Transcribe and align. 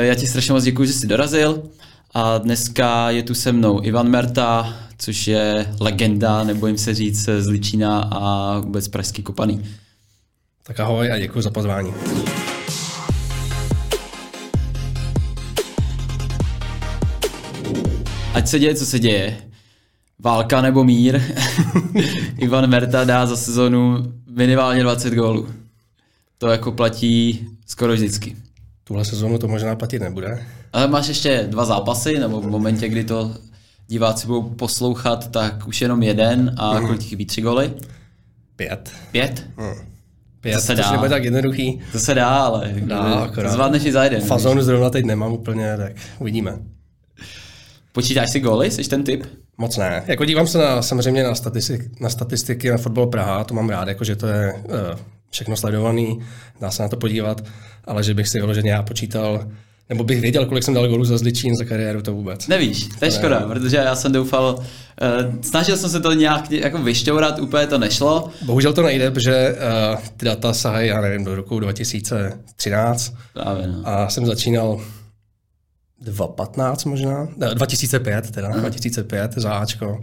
Já 0.00 0.14
ti 0.14 0.26
strašně 0.26 0.52
moc 0.52 0.64
děkuji, 0.64 0.84
že 0.84 0.92
jsi 0.92 1.06
dorazil. 1.06 1.62
A 2.14 2.38
dneska 2.38 3.10
je 3.10 3.22
tu 3.22 3.34
se 3.34 3.52
mnou 3.52 3.84
Ivan 3.84 4.08
Merta, 4.08 4.76
což 4.98 5.26
je 5.26 5.74
legenda, 5.80 6.44
nebo 6.44 6.66
jim 6.66 6.78
se 6.78 6.94
říct, 6.94 7.28
z 7.38 7.46
Ličína 7.48 8.00
a 8.00 8.58
vůbec 8.58 8.88
pražský 8.88 9.22
kopaný. 9.22 9.64
Tak 10.62 10.80
ahoj 10.80 11.12
a 11.12 11.18
děkuji 11.18 11.40
za 11.40 11.50
pozvání. 11.50 11.94
Ať 18.34 18.48
se 18.48 18.58
děje, 18.58 18.74
co 18.74 18.86
se 18.86 18.98
děje. 18.98 19.36
Válka 20.18 20.60
nebo 20.60 20.84
mír. 20.84 21.22
Ivan 22.38 22.66
Merta 22.66 23.04
dá 23.04 23.26
za 23.26 23.36
sezonu 23.36 24.12
minimálně 24.30 24.82
20 24.82 25.14
gólů. 25.14 25.48
To 26.38 26.48
jako 26.48 26.72
platí 26.72 27.46
skoro 27.66 27.92
vždycky. 27.92 28.36
Tuhle 28.92 29.04
sezónu 29.04 29.38
to 29.38 29.48
možná 29.48 29.76
platit 29.76 29.98
nebude. 29.98 30.42
Ale 30.72 30.88
máš 30.88 31.08
ještě 31.08 31.46
dva 31.50 31.64
zápasy, 31.64 32.18
nebo 32.18 32.40
v 32.40 32.46
momentě, 32.46 32.88
kdy 32.88 33.04
to 33.04 33.34
diváci 33.88 34.26
budou 34.26 34.42
poslouchat, 34.42 35.30
tak 35.30 35.68
už 35.68 35.80
jenom 35.80 36.02
jeden 36.02 36.54
a 36.56 36.80
mm. 36.80 36.86
kolik 36.86 37.02
chybí? 37.02 37.26
Tři 37.26 37.40
goly? 37.40 37.72
Pět. 38.56 38.90
Pět? 39.10 39.46
Mm. 39.56 39.86
Pět, 40.40 40.54
to 40.54 40.60
se 40.60 40.74
dá. 40.74 40.92
nebude 40.92 41.08
tak 41.08 41.24
jednoduchý. 41.24 41.80
To 41.92 41.98
se 41.98 42.14
dá, 42.14 42.28
ale 42.28 42.74
dá, 42.80 42.98
akorát. 42.98 43.52
zvládneš 43.52 43.84
i 43.84 43.92
za 43.92 44.04
jeden. 44.04 44.20
Fazonu 44.20 44.62
zrovna 44.62 44.90
teď 44.90 45.04
nemám 45.04 45.32
úplně, 45.32 45.76
tak 45.76 45.92
uvidíme. 46.18 46.58
Počítáš 47.92 48.30
si 48.30 48.40
góly? 48.40 48.70
Jsi 48.70 48.88
ten 48.88 49.04
typ? 49.04 49.26
Moc 49.58 49.76
ne. 49.76 50.02
Jako 50.06 50.24
dívám 50.24 50.46
se 50.46 50.58
na, 50.58 50.82
samozřejmě 50.82 51.22
na, 51.22 51.34
statistik, 51.34 52.00
na 52.00 52.08
statistiky 52.08 52.70
na 52.70 52.76
fotbal 52.76 53.06
Praha, 53.06 53.44
to 53.44 53.54
mám 53.54 53.70
rád, 53.70 53.88
jako 53.88 54.04
že 54.04 54.16
to 54.16 54.26
je 54.26 54.52
uh, 54.52 54.98
všechno 55.32 55.56
sledovaný, 55.56 56.20
dá 56.60 56.70
se 56.70 56.82
na 56.82 56.88
to 56.88 56.96
podívat, 56.96 57.44
ale 57.84 58.02
že 58.02 58.14
bych 58.14 58.28
si 58.28 58.40
vyloženě 58.40 58.70
já 58.70 58.82
počítal, 58.82 59.46
nebo 59.88 60.04
bych 60.04 60.20
věděl, 60.20 60.46
kolik 60.46 60.64
jsem 60.64 60.74
dal 60.74 60.88
gólů 60.88 61.04
za 61.04 61.18
Zličín 61.18 61.56
za 61.56 61.64
kariéru, 61.64 62.02
to 62.02 62.12
vůbec. 62.12 62.48
Nevíš, 62.48 62.88
to 62.98 63.04
je 63.04 63.10
škoda, 63.10 63.40
ne. 63.40 63.46
protože 63.46 63.76
já 63.76 63.94
jsem 63.94 64.12
doufal, 64.12 64.54
uh, 64.58 65.40
snažil 65.40 65.76
jsem 65.76 65.90
se 65.90 66.00
to 66.00 66.12
nějak 66.12 66.50
jako 66.50 66.78
vyšťourat, 66.78 67.38
úplně 67.38 67.66
to 67.66 67.78
nešlo. 67.78 68.30
Bohužel 68.42 68.72
to 68.72 68.82
nejde, 68.82 69.10
protože 69.10 69.54
uh, 69.94 70.00
ty 70.16 70.26
data 70.26 70.54
sahají, 70.54 70.88
já 70.88 71.00
nevím, 71.00 71.24
do 71.24 71.34
roku 71.34 71.60
2013 71.60 73.14
Právě, 73.32 73.66
no. 73.66 73.82
a 73.84 74.08
jsem 74.08 74.26
začínal 74.26 74.80
2015 76.00 76.84
možná, 76.84 77.28
2005 77.54 78.30
teda, 78.30 78.48
Aha. 78.48 78.60
2005 78.60 79.32
za 79.36 79.52
Ačko, 79.52 79.90
uh, 79.90 80.00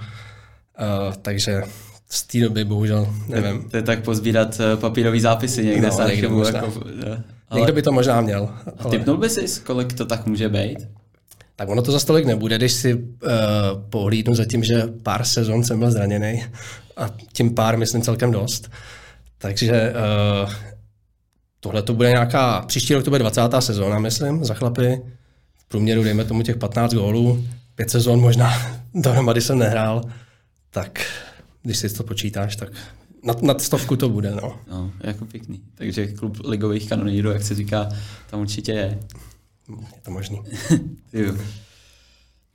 takže 1.21 1.63
z 2.09 2.23
té 2.23 2.39
doby 2.39 2.65
bohužel 2.65 3.15
nevím. 3.27 3.69
To 3.69 3.77
je 3.77 3.83
tak 3.83 4.03
pozbírat 4.03 4.59
eh, 4.59 4.77
papírový 4.77 5.19
zápisy 5.19 5.65
někde 5.65 5.87
no, 5.87 5.93
z 5.93 5.99
archivu. 5.99 6.45
Jako, 6.45 6.73
ale... 7.49 7.59
Někdo 7.59 7.73
by 7.73 7.81
to 7.81 7.91
možná 7.91 8.21
měl. 8.21 8.49
Ale... 8.77 8.91
Typnul 8.91 9.17
by 9.17 9.29
si, 9.29 9.61
kolik 9.61 9.93
to 9.93 10.05
tak 10.05 10.25
může 10.25 10.49
být? 10.49 10.87
Tak 11.55 11.69
ono 11.69 11.81
to 11.81 11.91
za 11.91 11.99
stolik 11.99 12.25
nebude, 12.25 12.57
když 12.57 12.71
si 12.71 12.93
uh, 12.93 13.01
pohlídnu 13.89 14.35
za 14.35 14.45
tím, 14.45 14.63
že 14.63 14.83
pár 15.03 15.25
sezon 15.25 15.63
jsem 15.63 15.79
byl 15.79 15.91
zraněný 15.91 16.43
a 16.97 17.09
tím 17.33 17.55
pár 17.55 17.77
myslím 17.77 18.01
celkem 18.01 18.31
dost. 18.31 18.71
Takže 19.37 19.93
uh, 20.43 20.53
tohle 21.59 21.81
to 21.81 21.93
bude 21.93 22.09
nějaká, 22.09 22.61
příští 22.61 22.93
rok 22.93 23.03
to 23.03 23.09
bude 23.09 23.19
20. 23.19 23.41
sezóna, 23.59 23.99
myslím, 23.99 24.45
za 24.45 24.53
chlapy. 24.53 25.01
V 25.57 25.65
průměru 25.67 26.03
dejme 26.03 26.25
tomu 26.25 26.41
těch 26.41 26.57
15 26.57 26.93
gólů, 26.93 27.45
pět 27.75 27.89
sezon 27.89 28.19
možná 28.19 28.53
dohromady 28.93 29.41
jsem 29.41 29.59
nehrál, 29.59 30.01
tak 30.69 31.05
když 31.63 31.77
si 31.77 31.89
to 31.89 32.03
počítáš, 32.03 32.55
tak 32.55 32.69
nad, 33.23 33.41
nad 33.41 33.61
stovku 33.61 33.95
to 33.95 34.09
bude, 34.09 34.31
no. 34.31 34.59
No, 34.71 34.91
jako 35.01 35.25
pěkný. 35.25 35.61
Takže 35.75 36.07
klub 36.07 36.37
ligových 36.45 36.89
kanonýrů, 36.89 37.31
jak 37.31 37.43
se 37.43 37.55
říká, 37.55 37.89
tam 38.29 38.41
určitě 38.41 38.71
je. 38.71 38.99
Je 39.95 40.01
to 40.01 40.11
možný. 40.11 40.41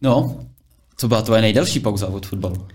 no, 0.02 0.40
co 0.96 1.08
byla 1.08 1.22
tvoje 1.22 1.42
nejdelší 1.42 1.80
pauza 1.80 2.06
od 2.06 2.26
fotbalu? 2.26 2.68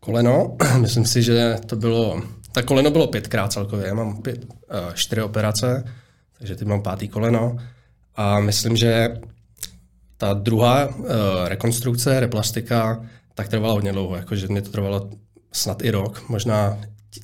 Koleno, 0.00 0.56
myslím 0.78 1.06
si, 1.06 1.22
že 1.22 1.56
to 1.66 1.76
bylo, 1.76 2.22
tak 2.52 2.64
koleno 2.64 2.90
bylo 2.90 3.06
pětkrát 3.06 3.52
celkově, 3.52 3.86
já 3.86 3.94
mám 3.94 4.22
pět, 4.22 4.44
uh, 4.44 4.94
čtyři 4.94 5.22
operace, 5.22 5.84
takže 6.38 6.56
teď 6.56 6.68
mám 6.68 6.82
pátý 6.82 7.08
koleno 7.08 7.56
a 8.14 8.40
myslím, 8.40 8.76
že 8.76 9.20
ta 10.16 10.34
druhá 10.34 10.86
uh, 10.86 11.04
rekonstrukce, 11.44 12.20
replastika, 12.20 13.04
tak 13.34 13.48
trvala 13.48 13.72
hodně 13.72 13.92
dlouho, 13.92 14.16
jakože 14.16 14.46
mě 14.48 14.62
to 14.62 14.70
trvalo 14.70 15.10
snad 15.52 15.82
i 15.82 15.90
rok, 15.90 16.28
možná 16.28 16.78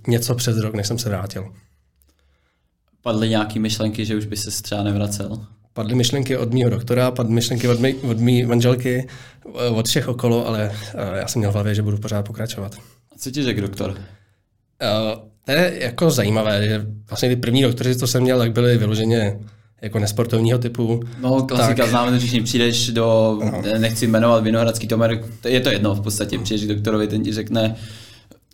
něco 0.07 0.35
přes 0.35 0.59
rok, 0.59 0.75
než 0.75 0.87
jsem 0.87 0.99
se 0.99 1.09
vrátil. 1.09 1.53
Padly 3.03 3.29
nějaké 3.29 3.61
myšlenky, 3.61 4.05
že 4.05 4.17
už 4.17 4.27
by 4.27 4.37
se 4.37 4.62
třeba 4.62 4.83
nevracel? 4.83 5.47
Padly 5.73 5.95
myšlenky 5.95 6.37
od 6.37 6.53
mého 6.53 6.71
doktora, 6.71 7.11
padly 7.11 7.33
myšlenky 7.33 7.69
od, 7.69 7.81
mý, 7.81 7.95
od 7.95 8.19
mý 8.19 8.47
manželky, 8.47 9.09
eh, 9.47 9.69
od 9.69 9.89
všech 9.89 10.09
okolo, 10.09 10.47
ale 10.47 10.71
uh, 10.95 11.17
já 11.17 11.29
jsem 11.29 11.41
měl 11.41 11.51
v 11.51 11.55
hlavě, 11.55 11.75
že 11.75 11.83
budu 11.83 11.99
pořád 11.99 12.23
pokračovat. 12.23 12.75
A 13.15 13.19
co 13.19 13.31
ti 13.31 13.43
řekl 13.43 13.61
doktor? 13.61 13.91
Uh, 13.91 13.97
to 15.45 15.53
je 15.53 15.79
jako 15.81 16.11
zajímavé, 16.11 16.69
že 16.69 16.87
vlastně 17.09 17.29
ty 17.29 17.37
první 17.37 17.63
doktory, 17.63 17.97
co 17.97 18.07
jsem 18.07 18.23
měl, 18.23 18.39
tak 18.39 18.53
byly 18.53 18.79
vyloženě 18.79 19.39
jako 19.83 19.99
nesportovního 19.99 20.59
typu. 20.59 21.03
No, 21.21 21.43
klasika, 21.43 21.83
tak... 21.83 21.89
známe, 21.89 22.19
když 22.19 22.41
přijdeš 22.45 22.89
do, 22.89 23.39
no. 23.45 23.63
nechci 23.79 24.07
jmenovat 24.07 24.45
Vinohradský 24.45 24.87
Tomer, 24.87 25.25
je 25.45 25.61
to 25.61 25.69
jedno 25.69 25.95
v 25.95 26.01
podstatě, 26.01 26.39
přijdeš 26.39 26.65
k 26.65 26.69
doktorovi, 26.69 27.09
ten 27.09 27.23
ti 27.23 27.33
řekne, 27.33 27.77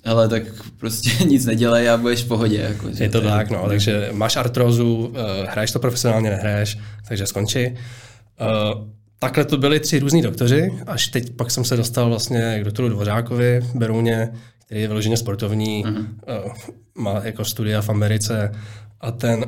hele, 0.05 0.29
tak 0.29 0.43
prostě 0.77 1.25
nic 1.25 1.47
nedělej 1.47 1.91
a 1.91 1.97
budeš 1.97 2.23
v 2.23 2.29
pohodě. 2.29 2.57
Jako, 2.57 2.89
je 2.99 3.09
to 3.09 3.21
tak, 3.21 3.51
no, 3.51 3.69
takže 3.69 4.09
máš 4.13 4.37
artrózu, 4.37 4.97
uh, 4.97 5.17
hraješ 5.49 5.71
to 5.71 5.79
profesionálně, 5.79 6.31
nehraješ, 6.31 6.79
takže 7.09 7.27
skončí. 7.27 7.67
Uh, 7.67 8.87
takhle 9.19 9.45
to 9.45 9.57
byli 9.57 9.81
tři 9.81 9.99
různí 9.99 10.23
doktoři, 10.23 10.73
až 10.87 11.09
teď 11.09 11.31
pak 11.37 11.51
jsem 11.51 11.65
se 11.65 11.77
dostal 11.77 12.09
vlastně 12.09 12.59
k 12.61 12.65
doktoru 12.65 12.89
Dvořákovi 12.89 13.61
v 13.61 13.75
Berouně, 13.75 14.29
který 14.67 14.81
je 14.81 14.89
vyloženě 14.89 15.17
sportovní, 15.17 15.85
uh-huh. 15.85 16.07
uh, 16.45 16.53
má 16.95 17.21
jako 17.25 17.45
studia 17.45 17.83
v 17.83 17.89
Americe 17.89 18.53
a 19.01 19.11
ten 19.11 19.45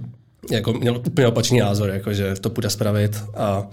jako 0.50 0.72
měl 0.72 1.02
úplně 1.06 1.26
opačný 1.26 1.58
názor, 1.58 1.90
jako, 1.90 2.12
že 2.12 2.34
to 2.34 2.50
půjde 2.50 2.70
spravit 2.70 3.24
a 3.34 3.68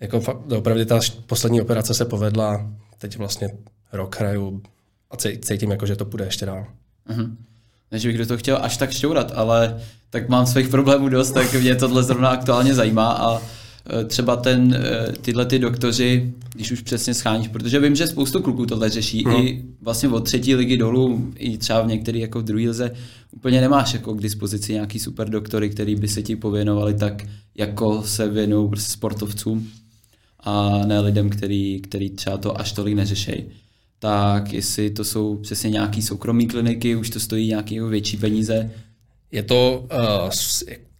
jako 0.00 0.22
opravdu 0.56 0.84
ta 0.84 1.00
poslední 1.26 1.60
operace 1.60 1.94
se 1.94 2.04
povedla, 2.04 2.70
teď 2.98 3.16
vlastně 3.16 3.50
rok 3.92 4.20
hraju 4.20 4.62
a 5.10 5.16
cítím, 5.16 5.70
jako, 5.70 5.86
že 5.86 5.96
to 5.96 6.04
půjde 6.04 6.24
ještě 6.24 6.46
dál. 6.46 6.66
Uh-huh. 7.10 7.36
Než 7.92 8.06
bych 8.06 8.18
do 8.18 8.26
toho 8.26 8.38
chtěl 8.38 8.58
až 8.62 8.76
tak 8.76 8.90
šťourat, 8.90 9.32
ale 9.34 9.80
tak 10.10 10.28
mám 10.28 10.46
svých 10.46 10.68
problémů 10.68 11.08
dost, 11.08 11.30
tak 11.30 11.54
mě 11.54 11.76
tohle 11.76 12.02
zrovna 12.02 12.28
aktuálně 12.28 12.74
zajímá 12.74 13.12
a 13.12 13.42
e, 14.00 14.04
třeba 14.04 14.36
ten, 14.36 14.74
e, 14.74 15.12
tyhle 15.12 15.46
ty 15.46 15.58
doktoři, 15.58 16.32
když 16.54 16.72
už 16.72 16.80
přesně 16.80 17.14
scháníš, 17.14 17.48
protože 17.48 17.80
vím, 17.80 17.96
že 17.96 18.06
spoustu 18.06 18.42
kluků 18.42 18.66
tohle 18.66 18.90
řeší 18.90 19.24
no. 19.24 19.44
i 19.44 19.64
vlastně 19.82 20.08
od 20.08 20.20
třetí 20.20 20.54
ligy 20.54 20.76
dolů, 20.76 21.32
i 21.36 21.58
třeba 21.58 21.82
v 21.82 21.86
některých 21.86 22.22
jako 22.22 22.40
v 22.40 22.44
druhé 22.44 22.68
lize, 22.68 22.90
úplně 23.30 23.60
nemáš 23.60 23.92
jako 23.92 24.14
k 24.14 24.22
dispozici 24.22 24.72
nějaký 24.72 24.98
super 24.98 25.30
doktory, 25.30 25.70
který 25.70 25.96
by 25.96 26.08
se 26.08 26.22
ti 26.22 26.36
pověnovali 26.36 26.94
tak, 26.94 27.22
jako 27.54 28.02
se 28.02 28.28
věnují 28.28 28.68
prostě 28.68 28.92
sportovcům 28.92 29.68
a 30.40 30.80
ne 30.86 31.00
lidem, 31.00 31.30
který, 31.30 31.80
který 31.80 32.10
třeba 32.10 32.36
to 32.36 32.60
až 32.60 32.72
tolik 32.72 32.94
neřešejí 32.94 33.44
tak 34.00 34.52
jestli 34.52 34.90
to 34.90 35.04
jsou 35.04 35.36
přesně 35.36 35.70
nějaké 35.70 36.02
soukromé 36.02 36.44
kliniky, 36.44 36.96
už 36.96 37.10
to 37.10 37.20
stojí 37.20 37.48
nějaké 37.48 37.84
větší 37.84 38.16
peníze. 38.16 38.70
Je 39.32 39.42
to, 39.42 39.86
uh, 39.92 40.30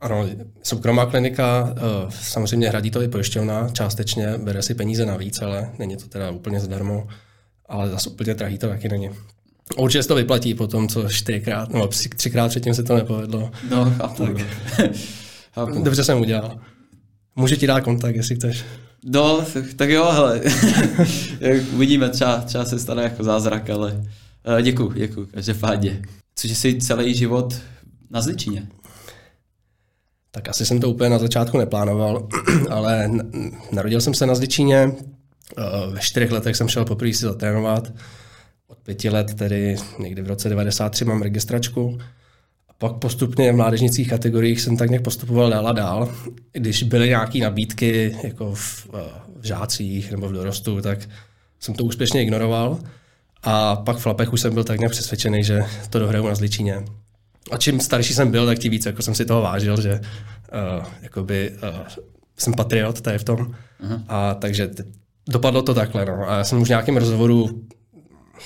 ano, 0.01 0.27
soukromá 0.63 1.07
klinika, 1.07 1.75
uh, 2.05 2.11
samozřejmě 2.11 2.69
hradí 2.69 2.91
to 2.91 3.03
i 3.03 3.09
pojišťovna, 3.09 3.69
částečně 3.69 4.39
bere 4.39 4.63
si 4.63 4.75
peníze 4.75 5.07
navíc, 5.07 5.43
ale 5.43 5.71
není 5.79 5.97
to 5.97 6.07
teda 6.07 6.31
úplně 6.31 6.61
zdarma, 6.61 7.07
ale 7.69 7.91
zase 7.91 8.11
úplně 8.11 8.35
drahý 8.35 8.59
to 8.59 8.69
taky 8.69 8.89
není. 8.89 9.11
Určitě 9.77 10.03
se 10.03 10.09
to 10.09 10.15
vyplatí 10.15 10.55
po 10.55 10.67
tom, 10.67 10.89
co 10.89 11.09
čtyřikrát, 11.09 11.73
nebo 11.73 11.89
třikrát 12.17 12.49
předtím 12.49 12.75
se 12.75 12.83
to 12.83 12.97
nepovedlo. 12.97 13.51
No, 13.71 13.91
chápu. 13.91 14.27
chápu. 15.55 15.83
Dobře 15.83 16.05
jsem 16.05 16.21
udělal. 16.21 16.61
Můžu 17.37 17.57
ti 17.57 17.67
dát 17.67 17.81
kontakt, 17.81 18.17
jestli 18.17 18.37
chceš. 18.37 18.65
No, 19.05 19.45
tak 19.77 19.91
jo, 19.91 20.09
hele. 20.13 20.41
Uvidíme, 21.73 22.09
třeba, 22.09 22.41
třeba 22.41 22.65
se 22.65 22.79
stane 22.79 23.03
jako 23.03 23.25
zázrak, 23.25 23.71
ale 23.71 24.03
děkuji, 24.63 24.93
děkuji, 24.95 25.27
každopádně. 25.27 26.03
Což 26.35 26.51
jsi 26.51 26.79
celý 26.79 27.15
život 27.15 27.61
na 28.11 28.21
Zličině? 28.21 28.69
Tak 30.31 30.49
asi 30.49 30.67
jsem 30.67 30.81
to 30.81 30.91
úplně 30.91 31.11
na 31.11 31.19
začátku 31.19 31.59
neplánoval, 31.59 32.29
ale 32.71 33.11
narodil 33.73 34.01
jsem 34.01 34.15
se 34.15 34.27
na 34.27 34.35
Zličíně, 34.35 34.93
eh, 35.59 35.63
ve 35.91 36.01
čtyřech 36.01 36.31
letech 36.31 36.57
jsem 36.57 36.69
šel 36.69 36.85
poprvé 36.85 37.13
si 37.13 37.25
zatrénovat, 37.25 37.93
od 38.67 38.79
pěti 38.79 39.11
let, 39.11 39.35
tedy 39.35 39.77
někdy 39.99 40.23
v 40.23 40.27
roce 40.27 40.49
93 40.49 41.05
mám 41.05 41.23
registračku, 41.23 41.99
pak 42.81 42.93
postupně 42.93 43.53
v 43.53 43.57
mládežnických 43.57 44.09
kategoriích 44.09 44.61
jsem 44.61 44.77
tak 44.77 44.91
nějak 44.91 45.05
postupoval 45.05 45.51
dál 45.51 45.69
a 45.69 45.73
dál. 45.73 46.13
Když 46.53 46.83
byly 46.83 47.09
nějaké 47.09 47.39
nabídky 47.39 48.17
jako 48.25 48.55
v, 48.55 48.87
v 49.41 49.47
žácích 49.47 50.11
nebo 50.11 50.29
v 50.29 50.33
dorostu, 50.33 50.81
tak 50.81 51.09
jsem 51.61 51.75
to 51.75 51.85
úspěšně 51.85 52.23
ignoroval. 52.23 52.79
A 53.43 53.77
pak 53.77 53.97
v 53.97 54.01
Flapech 54.01 54.33
už 54.33 54.41
jsem 54.41 54.55
byl 54.55 54.65
tak 54.65 54.79
nějak 54.79 54.93
přesvědčený, 54.93 55.45
že 55.45 55.65
to 55.91 55.99
dohraju 55.99 56.27
na 56.27 56.35
Zličíně. 56.35 56.85
A 57.51 57.57
čím 57.57 57.81
starší 57.81 58.15
jsem 58.15 58.31
byl, 58.31 58.47
tak 58.47 58.59
tím 58.59 58.71
víc 58.71 58.87
jako 58.87 59.03
jsem 59.03 59.15
si 59.15 59.25
toho 59.25 59.43
vážil, 59.43 59.81
že 59.81 60.01
uh, 60.01 60.85
jakoby, 61.03 61.51
uh, 61.51 61.81
jsem 62.39 62.55
patriot, 62.55 63.01
to 63.01 63.11
je 63.11 63.19
v 63.19 63.25
tom. 63.25 63.37
Uh-huh. 63.37 64.03
A 64.09 64.35
takže 64.35 64.71
dopadlo 65.29 65.63
to 65.63 65.75
takhle. 65.75 66.05
No. 66.05 66.31
A 66.31 66.39
já 66.39 66.45
jsem 66.45 66.63
už 66.63 66.69
v 66.69 66.71
nějakém 66.71 66.97
rozhovoru 66.97 67.63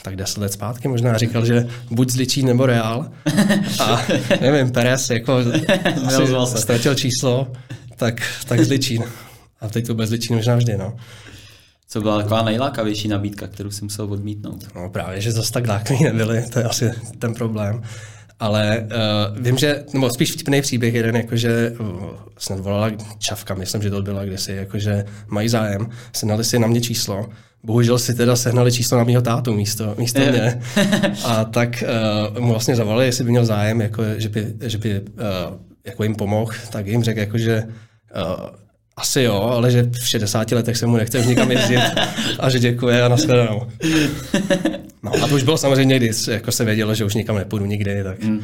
tak 0.02 0.17
deset 0.17 0.41
let 0.41 0.52
zpátky 0.52 0.88
možná 0.88 1.19
říkal, 1.19 1.46
že 1.46 1.67
buď 1.91 2.11
zličí 2.11 2.43
nebo 2.43 2.67
reál. 2.67 3.11
A 3.81 4.02
nevím, 4.41 4.73
Perez 4.73 5.11
jako 5.11 5.38
asi 6.38 6.58
ztratil 6.58 6.94
číslo, 6.94 7.52
tak, 7.96 8.23
tak 8.49 8.61
zličí. 8.61 9.00
A 9.61 9.69
teď 9.69 9.87
to 9.87 9.94
bez 9.94 10.08
zličí 10.08 10.35
možná 10.35 10.56
vždy. 10.56 10.76
No. 10.76 10.96
Co 11.88 12.00
byla 12.00 12.17
taková 12.17 12.43
nejlákavější 12.43 13.08
nabídka, 13.08 13.46
kterou 13.46 13.70
jsem 13.70 13.85
musel 13.85 14.12
odmítnout? 14.12 14.64
No 14.75 14.91
právě, 14.91 15.20
že 15.20 15.32
zase 15.32 15.52
tak 15.52 15.67
lákaví 15.67 16.05
nebyly, 16.05 16.44
to 16.52 16.58
je 16.58 16.64
asi 16.64 16.90
ten 17.19 17.35
problém. 17.35 17.82
Ale 18.40 18.79
uh, 18.79 19.38
vím, 19.44 19.58
že, 19.58 19.85
nebo 19.93 20.11
spíš 20.11 20.32
vtipný 20.32 20.62
příběh 20.62 20.94
jeden, 20.94 21.17
jakože 21.17 21.73
uh, 21.81 22.11
snad 22.38 22.61
volala 22.61 22.90
Čavka, 23.19 23.55
myslím, 23.55 23.82
že 23.82 23.90
to 23.90 24.02
byla 24.02 24.25
kdysi, 24.25 24.52
jakože 24.52 25.05
mají 25.26 25.49
zájem, 25.49 25.88
sehnali 26.12 26.44
si 26.44 26.58
na 26.58 26.67
mě 26.67 26.81
číslo, 26.81 27.29
bohužel 27.64 27.99
si 27.99 28.14
teda 28.14 28.37
sehnali 28.37 28.72
číslo 28.72 28.99
na 28.99 29.05
mýho 29.05 29.22
tátu 29.22 29.52
místo, 29.55 29.94
místo 29.99 30.20
mě. 30.20 30.61
A 31.25 31.44
tak 31.44 31.84
uh, 32.34 32.40
mu 32.40 32.50
vlastně 32.50 32.76
zavolali, 32.76 33.06
jestli 33.06 33.25
by 33.25 33.31
měl 33.31 33.46
zájem, 33.46 33.81
jako, 33.81 34.02
že 34.16 34.28
by, 34.28 34.55
že 34.61 34.78
by 34.78 35.00
uh, 35.00 35.06
jako 35.87 36.02
jim 36.02 36.14
pomohl, 36.14 36.52
tak 36.70 36.87
jim 36.87 37.02
řekl, 37.05 37.20
jako, 37.20 37.38
že 37.38 37.62
uh, 38.16 38.46
asi 38.96 39.22
jo, 39.22 39.34
ale 39.34 39.70
že 39.70 39.82
v 39.82 40.08
60 40.08 40.52
letech 40.52 40.76
se 40.76 40.87
mu 40.87 40.96
nechce 40.96 41.19
už 41.19 41.26
nikam 41.26 41.50
jezdit 41.50 41.82
a 42.38 42.50
že 42.50 42.58
děkuje 42.58 43.02
a 43.02 43.08
nashledanou. 43.08 43.66
No 45.02 45.12
a 45.22 45.28
to 45.28 45.34
už 45.34 45.43
bylo 45.43 45.58
samozřejmě, 45.58 45.96
když 45.96 46.26
jako 46.26 46.52
se 46.52 46.64
vědělo, 46.64 46.94
že 46.94 47.05
už 47.05 47.14
nikam 47.14 47.37
nepůjdu 47.37 47.66
nikdy. 47.66 48.05
Tak. 48.05 48.22
Mm. 48.22 48.40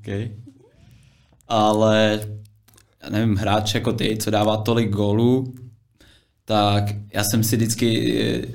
Okay. 0.00 0.30
Ale 1.48 2.20
já 3.02 3.10
nevím, 3.10 3.36
hráč 3.36 3.74
jako 3.74 3.92
ty, 3.92 4.16
co 4.16 4.30
dává 4.30 4.56
tolik 4.56 4.90
gólů, 4.90 5.54
tak 6.50 6.84
já 7.12 7.24
jsem 7.24 7.44
si 7.44 7.56
vždycky 7.56 7.88
eh, 8.22 8.54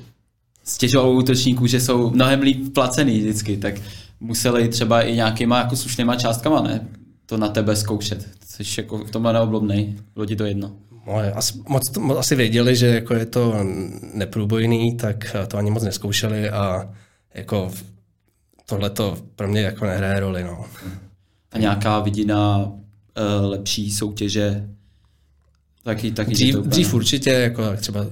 stěžoval 0.64 1.16
útočníků, 1.16 1.66
že 1.66 1.80
jsou 1.80 2.10
mnohem 2.10 2.40
líp 2.40 2.74
placený 2.74 3.18
vždycky, 3.18 3.56
tak 3.56 3.74
museli 4.20 4.68
třeba 4.68 5.02
i 5.02 5.14
nějakýma 5.14 5.58
jako 5.58 5.76
slušnýma 5.76 6.16
částkama, 6.16 6.60
ne? 6.60 6.88
To 7.26 7.36
na 7.36 7.48
tebe 7.48 7.76
zkoušet. 7.76 8.28
Jsi 8.44 8.80
jako 8.80 8.98
v 8.98 9.10
tomhle 9.10 9.32
neoblobnej, 9.32 9.94
bylo 10.14 10.26
ti 10.26 10.36
to 10.36 10.44
jedno. 10.44 10.72
No, 11.06 11.14
asi, 11.34 11.62
moc, 11.68 11.96
moc 11.98 12.18
asi 12.18 12.34
věděli, 12.34 12.76
že 12.76 12.86
jako 12.86 13.14
je 13.14 13.26
to 13.26 13.54
neprůbojný, 14.14 14.96
tak 14.96 15.36
to 15.48 15.58
ani 15.58 15.70
moc 15.70 15.82
neskoušeli 15.82 16.50
a 16.50 16.90
jako 17.34 17.70
tohle 18.66 18.90
to 18.90 19.16
pro 19.36 19.48
mě 19.48 19.60
jako 19.60 19.84
nehraje 19.84 20.20
roli. 20.20 20.44
No. 20.44 20.64
A 21.52 21.58
nějaká 21.58 22.00
vidina 22.00 22.58
uh, 22.58 23.50
lepší 23.50 23.90
soutěže? 23.90 24.68
Taky, 25.86 26.10
taky 26.10 26.30
dřív, 26.30 26.54
to 26.54 26.62
dřív 26.62 26.94
určitě, 26.94 27.30
jako 27.30 27.62
třeba 27.76 28.06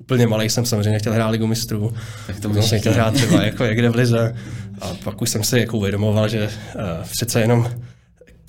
úplně 0.00 0.26
malý 0.26 0.50
jsem 0.50 0.66
samozřejmě 0.66 0.98
chtěl 0.98 1.12
hrát 1.12 1.28
ligu 1.28 1.46
mistrů, 1.46 1.94
tak 2.26 2.40
to 2.40 2.62
jsem 2.62 2.80
chtěl 2.80 2.92
hrát 2.92 3.14
třeba 3.14 3.42
jako 3.42 3.64
někde 3.64 3.90
v 3.90 3.94
lize 3.94 4.36
a 4.80 4.94
pak 5.04 5.22
už 5.22 5.30
jsem 5.30 5.44
si 5.44 5.58
jako 5.58 5.76
uvědomoval, 5.76 6.28
že 6.28 6.44
uh, 6.48 6.80
přece 7.10 7.40
jenom 7.40 7.70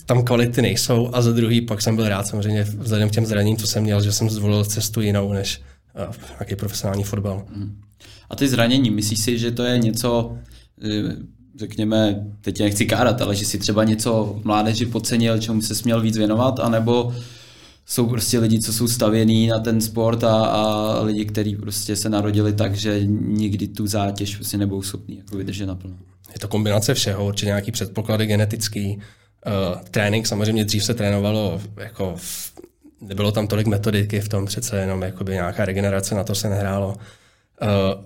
tam 0.05 0.23
kvality 0.23 0.61
nejsou 0.61 1.09
a 1.13 1.21
za 1.21 1.31
druhý 1.31 1.61
pak 1.61 1.81
jsem 1.81 1.95
byl 1.95 2.09
rád 2.09 2.27
samozřejmě 2.27 2.63
vzhledem 2.63 3.09
k 3.09 3.11
těm 3.11 3.25
zraněním, 3.25 3.57
co 3.57 3.67
jsem 3.67 3.83
měl, 3.83 4.01
že 4.01 4.11
jsem 4.11 4.29
zvolil 4.29 4.65
cestu 4.65 5.01
jinou 5.01 5.33
než 5.33 5.61
uh, 6.07 6.15
nějaký 6.39 6.55
profesionální 6.55 7.03
fotbal. 7.03 7.45
Mm. 7.55 7.81
A 8.29 8.35
ty 8.35 8.47
zranění, 8.47 8.89
myslíš 8.89 9.19
si, 9.19 9.39
že 9.39 9.51
to 9.51 9.63
je 9.63 9.77
něco, 9.77 10.37
eh, 10.83 11.15
řekněme, 11.59 12.25
teď 12.41 12.59
nechci 12.59 12.85
kárat, 12.85 13.21
ale 13.21 13.35
že 13.35 13.45
si 13.45 13.57
třeba 13.57 13.83
něco 13.83 14.39
v 14.41 14.45
mládeži 14.45 14.85
podcenil, 14.85 15.39
čemu 15.39 15.61
se 15.61 15.75
směl 15.75 16.01
víc 16.01 16.17
věnovat, 16.17 16.59
anebo 16.59 17.15
jsou 17.85 18.07
prostě 18.07 18.39
lidi, 18.39 18.59
co 18.59 18.73
jsou 18.73 18.87
stavění 18.87 19.47
na 19.47 19.59
ten 19.59 19.81
sport 19.81 20.23
a, 20.23 20.45
a 20.45 21.01
lidi, 21.01 21.25
kteří 21.25 21.55
prostě 21.55 21.95
se 21.95 22.09
narodili 22.09 22.53
tak, 22.53 22.75
že 22.75 23.05
nikdy 23.05 23.67
tu 23.67 23.87
zátěž 23.87 24.35
prostě 24.35 24.57
nebudou 24.57 24.81
schopní 24.81 25.17
jako 25.17 25.37
vydržet 25.37 25.65
naplno. 25.65 25.95
Je 26.33 26.39
to 26.39 26.47
kombinace 26.47 26.93
všeho, 26.93 27.27
určitě 27.27 27.45
nějaký 27.45 27.71
předpoklady 27.71 28.25
genetický, 28.25 28.97
uh, 28.97 29.81
trénink, 29.91 30.27
samozřejmě 30.27 30.65
dřív 30.65 30.83
se 30.83 30.93
trénovalo 30.93 31.61
jako 31.77 32.13
v, 32.17 32.53
nebylo 33.01 33.31
tam 33.31 33.47
tolik 33.47 33.67
metodiky 33.67 34.19
v 34.19 34.29
tom 34.29 34.45
přece 34.45 34.77
jenom 34.77 35.01
jakoby 35.01 35.33
nějaká 35.33 35.65
regenerace, 35.65 36.15
na 36.15 36.23
to 36.23 36.35
se 36.35 36.49
nehrálo. 36.49 36.87
Uh, 36.87 38.05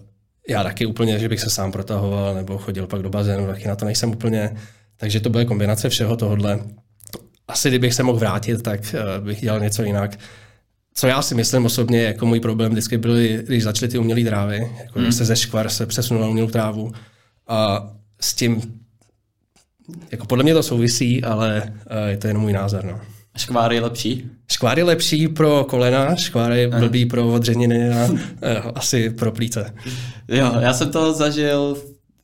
já 0.50 0.64
taky 0.64 0.86
úplně, 0.86 1.20
že 1.20 1.30
bych 1.30 1.40
se 1.40 1.50
sám 1.50 1.72
protahoval 1.72 2.36
nebo 2.36 2.58
chodil 2.58 2.88
pak 2.88 3.02
do 3.02 3.10
bazénu, 3.10 3.48
taky 3.48 3.68
na 3.68 3.76
to 3.76 3.86
nejsem 3.86 4.12
úplně. 4.12 4.58
Takže 4.98 5.20
to 5.20 5.30
bude 5.30 5.46
kombinace 5.46 5.90
všeho 5.90 6.18
tohohle. 6.18 6.60
Asi 7.50 7.70
kdybych 7.70 7.94
se 7.94 8.04
mohl 8.04 8.20
vrátit, 8.20 8.62
tak 8.62 8.96
uh, 9.20 9.26
bych 9.26 9.42
dělal 9.42 9.60
něco 9.60 9.84
jinak. 9.84 10.20
Co 10.94 11.08
já 11.08 11.22
si 11.22 11.36
myslím 11.36 11.66
osobně, 11.66 12.04
jako 12.04 12.26
můj 12.26 12.40
problém 12.40 12.72
vždycky 12.72 12.98
byl, 12.98 13.16
když 13.46 13.64
začaly 13.64 13.92
ty 13.92 13.98
umělé 13.98 14.24
trávy, 14.24 14.72
jako 14.84 15.00
hmm. 15.00 15.12
se 15.12 15.26
ze 15.26 15.36
škvar 15.36 15.70
se 15.70 15.86
přesunul 15.86 16.24
na 16.24 16.30
umělou 16.30 16.50
trávu 16.50 16.92
a 17.48 17.90
s 18.22 18.34
tím, 18.34 18.80
jako 20.12 20.26
podle 20.26 20.44
mě 20.44 20.54
to 20.54 20.64
souvisí, 20.64 21.24
ale 21.24 21.64
uh, 21.66 22.08
je 22.08 22.18
to 22.18 22.28
jenom 22.28 22.44
můj 22.44 22.54
názor. 22.54 22.86
No. 22.86 23.00
Škvár 23.38 23.74
je 23.74 23.82
lepší? 23.82 24.30
Škvár 24.52 24.78
je 24.78 24.84
lepší 24.84 25.28
pro 25.28 25.64
kolena, 25.70 26.16
škvár 26.16 26.52
je 26.52 26.68
blbý 26.68 27.06
pro 27.06 27.34
odřeniny 27.34 27.90
a 27.90 28.10
eh, 28.42 28.58
asi 28.76 29.10
pro 29.10 29.32
plíce. 29.32 29.74
Jo, 30.28 30.56
já 30.60 30.74
jsem 30.74 30.92
to 30.92 31.14
zažil 31.14 31.78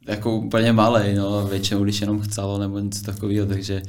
jako 0.07 0.35
úplně 0.35 0.73
malý, 0.73 1.15
no, 1.15 1.47
většinou, 1.47 1.83
když 1.83 2.01
jenom 2.01 2.21
chcelo 2.21 2.57
nebo 2.57 2.79
něco 2.79 3.01
takového, 3.01 3.47
takže 3.47 3.81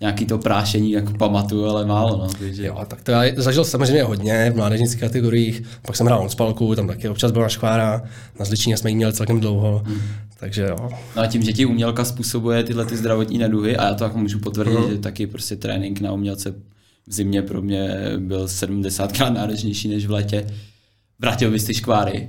nějaký 0.00 0.26
to 0.26 0.38
prášení 0.38 0.92
jako 0.92 1.12
pamatuju, 1.12 1.64
ale 1.64 1.86
málo. 1.86 2.16
No, 2.16 2.28
takže... 2.38 2.66
Jo, 2.66 2.84
tak 2.88 3.02
to 3.02 3.10
já 3.10 3.22
zažil 3.36 3.64
samozřejmě 3.64 4.02
hodně 4.02 4.50
v 4.50 4.56
mládežnických 4.56 5.00
kategoriích, 5.00 5.62
pak 5.86 5.96
jsem 5.96 6.06
hrál 6.06 6.28
spalku, 6.28 6.74
tam 6.74 6.86
taky 6.86 7.08
občas 7.08 7.32
byla 7.32 7.48
škvára, 7.48 8.02
na 8.38 8.44
Zličině 8.44 8.76
jsme 8.76 8.90
ji 8.90 8.96
měli 8.96 9.12
celkem 9.12 9.40
dlouho, 9.40 9.82
hmm. 9.86 10.00
takže 10.40 10.62
jo. 10.62 10.90
No 11.16 11.22
a 11.22 11.26
tím, 11.26 11.42
že 11.42 11.52
ti 11.52 11.66
umělka 11.66 12.04
způsobuje 12.04 12.64
tyhle 12.64 12.86
ty 12.86 12.96
zdravotní 12.96 13.38
neduhy, 13.38 13.76
a 13.76 13.84
já 13.84 13.94
to 13.94 14.04
jako 14.04 14.18
můžu 14.18 14.38
potvrdit, 14.38 14.78
hmm. 14.78 14.90
že 14.90 14.98
taky 14.98 15.26
prostě 15.26 15.56
trénink 15.56 16.00
na 16.00 16.12
umělce 16.12 16.54
v 17.06 17.12
zimě 17.12 17.42
pro 17.42 17.62
mě 17.62 17.98
byl 18.18 18.46
70krát 18.46 19.32
náročnější 19.32 19.88
než 19.88 20.06
v 20.06 20.10
létě. 20.10 20.46
Vrátil 21.18 21.50
bys 21.50 21.64
ty 21.64 21.74
škváry? 21.74 22.28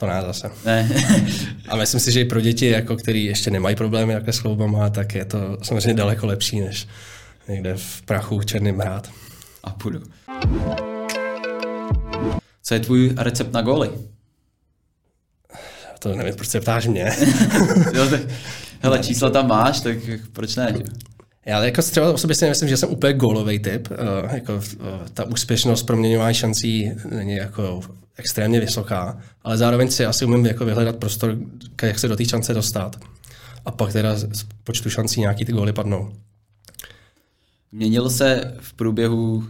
To 0.00 0.06
ne 0.06 0.22
zase. 0.26 0.50
Ne. 0.64 0.88
a 1.68 1.76
myslím 1.76 2.00
si, 2.00 2.12
že 2.12 2.20
i 2.20 2.24
pro 2.24 2.40
děti, 2.40 2.66
jako, 2.66 2.96
který 2.96 3.24
ještě 3.24 3.50
nemají 3.50 3.76
problémy 3.76 4.12
jako 4.12 4.32
s 4.32 4.38
chloubama, 4.38 4.90
tak 4.90 5.14
je 5.14 5.24
to 5.24 5.58
samozřejmě 5.62 5.94
daleko 5.94 6.26
lepší, 6.26 6.60
než 6.60 6.88
někde 7.48 7.74
v 7.76 8.02
prachu 8.02 8.42
černým 8.42 8.78
hrát. 8.78 9.10
A 9.64 9.70
půjdu. 9.70 10.02
Co 12.62 12.74
je 12.74 12.80
tvůj 12.80 13.14
recept 13.18 13.52
na 13.52 13.62
góly? 13.62 13.90
To 15.98 16.16
nevím, 16.16 16.34
proč 16.34 16.48
se 16.48 16.60
ptáš 16.60 16.86
mě. 16.86 17.12
jo, 17.94 18.08
tak, 18.10 18.20
hele, 18.80 18.98
čísla 19.02 19.30
tam 19.30 19.48
máš, 19.48 19.80
tak 19.80 19.96
proč 20.32 20.56
ne? 20.56 20.74
Já 21.46 21.64
jako 21.64 21.82
třeba 21.82 22.12
o 22.12 22.18
sobě 22.18 22.36
si 22.36 22.44
nemyslím, 22.44 22.68
že 22.68 22.76
jsem 22.76 22.88
úplně 22.88 23.12
gólový 23.12 23.58
typ. 23.58 23.88
Uh, 23.90 24.34
jako, 24.34 24.54
uh, 24.54 24.62
ta 25.14 25.24
úspěšnost 25.24 25.82
proměňování 25.82 26.34
šancí 26.34 26.92
není 27.10 27.36
jako 27.36 27.80
extrémně 28.20 28.60
vysoká, 28.60 29.18
ale 29.42 29.56
zároveň 29.56 29.90
si 29.90 30.06
asi 30.06 30.24
umím 30.24 30.46
jako 30.46 30.64
vyhledat 30.64 30.96
prostor, 30.96 31.36
jak 31.82 31.98
se 31.98 32.08
do 32.08 32.16
té 32.16 32.24
šance 32.24 32.54
dostat. 32.54 32.96
A 33.64 33.70
pak 33.70 33.92
teda 33.92 34.16
z 34.16 34.46
počtu 34.64 34.90
šancí 34.90 35.20
nějaký 35.20 35.44
ty 35.44 35.52
góly 35.52 35.72
padnou. 35.72 36.12
Měnil 37.72 38.10
se 38.10 38.54
v 38.60 38.72
průběhu 38.72 39.44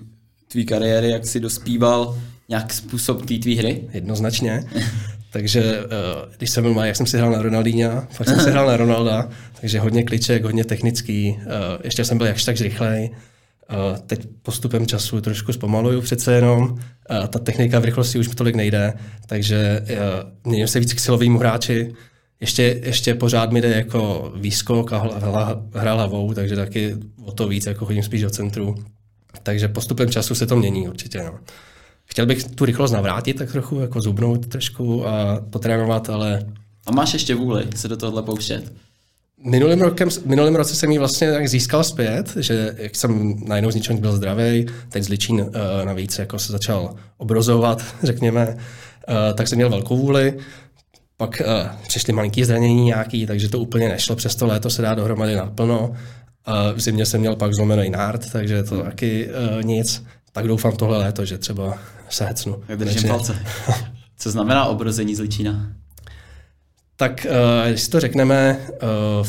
tvý 0.48 0.66
kariéry, 0.66 1.10
jak 1.10 1.26
jsi 1.26 1.40
dospíval, 1.40 2.18
nějak 2.48 2.72
způsob 2.72 3.26
té 3.26 3.38
tvý 3.38 3.56
hry? 3.56 3.88
Jednoznačně. 3.92 4.64
takže 5.30 5.80
uh, 5.80 5.88
když 6.36 6.50
jsem 6.50 6.64
byl 6.64 6.74
malý, 6.74 6.88
jak 6.88 6.96
jsem 6.96 7.06
si 7.06 7.18
hrál 7.18 7.32
na 7.32 7.42
Ronaldinha, 7.42 8.08
pak 8.18 8.28
jsem 8.28 8.40
si 8.40 8.50
hrál 8.50 8.66
na 8.66 8.76
Ronalda, 8.76 9.28
takže 9.60 9.80
hodně 9.80 10.04
kliček, 10.04 10.44
hodně 10.44 10.64
technický, 10.64 11.36
uh, 11.38 11.46
ještě 11.84 12.04
jsem 12.04 12.18
byl 12.18 12.26
jakž 12.26 12.44
tak 12.44 12.60
rychlej, 12.60 13.10
teď 14.06 14.26
postupem 14.42 14.86
času 14.86 15.20
trošku 15.20 15.52
zpomaluju 15.52 16.00
přece 16.00 16.34
jenom. 16.34 16.62
Uh, 16.62 16.78
ta 17.26 17.38
technika 17.38 17.78
v 17.78 17.84
rychlosti 17.84 18.18
už 18.18 18.28
mi 18.28 18.34
tolik 18.34 18.54
nejde, 18.54 18.94
takže 19.26 19.80
uh, 19.90 20.50
měním 20.50 20.68
se 20.68 20.80
víc 20.80 20.94
k 20.94 21.00
silovému 21.00 21.38
hráči. 21.38 21.94
Ještě, 22.40 22.80
ještě 22.84 23.14
pořád 23.14 23.52
mi 23.52 23.60
jde 23.60 23.68
jako 23.68 24.32
výskok 24.36 24.92
a 24.92 24.98
hra, 24.98 25.62
hra 25.74 25.92
hlavou, 25.92 26.34
takže 26.34 26.56
taky 26.56 26.96
o 27.24 27.32
to 27.32 27.48
víc 27.48 27.66
jako 27.66 27.84
chodím 27.84 28.02
spíš 28.02 28.22
do 28.22 28.30
centru. 28.30 28.74
Takže 29.42 29.68
postupem 29.68 30.10
času 30.10 30.34
se 30.34 30.46
to 30.46 30.56
mění 30.56 30.88
určitě. 30.88 31.18
No. 31.18 31.38
Chtěl 32.04 32.26
bych 32.26 32.44
tu 32.44 32.64
rychlost 32.64 32.92
navrátit 32.92 33.38
tak 33.38 33.52
trochu, 33.52 33.80
jako 33.80 34.00
zubnout 34.00 34.46
trošku 34.46 35.08
a 35.08 35.40
potrénovat, 35.50 36.10
ale... 36.10 36.46
A 36.86 36.92
máš 36.92 37.12
ještě 37.12 37.34
vůli 37.34 37.68
se 37.74 37.88
do 37.88 37.96
tohle 37.96 38.22
pouštět? 38.22 38.72
Minulým, 39.44 39.80
rokem, 39.80 40.08
minulým 40.24 40.56
roce 40.56 40.74
jsem 40.74 40.90
ji 40.90 40.98
vlastně 40.98 41.32
tak 41.32 41.48
získal 41.48 41.84
zpět, 41.84 42.32
že 42.36 42.74
jak 42.78 42.96
jsem 42.96 43.34
najednou 43.46 43.70
z 43.70 43.74
ničeho 43.74 43.98
byl 43.98 44.16
zdravý, 44.16 44.66
teď 44.88 45.02
Zličín 45.02 45.40
uh, 45.40 45.50
navíc 45.84 46.18
jako 46.18 46.38
se 46.38 46.52
začal 46.52 46.94
obrozovat, 47.16 47.84
řekněme, 48.02 48.46
uh, 48.48 49.34
tak 49.34 49.48
jsem 49.48 49.56
měl 49.56 49.70
velkou 49.70 49.96
vůli. 49.96 50.38
Pak 51.16 51.42
uh, 51.46 51.76
přišly 51.88 52.12
malinký 52.12 52.44
zranění 52.44 52.84
nějaký, 52.84 53.26
takže 53.26 53.48
to 53.48 53.58
úplně 53.58 53.88
nešlo, 53.88 54.16
přes 54.16 54.36
to 54.36 54.46
léto 54.46 54.70
se 54.70 54.82
dá 54.82 54.94
dohromady 54.94 55.36
naplno. 55.36 55.88
Uh, 55.88 55.94
v 56.74 56.80
zimě 56.80 57.06
jsem 57.06 57.20
měl 57.20 57.36
pak 57.36 57.54
zlomený 57.54 57.90
nárt, 57.90 58.32
takže 58.32 58.62
to 58.62 58.82
taky 58.82 59.28
uh, 59.28 59.62
nic. 59.62 60.04
tak 60.32 60.48
doufám 60.48 60.76
tohle 60.76 60.98
léto, 60.98 61.24
že 61.24 61.38
třeba 61.38 61.78
se 62.08 62.24
hecnu. 62.24 62.62
Držím 62.76 63.08
palce. 63.08 63.38
Co 64.18 64.30
znamená 64.30 64.64
obrození 64.64 65.14
z 65.14 65.20
Ličína? 65.20 65.79
Tak 67.00 67.26
když 67.68 67.82
si 67.82 67.90
to 67.90 68.00
řekneme, 68.00 68.60
uh, 69.20 69.26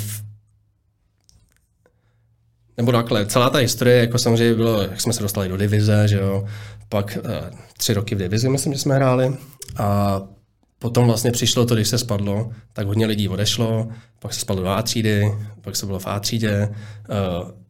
nebo 2.77 2.91
takhle, 2.91 3.25
celá 3.25 3.49
ta 3.49 3.57
historie, 3.57 3.97
jako 3.97 4.17
samozřejmě 4.17 4.55
bylo, 4.55 4.81
jak 4.81 5.01
jsme 5.01 5.13
se 5.13 5.21
dostali 5.21 5.49
do 5.49 5.57
divize, 5.57 6.07
že 6.07 6.17
jo, 6.17 6.45
pak 6.89 7.17
uh, 7.25 7.31
tři 7.77 7.93
roky 7.93 8.15
v 8.15 8.17
divizi, 8.17 8.49
myslím, 8.49 8.73
že 8.73 8.79
jsme 8.79 8.95
hráli 8.95 9.37
a 9.77 10.21
potom 10.79 11.07
vlastně 11.07 11.31
přišlo 11.31 11.65
to, 11.65 11.75
když 11.75 11.87
se 11.87 11.97
spadlo, 11.97 12.51
tak 12.73 12.87
hodně 12.87 13.05
lidí 13.05 13.29
odešlo, 13.29 13.87
pak 14.19 14.33
se 14.33 14.39
spadlo 14.39 14.63
do 14.63 14.69
A 14.69 14.81
třídy, 14.81 15.31
pak 15.61 15.75
se 15.75 15.85
bylo 15.85 15.99
v 15.99 16.07
A 16.07 16.19
třídě, 16.19 16.69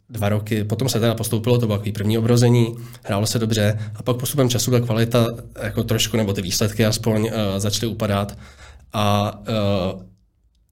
dva 0.10 0.30
roky, 0.30 0.64
potom 0.64 0.90
se 0.90 1.00
teda 1.00 1.16
postoupilo, 1.16 1.58
to 1.58 1.66
bylo 1.66 1.78
takový 1.78 1.92
první 1.92 2.18
obrození, 2.18 2.76
hrálo 3.04 3.26
se 3.26 3.40
dobře 3.40 3.80
a 3.96 4.04
pak 4.04 4.18
postupem 4.18 4.50
času 4.50 4.72
ta 4.72 4.80
kvalita 4.80 5.28
jako 5.64 5.84
trošku, 5.84 6.18
nebo 6.18 6.34
ty 6.34 6.42
výsledky 6.42 6.86
aspoň 6.86 7.32
začaly 7.58 7.92
upadat 7.92 8.38
a 8.94 9.38
uh, 9.40 10.02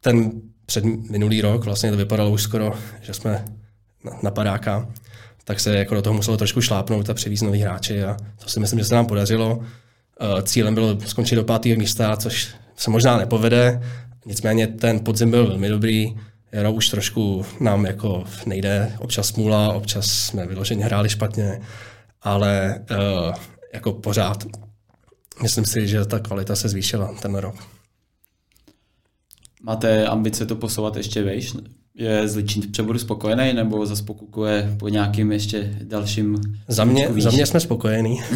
ten 0.02 0.32
před 0.66 0.84
minulý 0.86 1.42
rok 1.42 1.66
vlastně 1.66 1.92
to 1.92 1.98
vypadalo 1.98 2.30
už 2.30 2.42
skoro, 2.42 2.74
že 3.02 3.14
jsme 3.14 3.46
na, 4.04 4.12
na 4.24 4.32
padáka, 4.32 4.88
tak 5.44 5.60
se 5.60 5.78
jako 5.78 5.96
do 5.96 6.02
toho 6.02 6.14
muselo 6.14 6.38
trošku 6.38 6.62
šlápnout 6.62 7.10
a 7.10 7.14
převíz 7.14 7.42
nový 7.42 7.60
hráči 7.60 8.04
a 8.04 8.18
to 8.44 8.50
si 8.50 8.60
myslím, 8.60 8.80
že 8.80 8.86
se 8.86 8.96
nám 8.96 9.06
podařilo. 9.06 9.56
Uh, 9.58 10.42
cílem 10.42 10.74
bylo 10.74 11.02
skončit 11.06 11.36
do 11.36 11.44
pátého 11.44 11.78
místa, 11.78 12.18
což 12.18 12.56
se 12.76 12.90
možná 12.92 13.18
nepovede, 13.18 13.82
nicméně 14.26 14.68
ten 14.68 15.00
podzim 15.00 15.32
byl 15.32 15.48
velmi 15.48 15.70
dobrý, 15.70 16.16
Jaro 16.52 16.74
už 16.74 16.90
trošku 16.90 17.46
nám 17.60 17.86
jako 17.86 18.24
nejde, 18.46 18.96
občas 19.00 19.28
smůla, 19.28 19.74
občas 19.74 20.06
jsme 20.06 20.48
vyloženě 20.48 20.86
hráli 20.86 21.10
špatně, 21.10 21.62
ale 22.22 22.80
uh, 22.92 23.34
jako 23.74 23.94
pořád 23.94 24.44
myslím 25.42 25.66
si, 25.66 25.88
že 25.88 26.06
ta 26.06 26.20
kvalita 26.20 26.56
se 26.56 26.70
zvýšila 26.70 27.14
ten 27.22 27.36
rok. 27.36 27.56
Máte 29.64 30.08
ambice 30.08 30.46
to 30.46 30.56
posouvat 30.56 30.98
ještě 30.98 31.24
vejš? 31.24 31.54
Je 31.96 32.28
Zličín 32.28 32.64
v 32.64 32.68
přeboru 32.68 33.00
spokojený 33.00 33.54
nebo 33.54 33.86
zase 33.86 34.04
pokukuje 34.04 34.76
po 34.80 34.90
nějakým 34.90 35.32
ještě 35.32 35.78
dalším? 35.84 36.42
Za 36.68 36.84
mě, 36.84 37.10
za 37.18 37.32
mě 37.32 37.46
jsme 37.46 37.60
spokojení. 37.60 38.22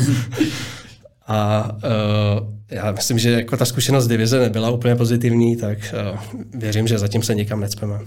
A 1.28 1.70
uh, 1.76 2.48
já 2.70 2.92
myslím, 2.92 3.20
že 3.20 3.32
jako 3.32 3.58
ta 3.58 3.66
zkušenost 3.66 4.08
divize 4.08 4.40
nebyla 4.40 4.70
úplně 4.70 4.96
pozitivní, 4.96 5.58
tak 5.58 5.78
uh, 6.14 6.20
věřím, 6.54 6.88
že 6.88 7.00
zatím 7.00 7.24
se 7.24 7.36
nikam 7.36 7.60
necpeme. 7.60 8.00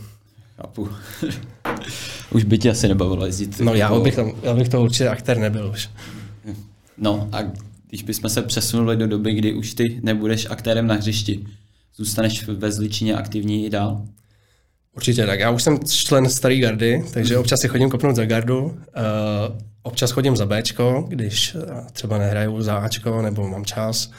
Chápu. 0.57 0.89
už 2.31 2.45
by 2.45 2.59
tě 2.59 2.71
asi 2.71 2.89
nebavilo 2.89 3.27
jezdit. 3.27 3.61
No 3.61 3.75
já 3.75 4.01
bych, 4.01 4.17
tam, 4.17 4.33
já 4.43 4.55
bych 4.55 4.69
to 4.69 4.83
určitě 4.83 5.09
aktér 5.09 5.39
nebyl 5.39 5.71
už. 5.73 5.91
No 6.99 7.29
a 7.33 7.39
když 7.89 8.03
bychom 8.03 8.31
se 8.31 8.43
přesunuli 8.43 8.97
do 8.97 9.07
doby, 9.07 9.35
kdy 9.35 9.55
už 9.55 9.75
ty 9.75 10.01
nebudeš 10.03 10.47
aktérem 10.51 10.87
na 10.87 10.95
hřišti, 10.95 11.47
zůstaneš 11.97 12.49
ve 12.49 12.73
Zličině 12.73 13.15
aktivní 13.15 13.67
i 13.67 13.71
dál? 13.71 14.07
Určitě, 14.97 15.27
tak 15.27 15.41
já 15.41 15.51
už 15.51 15.63
jsem 15.63 15.79
člen 15.79 16.31
staré 16.31 16.57
gardy, 16.57 17.05
takže 17.13 17.39
občas 17.39 17.61
si 17.61 17.69
chodím 17.69 17.91
kopnout 17.91 18.17
za 18.17 18.25
gardu. 18.25 18.65
Uh, 18.65 18.73
občas 19.83 20.11
chodím 20.11 20.37
za 20.37 20.47
Bčko, 20.47 21.05
když 21.09 21.55
uh, 21.55 21.63
třeba 21.93 22.19
nehraju 22.19 22.63
za 22.63 22.77
Ačko 22.77 23.23
nebo 23.23 23.49
mám 23.49 23.65
čas. 23.65 24.11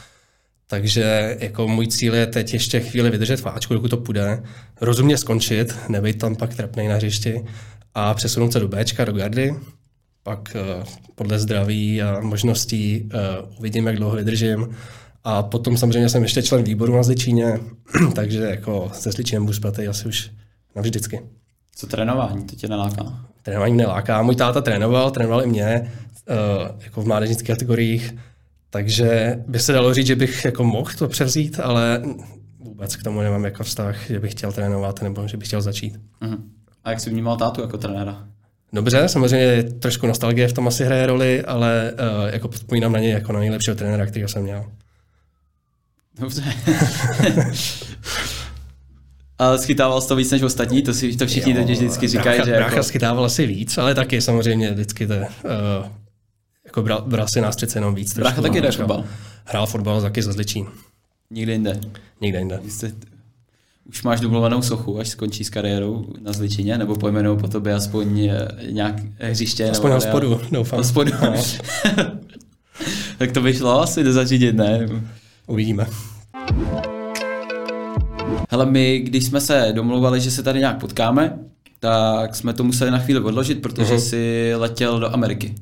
Takže 0.66 1.36
jako 1.40 1.68
můj 1.68 1.86
cíl 1.86 2.14
je 2.14 2.26
teď 2.26 2.52
ještě 2.52 2.80
chvíli 2.80 3.10
vydržet 3.10 3.40
v 3.40 3.46
Ačku, 3.46 3.74
dokud 3.74 3.88
to 3.88 3.96
půjde, 3.96 4.42
rozumně 4.80 5.18
skončit, 5.18 5.74
nebejt 5.88 6.18
tam 6.18 6.36
pak 6.36 6.54
trapnej 6.54 6.88
na 6.88 6.94
hřišti 6.94 7.44
a 7.94 8.14
přesunout 8.14 8.52
se 8.52 8.60
do 8.60 8.68
Bčka, 8.68 9.04
do 9.04 9.12
gardy. 9.12 9.54
Pak 10.22 10.56
uh, 10.78 10.84
podle 11.14 11.38
zdraví 11.38 12.02
a 12.02 12.20
možností 12.20 13.10
uh, 13.14 13.58
uvidím, 13.58 13.86
jak 13.86 13.96
dlouho 13.96 14.16
vydržím. 14.16 14.76
A 15.24 15.42
potom 15.42 15.76
samozřejmě 15.76 16.08
jsem 16.08 16.22
ještě 16.22 16.42
člen 16.42 16.64
výboru 16.64 16.96
na 16.96 17.02
Zličíně, 17.02 17.60
takže 18.14 18.42
jako 18.42 18.90
se 18.94 19.12
Zličínem 19.12 19.44
budu 19.44 19.54
spatý 19.54 19.88
asi 19.88 20.08
už 20.08 20.30
navždycky. 20.76 21.20
Co 21.74 21.86
trénování, 21.86 22.44
to 22.44 22.56
tě 22.56 22.68
neláká? 22.68 23.24
Trénování 23.42 23.76
neláká. 23.76 24.22
Můj 24.22 24.36
táta 24.36 24.60
trénoval, 24.60 25.10
trénoval 25.10 25.42
i 25.42 25.46
mě, 25.46 25.92
uh, 26.30 26.82
jako 26.84 27.02
v 27.02 27.06
mládežnických 27.06 27.46
kategoriích, 27.46 28.14
takže 28.70 29.38
by 29.46 29.58
se 29.58 29.72
dalo 29.72 29.94
říct, 29.94 30.06
že 30.06 30.16
bych 30.16 30.44
jako 30.44 30.64
mohl 30.64 30.90
to 30.98 31.08
převzít, 31.08 31.60
ale 31.60 32.02
vůbec 32.58 32.96
k 32.96 33.02
tomu 33.02 33.20
nemám 33.20 33.44
jako 33.44 33.64
vztah, 33.64 34.10
že 34.10 34.20
bych 34.20 34.32
chtěl 34.32 34.52
trénovat 34.52 35.02
nebo 35.02 35.28
že 35.28 35.36
bych 35.36 35.48
chtěl 35.48 35.62
začít. 35.62 36.00
Uh-huh. 36.22 36.38
A 36.84 36.90
jak 36.90 37.00
jsi 37.00 37.10
vnímal 37.10 37.36
tátu 37.36 37.60
jako 37.60 37.78
trenéra? 37.78 38.28
Dobře, 38.72 39.08
samozřejmě 39.08 39.62
trošku 39.62 40.06
nostalgie 40.06 40.48
v 40.48 40.52
tom 40.52 40.68
asi 40.68 40.84
hraje 40.84 41.06
roli, 41.06 41.42
ale 41.42 41.92
uh, 41.92 42.34
jako 42.34 42.48
vzpomínám 42.48 42.92
na 42.92 42.98
něj 42.98 43.10
jako 43.10 43.32
na 43.32 43.38
nejlepšího 43.38 43.76
trenéra, 43.76 44.06
kterého 44.06 44.28
jsem 44.28 44.42
měl. 44.42 44.64
Dobře. 46.18 46.44
Ale 49.38 49.58
schytával 49.58 50.00
jsi 50.00 50.08
to 50.08 50.16
víc 50.16 50.30
než 50.30 50.42
ostatní, 50.42 50.82
to 50.82 50.94
si 50.94 51.16
to 51.16 51.26
všichni 51.26 51.54
teď 51.54 51.70
vždycky 51.70 52.08
říkají, 52.08 52.38
brácha, 52.38 52.50
že 52.50 52.56
brácha 52.56 52.74
jako... 52.74 52.84
schytával 52.84 53.24
asi 53.24 53.46
víc, 53.46 53.78
ale 53.78 53.94
taky 53.94 54.20
samozřejmě 54.20 54.70
vždycky 54.70 55.06
to, 55.06 55.14
uh, 55.14 55.22
jako 56.64 56.82
bral, 56.82 57.02
bral 57.06 57.28
si 57.28 57.40
nás 57.40 57.56
přece 57.56 57.78
jenom 57.78 57.94
víc. 57.94 58.14
Brácha 58.14 58.42
taky 58.42 58.58
hraje 58.58 58.72
fotbal. 58.72 59.04
Hrál 59.44 59.66
fotbal 59.66 60.02
taky 60.02 60.22
za 60.22 60.32
Zličín. 60.32 60.66
Nikde 61.30 61.52
jinde. 61.52 61.80
Nikde 62.20 62.38
jinde. 62.38 62.60
Jste, 62.68 62.92
už 63.88 64.02
máš 64.02 64.20
dublovanou 64.20 64.62
sochu, 64.62 64.98
až 64.98 65.08
skončí 65.08 65.44
s 65.44 65.50
kariérou 65.50 66.06
na 66.20 66.32
Zličině, 66.32 66.78
nebo 66.78 66.96
pojmenou 66.96 67.36
po 67.36 67.48
tobě 67.48 67.74
aspoň 67.74 68.20
eh, 68.20 68.48
nějak 68.70 68.94
hřiště? 69.18 69.70
Aspoň 69.70 69.90
hospodu, 69.90 70.40
doufám. 70.52 70.78
Hospodu. 70.78 71.12
No. 71.22 71.42
tak 73.18 73.32
to 73.32 73.40
by 73.40 73.54
šlo 73.54 73.80
asi 73.80 74.04
do 74.04 74.12
zařídit, 74.12 74.56
ne? 74.56 74.88
Uvidíme. 75.48 75.86
Hele, 78.50 78.66
my, 78.66 78.98
když 78.98 79.24
jsme 79.24 79.40
se 79.40 79.72
domluvali, 79.74 80.20
že 80.20 80.30
se 80.30 80.42
tady 80.42 80.58
nějak 80.58 80.80
potkáme, 80.80 81.38
tak 81.80 82.34
jsme 82.34 82.52
to 82.52 82.64
museli 82.64 82.90
na 82.90 82.98
chvíli 82.98 83.20
odložit, 83.20 83.62
protože 83.62 83.94
uh-huh. 83.94 84.00
jsi 84.00 84.52
letěl 84.56 85.00
do 85.00 85.14
Ameriky. 85.14 85.54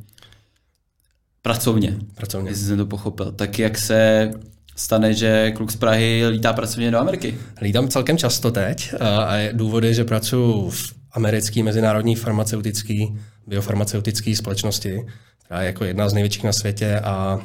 Pracovně. 1.42 1.96
Pracovně. 2.14 2.50
Jestli 2.50 2.66
jsem 2.66 2.76
to 2.76 2.86
pochopil. 2.86 3.32
Tak 3.32 3.58
jak 3.58 3.78
se 3.78 4.30
stane, 4.76 5.14
že 5.14 5.52
kluk 5.56 5.70
z 5.70 5.76
Prahy 5.76 6.26
lítá 6.26 6.52
pracovně 6.52 6.90
do 6.90 6.98
Ameriky? 6.98 7.38
Lítám 7.60 7.88
celkem 7.88 8.18
často 8.18 8.50
teď 8.50 8.94
a 9.00 9.34
důvod 9.52 9.84
je, 9.84 9.94
že 9.94 10.04
pracuji 10.04 10.70
v 10.70 10.94
americké 11.12 11.62
mezinárodní 11.62 12.14
farmaceutické, 12.14 13.06
biofarmaceutické 13.46 14.36
společnosti, 14.36 15.06
která 15.44 15.60
je 15.60 15.66
jako 15.66 15.84
jedna 15.84 16.08
z 16.08 16.12
největších 16.12 16.44
na 16.44 16.52
světě 16.52 17.00
a 17.00 17.38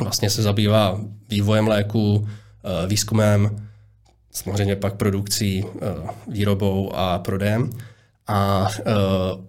vlastně 0.00 0.30
se 0.30 0.42
zabývá 0.42 1.00
vývojem 1.28 1.68
léku, 1.68 2.28
eh, 2.28 2.86
výzkumem, 2.86 3.68
samozřejmě 4.30 4.76
pak 4.76 4.94
produkcí, 4.94 5.64
eh, 5.64 6.10
výrobou 6.28 6.92
a 6.94 7.18
prodejem. 7.18 7.70
A 8.26 8.68
uh, 8.78 9.44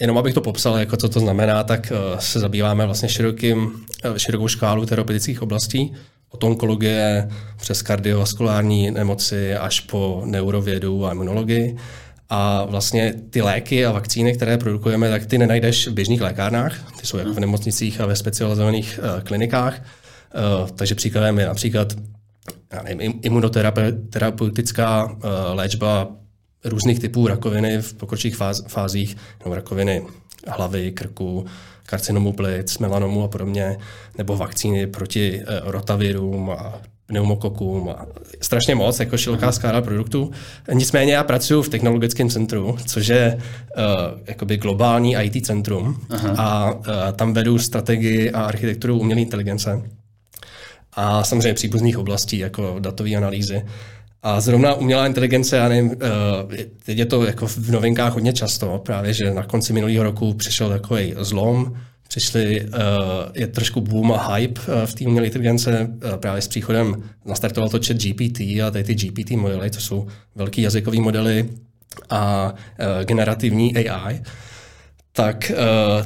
jenom 0.00 0.18
abych 0.18 0.34
to 0.34 0.40
popsal, 0.40 0.76
jako 0.78 0.96
co 0.96 1.08
to 1.08 1.20
znamená, 1.20 1.64
tak 1.64 1.92
se 2.18 2.40
zabýváme 2.40 2.86
vlastně 2.86 3.08
širokým, 3.08 3.86
širokou 4.16 4.48
škálu 4.48 4.86
terapeutických 4.86 5.42
oblastí, 5.42 5.94
od 6.30 6.44
onkologie 6.44 7.28
přes 7.56 7.82
kardiovaskulární 7.82 8.90
nemoci 8.90 9.54
až 9.54 9.80
po 9.80 10.22
neurovědu 10.24 11.06
a 11.06 11.12
imunologii. 11.12 11.76
A 12.28 12.64
vlastně 12.64 13.14
ty 13.30 13.42
léky 13.42 13.86
a 13.86 13.92
vakcíny, 13.92 14.34
které 14.34 14.58
produkujeme, 14.58 15.10
tak 15.10 15.26
ty 15.26 15.38
nenajdeš 15.38 15.88
v 15.88 15.92
běžných 15.92 16.20
lékárnách, 16.20 16.92
ty 17.00 17.06
jsou 17.06 17.18
jako 17.18 17.32
v 17.32 17.40
nemocnicích 17.40 18.00
a 18.00 18.06
ve 18.06 18.16
specializovaných 18.16 19.00
uh, 19.02 19.20
klinikách. 19.20 19.82
Uh, 20.62 20.68
takže 20.70 20.94
příkladem 20.94 21.38
je 21.38 21.46
například 21.46 21.92
já 22.72 22.82
nevím, 22.82 23.20
imunoterapeutická 23.22 25.04
uh, 25.04 25.20
léčba 25.52 26.08
různých 26.64 26.98
typů 26.98 27.26
rakoviny 27.26 27.78
v 27.78 27.94
pokročilých 27.94 28.36
fáz, 28.36 28.62
fázích, 28.68 29.16
nebo 29.44 29.54
rakoviny 29.54 30.02
hlavy, 30.46 30.92
krku, 30.92 31.46
karcinomu 31.86 32.32
plic, 32.32 32.78
melanomu 32.78 33.24
a 33.24 33.28
podobně, 33.28 33.78
nebo 34.18 34.36
vakcíny 34.36 34.86
proti 34.86 35.42
rotavirům 35.62 36.50
a 36.50 36.80
pneumokokům 37.06 37.88
a 37.88 38.06
strašně 38.40 38.74
moc, 38.74 39.00
jako 39.00 39.16
široká 39.18 39.52
skála 39.52 39.80
produktů. 39.80 40.30
Nicméně 40.72 41.12
já 41.12 41.24
pracuji 41.24 41.62
v 41.62 41.68
technologickém 41.68 42.30
centru, 42.30 42.76
což 42.86 43.06
je 43.06 43.38
uh, 43.38 43.82
jakoby 44.26 44.56
globální 44.56 45.16
IT 45.16 45.46
centrum 45.46 45.96
Aha. 46.10 46.34
a 46.38 46.72
uh, 46.72 46.82
tam 47.16 47.32
vedu 47.32 47.58
strategii 47.58 48.30
a 48.30 48.42
architekturu 48.42 48.98
umělé 48.98 49.20
inteligence 49.20 49.82
a 50.96 51.24
samozřejmě 51.24 51.54
příbuzných 51.54 51.98
oblastí, 51.98 52.38
jako 52.38 52.76
datové 52.78 53.14
analýzy. 53.14 53.62
A 54.22 54.40
zrovna 54.40 54.74
umělá 54.74 55.06
inteligence, 55.06 55.56
já 55.56 55.68
nevím, 55.68 55.92
eh, 55.92 56.64
teď 56.84 56.98
je 56.98 57.06
to 57.06 57.24
jako 57.24 57.46
v 57.46 57.70
novinkách 57.70 58.12
hodně 58.12 58.32
často, 58.32 58.82
právě, 58.84 59.12
že 59.12 59.34
na 59.34 59.42
konci 59.42 59.72
minulého 59.72 60.04
roku 60.04 60.34
přišel 60.34 60.68
takový 60.68 61.14
zlom, 61.18 61.76
přišli, 62.08 62.60
eh, 62.60 62.68
je 63.34 63.46
trošku 63.46 63.80
boom 63.80 64.12
a 64.12 64.34
hype 64.34 64.60
eh, 64.60 64.86
v 64.86 64.94
té 64.94 65.04
umělé 65.04 65.26
inteligence, 65.26 65.90
právě 66.16 66.42
s 66.42 66.48
příchodem 66.48 67.02
nastartoval 67.24 67.68
to 67.68 67.78
chat 67.86 67.96
GPT 67.96 68.40
a 68.40 68.70
tady 68.70 68.84
ty 68.84 68.94
GPT 68.94 69.30
modely, 69.30 69.70
to 69.70 69.80
jsou 69.80 70.06
velký 70.34 70.62
jazykové 70.62 71.00
modely 71.00 71.48
a 72.10 72.54
generativní 73.04 73.76
AI. 73.76 74.20
tak 75.12 75.52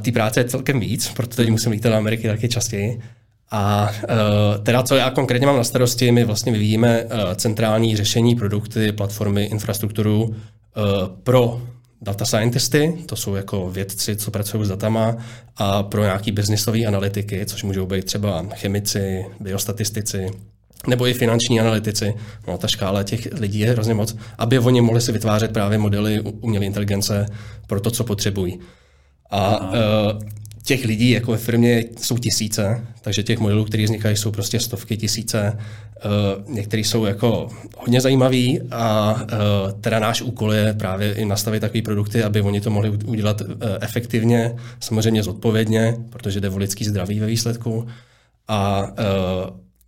ty 0.02 0.12
práce 0.12 0.40
je 0.40 0.44
celkem 0.44 0.80
víc, 0.80 1.12
proto 1.16 1.36
teď 1.36 1.50
musím 1.50 1.72
jít 1.72 1.82
do 1.82 1.94
Ameriky 1.94 2.28
taky 2.28 2.48
častěji. 2.48 3.00
A 3.50 3.92
teda, 4.62 4.82
co 4.82 4.96
já 4.96 5.10
konkrétně 5.10 5.46
mám 5.46 5.56
na 5.56 5.64
starosti, 5.64 6.12
my 6.12 6.24
vlastně 6.24 6.52
vyvíjíme 6.52 7.04
centrální 7.34 7.96
řešení, 7.96 8.34
produkty, 8.34 8.92
platformy, 8.92 9.44
infrastrukturu 9.44 10.34
pro 11.22 11.62
data 12.02 12.24
scientisty, 12.24 12.94
to 13.06 13.16
jsou 13.16 13.34
jako 13.34 13.70
vědci, 13.70 14.16
co 14.16 14.30
pracují 14.30 14.64
s 14.64 14.68
datama, 14.68 15.16
a 15.56 15.82
pro 15.82 16.02
nějaký 16.02 16.32
biznisové 16.32 16.84
analytiky, 16.84 17.46
což 17.46 17.62
můžou 17.62 17.86
být 17.86 18.04
třeba 18.04 18.46
chemici, 18.54 19.26
biostatistici, 19.40 20.30
nebo 20.86 21.06
i 21.06 21.14
finanční 21.14 21.60
analytici. 21.60 22.14
No, 22.48 22.58
ta 22.58 22.68
škála 22.68 23.02
těch 23.02 23.28
lidí 23.32 23.58
je 23.58 23.70
hrozně 23.70 23.94
moc, 23.94 24.16
aby 24.38 24.58
oni 24.58 24.80
mohli 24.80 25.00
si 25.00 25.12
vytvářet 25.12 25.52
právě 25.52 25.78
modely 25.78 26.20
umělé 26.20 26.64
inteligence 26.64 27.26
pro 27.66 27.80
to, 27.80 27.90
co 27.90 28.04
potřebují. 28.04 28.60
A 29.30 29.70
uh, 29.70 29.74
těch 30.70 30.84
lidí 30.84 31.10
jako 31.10 31.30
ve 31.32 31.38
firmě 31.38 31.84
jsou 31.98 32.18
tisíce, 32.18 32.86
takže 33.00 33.22
těch 33.22 33.38
modelů, 33.38 33.64
které 33.64 33.84
vznikají, 33.84 34.16
jsou 34.16 34.30
prostě 34.30 34.60
stovky 34.60 34.96
tisíce. 34.96 35.58
Uh, 35.58 36.54
některý 36.54 36.84
jsou 36.84 37.04
jako 37.04 37.48
hodně 37.76 38.00
zajímavý 38.00 38.60
a 38.70 39.14
uh, 39.22 39.80
teda 39.80 39.98
náš 39.98 40.22
úkol 40.22 40.52
je 40.52 40.74
právě 40.74 41.14
i 41.14 41.24
nastavit 41.24 41.60
takové 41.60 41.82
produkty, 41.82 42.22
aby 42.22 42.40
oni 42.40 42.60
to 42.60 42.70
mohli 42.70 42.90
udělat 42.90 43.40
uh, 43.40 43.48
efektivně, 43.80 44.54
samozřejmě 44.80 45.22
zodpovědně, 45.22 45.96
protože 46.10 46.40
jde 46.40 46.50
o 46.50 46.58
lidský 46.58 46.84
zdraví 46.84 47.20
ve 47.20 47.26
výsledku. 47.26 47.86
A 48.48 48.88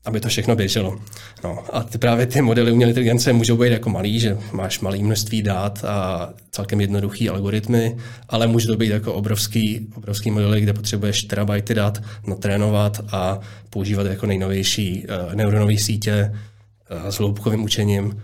aby 0.04 0.20
to 0.20 0.28
všechno 0.28 0.56
běželo. 0.56 0.98
No, 1.44 1.64
a 1.72 1.82
ty 1.82 1.98
právě 1.98 2.26
ty 2.26 2.42
modely 2.42 2.72
umělé 2.72 2.90
inteligence 2.90 3.32
můžou 3.32 3.56
být 3.56 3.72
jako 3.72 3.90
malý, 3.90 4.20
že 4.20 4.38
máš 4.52 4.80
malé 4.80 4.98
množství 4.98 5.42
dat 5.42 5.84
a 5.84 6.30
celkem 6.50 6.80
jednoduchý 6.80 7.28
algoritmy, 7.28 7.96
ale 8.28 8.46
může 8.46 8.66
to 8.66 8.76
být 8.76 8.90
jako 8.90 9.14
obrovský, 9.14 9.86
obrovský 9.94 10.30
modely, 10.30 10.60
kde 10.60 10.72
potřebuješ 10.72 11.22
terabajty 11.22 11.74
dat 11.74 12.02
natrénovat 12.26 13.00
a 13.12 13.40
používat 13.70 14.06
jako 14.06 14.26
nejnovější 14.26 15.06
uh, 15.06 15.34
neuronové 15.34 15.78
sítě 15.78 16.32
uh, 16.32 17.08
s 17.08 17.14
hloubkovým 17.14 17.64
učením, 17.64 18.22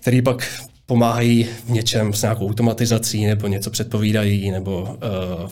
který 0.00 0.22
pak 0.22 0.62
pomáhají 0.86 1.44
v 1.44 1.70
něčem 1.70 2.12
s 2.12 2.22
nějakou 2.22 2.48
automatizací 2.48 3.26
nebo 3.26 3.46
něco 3.46 3.70
předpovídají 3.70 4.50
nebo 4.50 4.82
uh, 4.82 5.48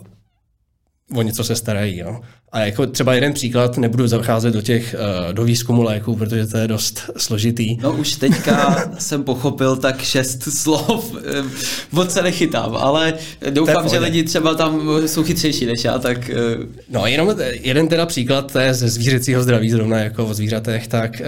o 1.14 1.22
něco 1.22 1.44
se 1.44 1.56
starají. 1.56 1.98
Jo. 1.98 2.20
A 2.52 2.60
jako 2.60 2.86
třeba 2.86 3.14
jeden 3.14 3.32
příklad, 3.32 3.78
nebudu 3.78 4.06
zacházet 4.06 4.54
do 4.54 4.62
těch, 4.62 4.94
uh, 5.26 5.32
do 5.32 5.44
výzkumu 5.44 5.82
léků, 5.82 6.16
protože 6.16 6.46
to 6.46 6.58
je 6.58 6.68
dost 6.68 7.10
složitý. 7.16 7.76
No 7.82 7.92
už 7.92 8.12
teďka 8.16 8.84
jsem 8.98 9.24
pochopil 9.24 9.76
tak 9.76 10.02
šest 10.02 10.42
slov, 10.42 11.14
eh, 11.16 11.44
moc 11.92 12.12
se 12.12 12.22
nechytám, 12.22 12.76
ale 12.76 13.14
doufám, 13.50 13.88
že 13.88 13.98
lidi 13.98 14.22
třeba 14.22 14.54
tam 14.54 14.90
jsou 15.06 15.22
chytřejší 15.22 15.66
než 15.66 15.84
já, 15.84 15.98
tak... 15.98 16.30
Uh... 16.58 16.64
No 16.90 17.06
jenom 17.06 17.34
jeden 17.60 17.88
teda 17.88 18.06
příklad, 18.06 18.52
to 18.52 18.58
je 18.58 18.74
ze 18.74 18.88
zvířecího 18.88 19.42
zdraví, 19.42 19.70
zrovna 19.70 19.98
jako 19.98 20.26
o 20.26 20.34
zvířatech, 20.34 20.88
tak 20.88 21.22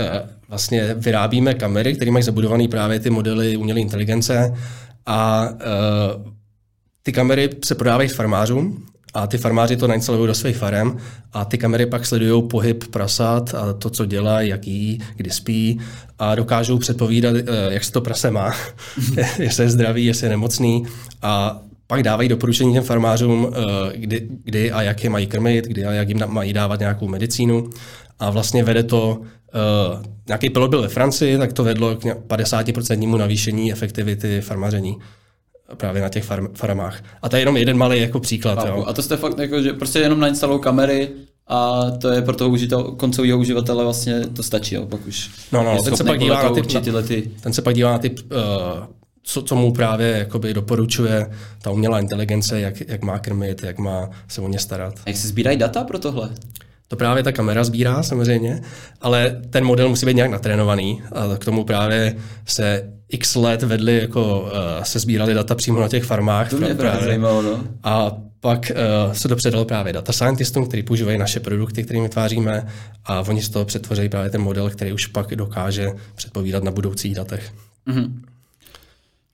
vlastně 0.48 0.94
vyrábíme 0.98 1.54
kamery, 1.54 1.94
které 1.94 2.10
mají 2.10 2.22
zabudované 2.22 2.68
právě 2.68 3.00
ty 3.00 3.10
modely 3.10 3.56
umělé 3.56 3.80
inteligence 3.80 4.54
a 5.06 5.48
ty 7.02 7.12
kamery 7.12 7.50
se 7.64 7.74
prodávají 7.74 8.08
farmářům 8.08 8.86
a 9.14 9.26
ty 9.26 9.38
farmáři 9.38 9.76
to 9.76 9.86
nainstalují 9.86 10.26
do 10.26 10.34
svých 10.34 10.56
farem 10.56 10.96
a 11.32 11.44
ty 11.44 11.58
kamery 11.58 11.86
pak 11.86 12.06
sledují 12.06 12.48
pohyb 12.48 12.84
prasat 12.90 13.54
a 13.54 13.72
to, 13.72 13.90
co 13.90 14.04
dělají, 14.04 14.48
jak 14.48 14.66
jí, 14.66 14.98
kdy 15.16 15.30
spí 15.30 15.80
a 16.18 16.34
dokážou 16.34 16.78
předpovídat, 16.78 17.36
eh, 17.36 17.42
jak 17.68 17.84
se 17.84 17.92
to 17.92 18.00
prase 18.00 18.30
má, 18.30 18.54
jestli 19.38 19.64
je 19.64 19.70
zdravý, 19.70 20.04
jestli 20.04 20.26
je 20.26 20.30
nemocný 20.30 20.86
a 21.22 21.60
pak 21.86 22.02
dávají 22.02 22.28
doporučení 22.28 22.72
těm 22.72 22.82
farmářům, 22.82 23.52
eh, 23.52 23.98
kdy, 23.98 24.28
kdy 24.44 24.72
a 24.72 24.82
jak 24.82 25.04
je 25.04 25.10
mají 25.10 25.26
krmit, 25.26 25.64
kdy 25.64 25.84
a 25.84 25.92
jak 25.92 26.08
jim 26.08 26.22
mají 26.26 26.52
dávat 26.52 26.80
nějakou 26.80 27.08
medicínu. 27.08 27.70
A 28.18 28.30
vlastně 28.30 28.64
vede 28.64 28.82
to, 28.82 29.18
uh, 29.18 30.02
nějaký 30.28 30.50
pilot 30.50 30.70
byl 30.70 30.82
ve 30.82 30.88
Francii, 30.88 31.38
tak 31.38 31.52
to 31.52 31.64
vedlo 31.64 31.96
k 31.96 32.04
50% 32.26 33.18
navýšení 33.18 33.72
efektivity 33.72 34.40
farmaření 34.40 34.96
právě 35.74 36.02
na 36.02 36.08
těch 36.08 36.24
farm, 36.24 36.48
farmách. 36.54 37.02
A 37.22 37.28
to 37.28 37.36
je 37.36 37.42
jenom 37.42 37.56
jeden 37.56 37.76
malý 37.76 38.00
jako 38.00 38.20
příklad. 38.20 38.66
Jo. 38.66 38.84
A 38.86 38.92
to 38.92 39.02
jste 39.02 39.16
fakt 39.16 39.38
jako, 39.38 39.62
že 39.62 39.72
prostě 39.72 39.98
jenom 39.98 40.20
nainstalují 40.20 40.60
kamery 40.60 41.10
a 41.46 41.90
to 41.90 42.08
je 42.08 42.22
pro 42.22 42.36
toho 42.36 42.50
užitel, 42.50 42.82
koncového 42.82 43.38
uživatele 43.38 43.84
vlastně 43.84 44.20
to 44.20 44.42
stačí, 44.42 44.74
jo, 44.74 44.86
pak 44.86 45.06
už 45.06 45.30
No, 45.52 45.62
no, 45.62 45.82
ten 45.82 45.96
se 45.96 46.04
pak 46.04 46.18
dívá 46.18 46.42
na 46.42 46.50
ty, 46.50 46.62
tyhle 46.62 47.02
ty... 47.02 47.30
Ten 47.40 47.52
se 47.52 47.62
pak 47.62 47.74
dívá 47.74 47.92
na 47.92 47.98
ty, 47.98 48.10
uh, 48.10 48.16
co, 49.22 49.42
co 49.42 49.56
mu 49.56 49.72
právě 49.72 50.08
jakoby 50.08 50.54
doporučuje 50.54 51.30
ta 51.62 51.70
umělá 51.70 52.00
inteligence, 52.00 52.60
jak, 52.60 52.80
jak 52.88 53.02
má 53.02 53.18
krmit, 53.18 53.62
jak 53.62 53.78
má 53.78 54.10
se 54.28 54.40
o 54.40 54.48
ně 54.48 54.58
starat. 54.58 54.94
A 55.06 55.10
jak 55.10 55.16
se 55.16 55.28
sbírají 55.28 55.56
data 55.56 55.84
pro 55.84 55.98
tohle? 55.98 56.30
To 56.94 56.98
právě 56.98 57.22
ta 57.22 57.32
kamera 57.32 57.64
sbírá 57.64 58.02
samozřejmě, 58.02 58.60
ale 59.00 59.42
ten 59.50 59.64
model 59.64 59.88
musí 59.88 60.06
být 60.06 60.14
nějak 60.14 60.30
natrénovaný 60.30 61.02
a 61.12 61.36
k 61.36 61.44
tomu 61.44 61.64
právě 61.64 62.16
se 62.46 62.90
x 63.08 63.34
let 63.34 63.62
vedli, 63.62 63.98
jako 63.98 64.40
uh, 64.40 64.48
se 64.82 64.98
sbírali 64.98 65.34
data 65.34 65.54
přímo 65.54 65.80
na 65.80 65.88
těch 65.88 66.04
farmách. 66.04 66.50
To 66.50 66.56
mě 66.56 66.74
právě 66.74 67.04
zajímalo, 67.04 67.42
no. 67.42 67.64
A 67.84 68.16
pak 68.40 68.72
uh, 69.06 69.12
se 69.12 69.28
to 69.28 69.36
předalo 69.36 69.64
právě 69.64 69.92
data 69.92 70.12
scientistům, 70.12 70.66
kteří 70.66 70.82
používají 70.82 71.18
naše 71.18 71.40
produkty, 71.40 71.84
které 71.84 72.00
vytváříme 72.00 72.66
a 73.04 73.20
oni 73.20 73.42
z 73.42 73.48
toho 73.48 73.64
přetvoří 73.64 74.08
právě 74.08 74.30
ten 74.30 74.40
model, 74.40 74.70
který 74.70 74.92
už 74.92 75.06
pak 75.06 75.36
dokáže 75.36 75.92
předpovídat 76.14 76.64
na 76.64 76.70
budoucích 76.70 77.14
datech. 77.14 77.52
Mm-hmm. 77.88 78.12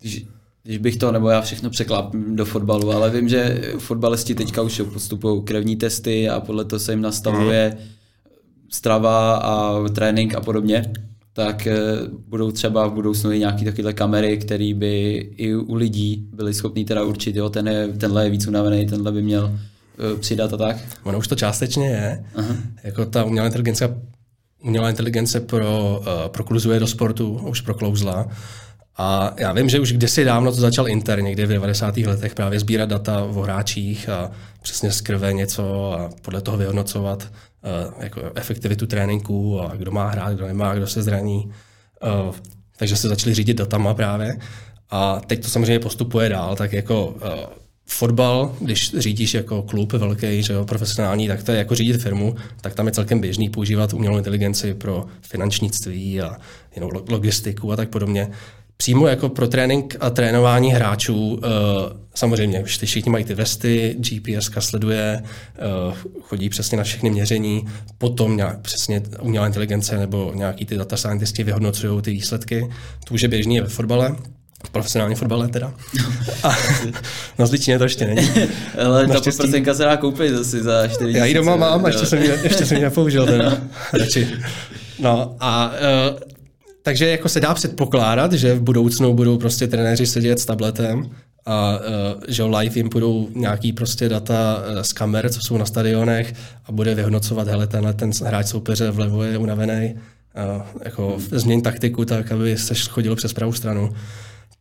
Když, 0.00 0.24
když 0.62 0.78
bych 0.78 0.96
to, 0.96 1.12
nebo 1.12 1.28
já 1.28 1.40
všechno 1.40 1.70
překlápím 1.70 2.36
do 2.36 2.44
fotbalu, 2.44 2.92
ale 2.92 3.10
vím, 3.10 3.28
že 3.28 3.62
fotbalisti 3.78 4.34
teďka 4.34 4.62
už 4.62 4.82
postupují 4.92 5.42
krevní 5.42 5.76
testy 5.76 6.28
a 6.28 6.40
podle 6.40 6.64
toho 6.64 6.80
se 6.80 6.92
jim 6.92 7.00
nastavuje 7.00 7.76
strava 8.68 9.36
a 9.36 9.88
trénink 9.88 10.34
a 10.34 10.40
podobně 10.40 10.92
tak 11.32 11.66
eh, 11.66 11.76
budou 12.28 12.50
třeba 12.50 12.86
v 12.86 12.92
budoucnu 12.92 13.32
i 13.32 13.38
nějaké 13.38 13.64
takové 13.64 13.92
kamery, 13.92 14.38
které 14.38 14.74
by 14.74 15.12
i 15.36 15.54
u 15.54 15.74
lidí 15.74 16.28
byly 16.34 16.54
schopný 16.54 16.84
teda 16.84 17.04
určit, 17.04 17.36
jo, 17.36 17.50
ten 17.50 17.68
je, 17.68 17.88
tenhle 17.88 18.24
je 18.24 18.30
víc 18.30 18.46
unavený, 18.46 18.86
tenhle 18.86 19.12
by 19.12 19.22
měl 19.22 19.44
uh, 19.44 20.20
přidat 20.20 20.52
a 20.52 20.56
tak? 20.56 20.76
Ono 21.02 21.18
už 21.18 21.28
to 21.28 21.34
částečně 21.34 21.86
je. 21.86 22.24
Aha. 22.34 22.56
Jako 22.84 23.06
ta 23.06 23.24
umělá 23.24 23.46
inteligence, 23.46 24.00
umělá 24.64 24.90
inteligence 24.90 25.40
pro, 25.40 26.00
uh, 26.00 26.28
prokluzuje 26.28 26.80
do 26.80 26.86
sportu, 26.86 27.40
už 27.48 27.60
proklouzla. 27.60 28.28
A 28.96 29.34
já 29.36 29.52
vím, 29.52 29.68
že 29.68 29.80
už 29.80 29.92
kdysi 29.92 30.24
dávno 30.24 30.52
to 30.52 30.60
začal 30.60 30.88
Inter, 30.88 31.22
někdy 31.22 31.46
v 31.46 31.48
90. 31.48 31.96
letech 31.96 32.34
právě 32.34 32.60
sbírat 32.60 32.88
data 32.88 33.24
o 33.24 33.42
hráčích 33.42 34.08
a 34.08 34.30
přesně 34.62 34.92
z 34.92 35.00
krve 35.00 35.32
něco 35.32 35.92
a 35.92 36.10
podle 36.22 36.40
toho 36.40 36.56
vyhodnocovat 36.56 37.22
uh, 37.22 38.02
jako 38.02 38.20
efektivitu 38.34 38.86
tréninku 38.86 39.60
a 39.60 39.76
kdo 39.76 39.90
má 39.90 40.08
hrát, 40.08 40.34
kdo 40.34 40.46
nemá, 40.46 40.74
kdo 40.74 40.86
se 40.86 41.02
zraní. 41.02 41.52
Uh, 42.26 42.34
takže 42.76 42.96
se 42.96 43.08
začali 43.08 43.34
řídit 43.34 43.56
datama 43.56 43.94
právě. 43.94 44.38
A 44.90 45.20
teď 45.26 45.42
to 45.42 45.48
samozřejmě 45.48 45.78
postupuje 45.78 46.28
dál, 46.28 46.56
tak 46.56 46.72
jako 46.72 47.06
uh, 47.06 47.14
fotbal, 47.90 48.56
když 48.60 48.94
řídíš 48.98 49.34
jako 49.34 49.62
klub 49.62 49.92
velký, 49.92 50.42
že 50.42 50.52
jo, 50.52 50.64
profesionální, 50.64 51.28
tak 51.28 51.42
to 51.42 51.52
je 51.52 51.58
jako 51.58 51.74
řídit 51.74 52.02
firmu, 52.02 52.34
tak 52.60 52.74
tam 52.74 52.86
je 52.86 52.92
celkem 52.92 53.20
běžný 53.20 53.50
používat 53.50 53.94
umělou 53.94 54.16
inteligenci 54.16 54.74
pro 54.74 55.06
finančnictví 55.20 56.20
a 56.20 56.36
jenom 56.76 56.90
logistiku 57.08 57.72
a 57.72 57.76
tak 57.76 57.88
podobně 57.88 58.30
přímo 58.80 59.06
jako 59.06 59.28
pro 59.28 59.48
trénink 59.48 59.96
a 60.00 60.10
trénování 60.10 60.72
hráčů, 60.72 61.32
uh, 61.32 61.40
samozřejmě 62.14 62.64
všichni 62.64 63.12
mají 63.12 63.24
ty 63.24 63.34
vesty, 63.34 63.96
GPS 63.98 64.50
sleduje, 64.58 65.22
uh, 65.88 65.94
chodí 66.20 66.48
přesně 66.48 66.78
na 66.78 66.84
všechny 66.84 67.10
měření, 67.10 67.66
potom 67.98 68.36
nějak, 68.36 68.60
přesně 68.60 69.02
umělá 69.20 69.46
inteligence 69.46 69.98
nebo 69.98 70.32
nějaký 70.34 70.66
ty 70.66 70.76
data 70.76 70.96
scientisti 70.96 71.44
vyhodnocují 71.44 72.02
ty 72.02 72.10
výsledky. 72.10 72.70
To 73.04 73.14
už 73.14 73.22
je 73.22 73.28
běžný 73.28 73.60
ve 73.60 73.68
fotbale, 73.68 74.16
v 74.66 74.70
profesionálním 74.70 75.16
fotbale 75.16 75.48
teda. 75.48 75.72
A 76.42 76.56
na 77.38 77.46
Zličině 77.46 77.78
to 77.78 77.84
ještě 77.84 78.06
není. 78.06 78.30
Ale 78.84 79.08
ta 79.08 79.20
poprsenka 79.20 79.74
se 79.74 79.84
dá 79.84 79.96
koupit 79.96 80.34
asi 80.34 80.62
za 80.62 80.88
4 80.88 81.18
Já 81.18 81.24
ji 81.24 81.34
doma 81.34 81.56
mám, 81.56 81.86
ještě 81.86 82.06
jsem 82.06 82.22
ji, 82.22 82.30
ještě 82.42 82.66
jsem 82.66 82.76
ji 82.76 82.82
nepoužil 82.82 83.26
teda. 83.26 83.58
Radši. 83.92 84.28
No 84.98 85.36
a 85.40 85.72
uh, 86.12 86.29
takže 86.82 87.08
jako 87.08 87.28
se 87.28 87.40
dá 87.40 87.54
předpokládat, 87.54 88.32
že 88.32 88.54
v 88.54 88.62
budoucnu 88.62 89.14
budou 89.14 89.38
prostě 89.38 89.66
trenéři 89.66 90.06
sedět 90.06 90.38
s 90.38 90.44
tabletem 90.44 91.10
a 91.46 91.78
uh, 91.78 92.22
že 92.28 92.42
live 92.42 92.76
jim 92.76 92.88
budou 92.88 93.28
nějaký 93.34 93.72
prostě 93.72 94.08
data 94.08 94.56
uh, 94.56 94.82
z 94.82 94.92
kamer, 94.92 95.30
co 95.32 95.40
jsou 95.42 95.58
na 95.58 95.66
stadionech 95.66 96.34
a 96.64 96.72
bude 96.72 96.94
vyhodnocovat, 96.94 97.48
hele, 97.48 97.66
tenhle 97.66 97.92
ten 97.92 98.10
hráč 98.24 98.46
soupeře 98.46 98.90
vlevo 98.90 99.22
je 99.22 99.38
unavený, 99.38 99.94
uh, 99.94 100.62
jako 100.84 101.16
změň 101.30 101.62
taktiku 101.62 102.04
tak, 102.04 102.32
aby 102.32 102.58
se 102.58 102.74
chodilo 102.74 103.16
přes 103.16 103.32
pravou 103.32 103.52
stranu. 103.52 103.92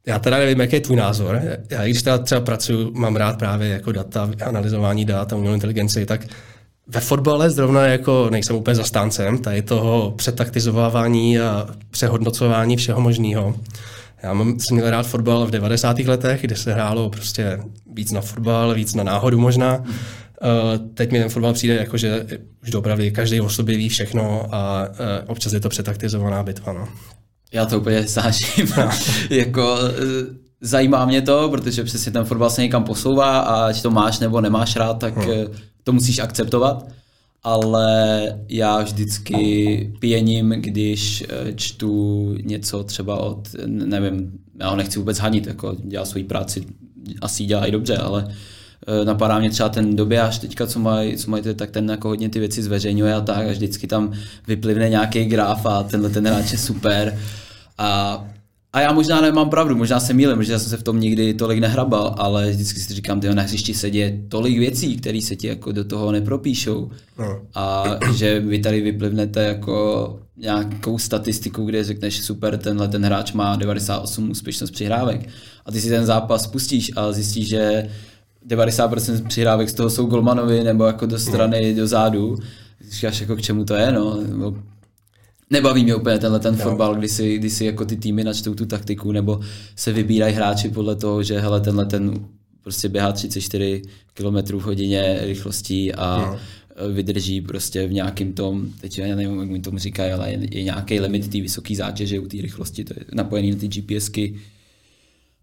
Já 0.08 0.20
teda 0.20 0.38
nevím, 0.38 0.60
jaký 0.60 0.76
je 0.76 0.82
tvůj 0.82 0.98
názor. 0.98 1.42
Já 1.70 1.84
když 1.84 2.02
teda 2.02 2.18
třeba 2.18 2.42
pracuji, 2.42 2.92
mám 2.94 3.16
rád 3.16 3.38
právě 3.38 3.70
jako 3.70 3.92
data, 3.92 4.32
analyzování 4.46 5.06
dat 5.06 5.34
a 5.34 5.36
umělou 5.36 5.56
inteligenci, 5.56 6.06
tak 6.06 6.26
ve 6.90 7.00
fotbale 7.00 7.50
zrovna 7.50 7.86
jako 7.86 8.28
nejsem 8.32 8.56
úplně 8.56 8.76
zastáncem 8.76 9.38
tady 9.38 9.62
toho 9.62 10.14
přetaktizovávání 10.18 11.40
a 11.40 11.68
přehodnocování 11.90 12.78
všeho 12.78 13.02
možného. 13.02 13.56
Já 14.24 14.34
mám, 14.34 14.60
jsem 14.60 14.78
měl 14.78 14.90
rád 14.90 15.08
fotbal 15.08 15.46
v 15.46 15.52
90. 15.52 16.00
letech, 16.00 16.42
kdy 16.42 16.56
se 16.56 16.74
hrálo 16.74 17.10
prostě 17.10 17.60
víc 17.94 18.12
na 18.12 18.22
fotbal, 18.22 18.74
víc 18.74 18.94
na 18.94 19.04
náhodu 19.04 19.40
možná. 19.40 19.78
Uh, 19.78 20.88
teď 20.94 21.12
mi 21.12 21.20
ten 21.20 21.30
fotbal 21.30 21.54
přijde 21.54 21.76
jako, 21.76 21.98
že 21.98 22.26
už 22.64 22.76
opravdu 22.76 23.04
každý 23.12 23.42
o 23.42 23.50
sobě 23.50 23.78
ví 23.78 23.90
všechno 23.90 24.56
a 24.56 24.88
uh, 24.90 24.96
občas 25.28 25.54
je 25.54 25.60
to 25.60 25.70
přetaktizovaná 25.70 26.44
bitva. 26.44 26.74
No. 26.74 26.88
Já 27.52 27.66
to 27.66 27.80
úplně 27.80 28.08
sážím. 28.08 28.68
No. 28.78 28.90
jako, 29.30 29.78
zajímá 30.62 31.06
mě 31.06 31.22
to, 31.22 31.50
protože 31.50 31.84
přesně 31.84 32.12
ten 32.12 32.26
fotbal 32.26 32.50
se 32.50 32.62
někam 32.62 32.84
posouvá 32.84 33.40
a 33.40 33.66
ať 33.66 33.82
to 33.82 33.92
máš 33.92 34.20
nebo 34.20 34.42
nemáš 34.42 34.76
rád, 34.76 34.94
tak 34.94 35.18
hmm. 35.18 35.46
to 35.84 35.94
musíš 35.94 36.20
akceptovat. 36.20 36.88
Ale 37.44 38.40
já 38.50 38.82
vždycky 38.82 39.94
pěním, 40.00 40.50
když 40.50 41.24
eh, 41.30 41.54
čtu 41.56 42.34
něco 42.44 42.84
třeba 42.84 43.20
od, 43.20 43.48
nevím, 43.66 44.32
já 44.60 44.70
ho 44.70 44.76
nechci 44.76 45.00
vůbec 45.00 45.18
hanit, 45.18 45.48
jako 45.48 45.76
dělá 45.84 46.06
svoji 46.06 46.24
práci, 46.24 46.66
asi 47.22 47.46
dělá 47.46 47.66
i 47.66 47.72
dobře, 47.72 47.98
ale 47.98 48.28
eh, 48.88 49.06
napadá 49.06 49.40
mě 49.40 49.50
třeba 49.50 49.70
ten 49.70 49.96
až 50.22 50.40
teďka, 50.40 50.68
co 50.68 50.80
mají, 50.80 51.18
co 51.18 51.32
mají 51.32 51.44
tak 51.56 51.72
ten 51.72 51.90
jako 51.90 52.08
hodně 52.08 52.30
ty 52.30 52.40
věci 52.40 52.64
zveřejňuje 52.64 53.14
a 53.14 53.22
tak 53.22 53.48
a 53.48 53.52
vždycky 53.52 53.88
tam 53.88 54.14
vyplivne 54.48 54.90
nějaký 54.90 55.26
graf 55.26 55.66
a 55.66 55.84
tenhle 55.84 56.10
ten 56.10 56.28
hráč 56.28 56.52
je 56.52 56.58
super. 56.58 57.20
A 57.78 58.24
a 58.74 58.82
já 58.82 58.94
možná 58.94 59.22
nemám 59.22 59.50
pravdu, 59.50 59.76
možná 59.76 60.00
se 60.00 60.14
mýlím, 60.14 60.42
já 60.42 60.60
jsem 60.60 60.70
se 60.70 60.78
v 60.78 60.84
tom 60.84 61.00
nikdy 61.00 61.34
tolik 61.34 61.60
nehrabal, 61.60 62.16
ale 62.18 62.50
vždycky 62.50 62.80
si 62.80 62.94
říkám, 62.94 63.22
že 63.22 63.36
na 63.36 63.44
hřišti 63.44 63.74
se 63.74 63.90
děje 63.90 64.22
tolik 64.30 64.60
věcí, 64.60 64.98
které 64.98 65.22
se 65.22 65.36
ti 65.36 65.48
jako 65.48 65.72
do 65.72 65.84
toho 65.84 66.12
nepropíšou. 66.12 66.92
No. 67.20 67.42
A 67.56 67.84
že 68.16 68.40
vy 68.40 68.60
tady 68.60 68.82
vyplivnete 68.82 69.44
jako 69.44 70.20
nějakou 70.38 70.98
statistiku, 70.98 71.66
kde 71.66 71.84
řekneš 71.84 72.22
super, 72.22 72.58
tenhle 72.58 72.88
ten 72.88 73.06
hráč 73.06 73.34
má 73.34 73.56
98 73.56 74.30
úspěšnost 74.30 74.72
přihrávek. 74.72 75.30
A 75.66 75.72
ty 75.72 75.82
si 75.82 75.90
ten 75.90 76.06
zápas 76.06 76.48
pustíš 76.48 76.92
a 76.96 77.12
zjistíš, 77.12 77.50
že 77.50 77.90
90% 78.48 79.28
přihrávek 79.28 79.70
z 79.70 79.74
toho 79.74 79.90
jsou 79.90 80.06
golmanovi 80.06 80.64
nebo 80.64 80.84
jako 80.84 81.06
do 81.06 81.20
strany, 81.20 81.70
no. 81.70 81.82
do 81.82 81.88
zádu. 81.88 82.38
Říkáš 82.92 83.22
jako 83.22 83.36
k 83.36 83.42
čemu 83.42 83.66
to 83.66 83.74
je, 83.74 83.92
no 83.92 84.20
nebaví 85.50 85.84
mě 85.84 85.96
úplně 85.96 86.18
tenhle 86.20 86.40
ten 86.40 86.56
fotbal, 86.56 86.96
kdy 86.96 87.08
si, 87.08 87.38
kdy 87.38 87.50
si 87.50 87.66
jako 87.66 87.86
ty 87.86 87.96
týmy 87.96 88.24
načtou 88.24 88.54
tu 88.54 88.66
taktiku, 88.66 89.12
nebo 89.12 89.40
se 89.76 89.94
vybírají 89.94 90.36
hráči 90.36 90.70
podle 90.70 90.96
toho, 90.96 91.24
že 91.24 91.40
hele, 91.40 91.62
tenhle 91.62 91.86
ten 91.86 92.26
prostě 92.64 92.90
běhá 92.90 93.12
34 93.12 93.82
km 94.14 94.58
v 94.58 94.64
hodině 94.64 95.20
rychlostí 95.22 95.94
a 95.94 96.18
no. 96.20 96.40
vydrží 96.94 97.42
prostě 97.42 97.88
v 97.88 97.94
nějakým 97.94 98.34
tom, 98.34 98.68
teď 98.82 98.98
já 98.98 99.16
nevím, 99.16 99.40
jak 99.40 99.50
mi 99.50 99.60
tomu 99.60 99.78
říkají, 99.78 100.12
ale 100.12 100.32
je, 100.32 100.40
je 100.52 100.64
nějaký 100.64 101.00
limit 101.00 101.32
té 101.32 101.42
vysoké 101.42 101.76
zátěže 101.76 102.20
u 102.20 102.28
té 102.28 102.38
rychlosti, 102.42 102.84
to 102.84 102.94
je 102.98 103.06
napojený 103.14 103.52
na 103.52 103.58
ty 103.58 103.68
GPSky, 103.68 104.36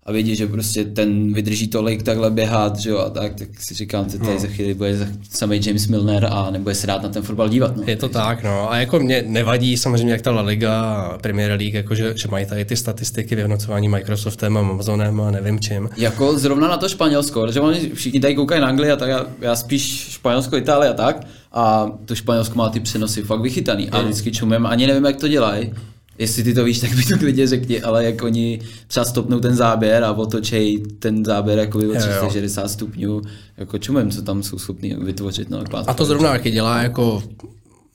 a 0.06 0.12
vědí, 0.12 0.36
že 0.36 0.46
prostě 0.46 0.84
ten 0.84 1.34
vydrží 1.34 1.68
tolik 1.68 2.02
takhle 2.02 2.30
běhat, 2.30 2.78
že 2.78 2.90
jo, 2.90 2.98
a 2.98 3.10
tak, 3.10 3.34
tak 3.34 3.48
si 3.58 3.74
říkám, 3.74 4.08
že 4.10 4.18
tady 4.18 4.32
no. 4.32 4.38
za 4.38 4.46
chvíli 4.46 4.74
bude 4.74 5.08
samý 5.30 5.60
James 5.66 5.86
Milner 5.86 6.28
a 6.30 6.50
nebude 6.50 6.74
se 6.74 6.86
rád 6.86 7.02
na 7.02 7.08
ten 7.08 7.22
fotbal 7.22 7.48
dívat. 7.48 7.76
No. 7.76 7.82
Je 7.86 7.96
to 7.96 8.08
tak, 8.08 8.42
no. 8.42 8.72
A 8.72 8.76
jako 8.76 9.00
mě 9.00 9.24
nevadí 9.26 9.76
samozřejmě, 9.76 10.12
jak 10.12 10.22
ta 10.22 10.30
La 10.30 10.42
Liga 10.42 10.82
a 10.82 11.18
Premier 11.18 11.50
League, 11.50 11.74
jako 11.74 11.94
že, 11.94 12.12
že 12.16 12.28
mají 12.28 12.46
tady 12.46 12.64
ty 12.64 12.76
statistiky 12.76 13.34
vyhodnocování 13.34 13.88
Microsoftem 13.88 14.56
a 14.56 14.60
Amazonem 14.60 15.20
a 15.20 15.30
nevím 15.30 15.60
čím. 15.60 15.88
Jako 15.96 16.38
zrovna 16.38 16.68
na 16.68 16.76
to 16.76 16.88
Španělsko, 16.88 17.52
že 17.52 17.60
oni 17.60 17.90
všichni 17.94 18.20
tady 18.20 18.34
koukají 18.34 18.60
na 18.60 18.66
Anglii 18.66 18.92
a 18.92 18.96
tak 18.96 19.08
já, 19.08 19.26
já 19.40 19.56
spíš 19.56 20.08
Španělsko, 20.10 20.56
Itálie 20.56 20.90
a 20.90 20.94
tak. 20.94 21.26
A 21.52 21.90
to 22.04 22.14
Španělsko 22.14 22.58
má 22.58 22.68
ty 22.68 22.80
přenosy 22.80 23.22
fakt 23.22 23.40
vychytaný. 23.40 23.90
A 23.90 24.02
vždycky 24.02 24.32
čumem, 24.32 24.66
ani 24.66 24.86
nevím, 24.86 25.04
jak 25.04 25.16
to 25.16 25.28
dělají 25.28 25.72
Jestli 26.18 26.42
ty 26.42 26.54
to 26.54 26.64
víš, 26.64 26.80
tak 26.80 26.96
mi 26.96 27.02
to 27.02 27.18
klidně 27.18 27.46
řekni, 27.46 27.82
ale 27.82 28.04
jak 28.04 28.22
oni 28.22 28.60
třeba 28.86 29.04
stopnou 29.04 29.40
ten 29.40 29.56
záběr 29.56 30.04
a 30.04 30.12
otočej 30.12 30.82
ten 30.98 31.24
záběr 31.24 31.58
jako 31.58 31.78
o 31.78 31.94
360 31.98 32.68
stupňů, 32.68 33.22
jako 33.56 33.78
čumem, 33.78 34.10
co 34.10 34.22
tam 34.22 34.42
jsou 34.42 34.58
schopni 34.58 34.96
vytvořit. 35.00 35.50
No, 35.50 35.64
a 35.86 35.94
to 35.94 36.04
zrovna 36.04 36.30
taky 36.30 36.50
dělá 36.50 36.82
jako 36.82 37.22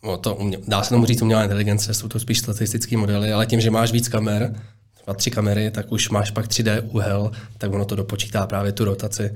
no 0.03 0.17
to 0.17 0.35
umě, 0.35 0.57
dá 0.67 0.83
se 0.83 0.89
tomu 0.89 1.05
říct 1.05 1.21
umělá 1.21 1.43
inteligence, 1.43 1.93
jsou 1.93 2.07
to 2.07 2.19
spíš 2.19 2.39
statistické 2.39 2.97
modely, 2.97 3.33
ale 3.33 3.45
tím, 3.45 3.61
že 3.61 3.71
máš 3.71 3.91
víc 3.91 4.07
kamer, 4.07 4.55
třeba 4.93 5.13
tři 5.13 5.31
kamery, 5.31 5.71
tak 5.71 5.91
už 5.91 6.09
máš 6.09 6.31
pak 6.31 6.47
3D 6.47 6.81
úhel, 6.91 7.31
tak 7.57 7.73
ono 7.73 7.85
to 7.85 7.95
dopočítá 7.95 8.47
právě 8.47 8.71
tu 8.71 8.85
rotaci. 8.85 9.31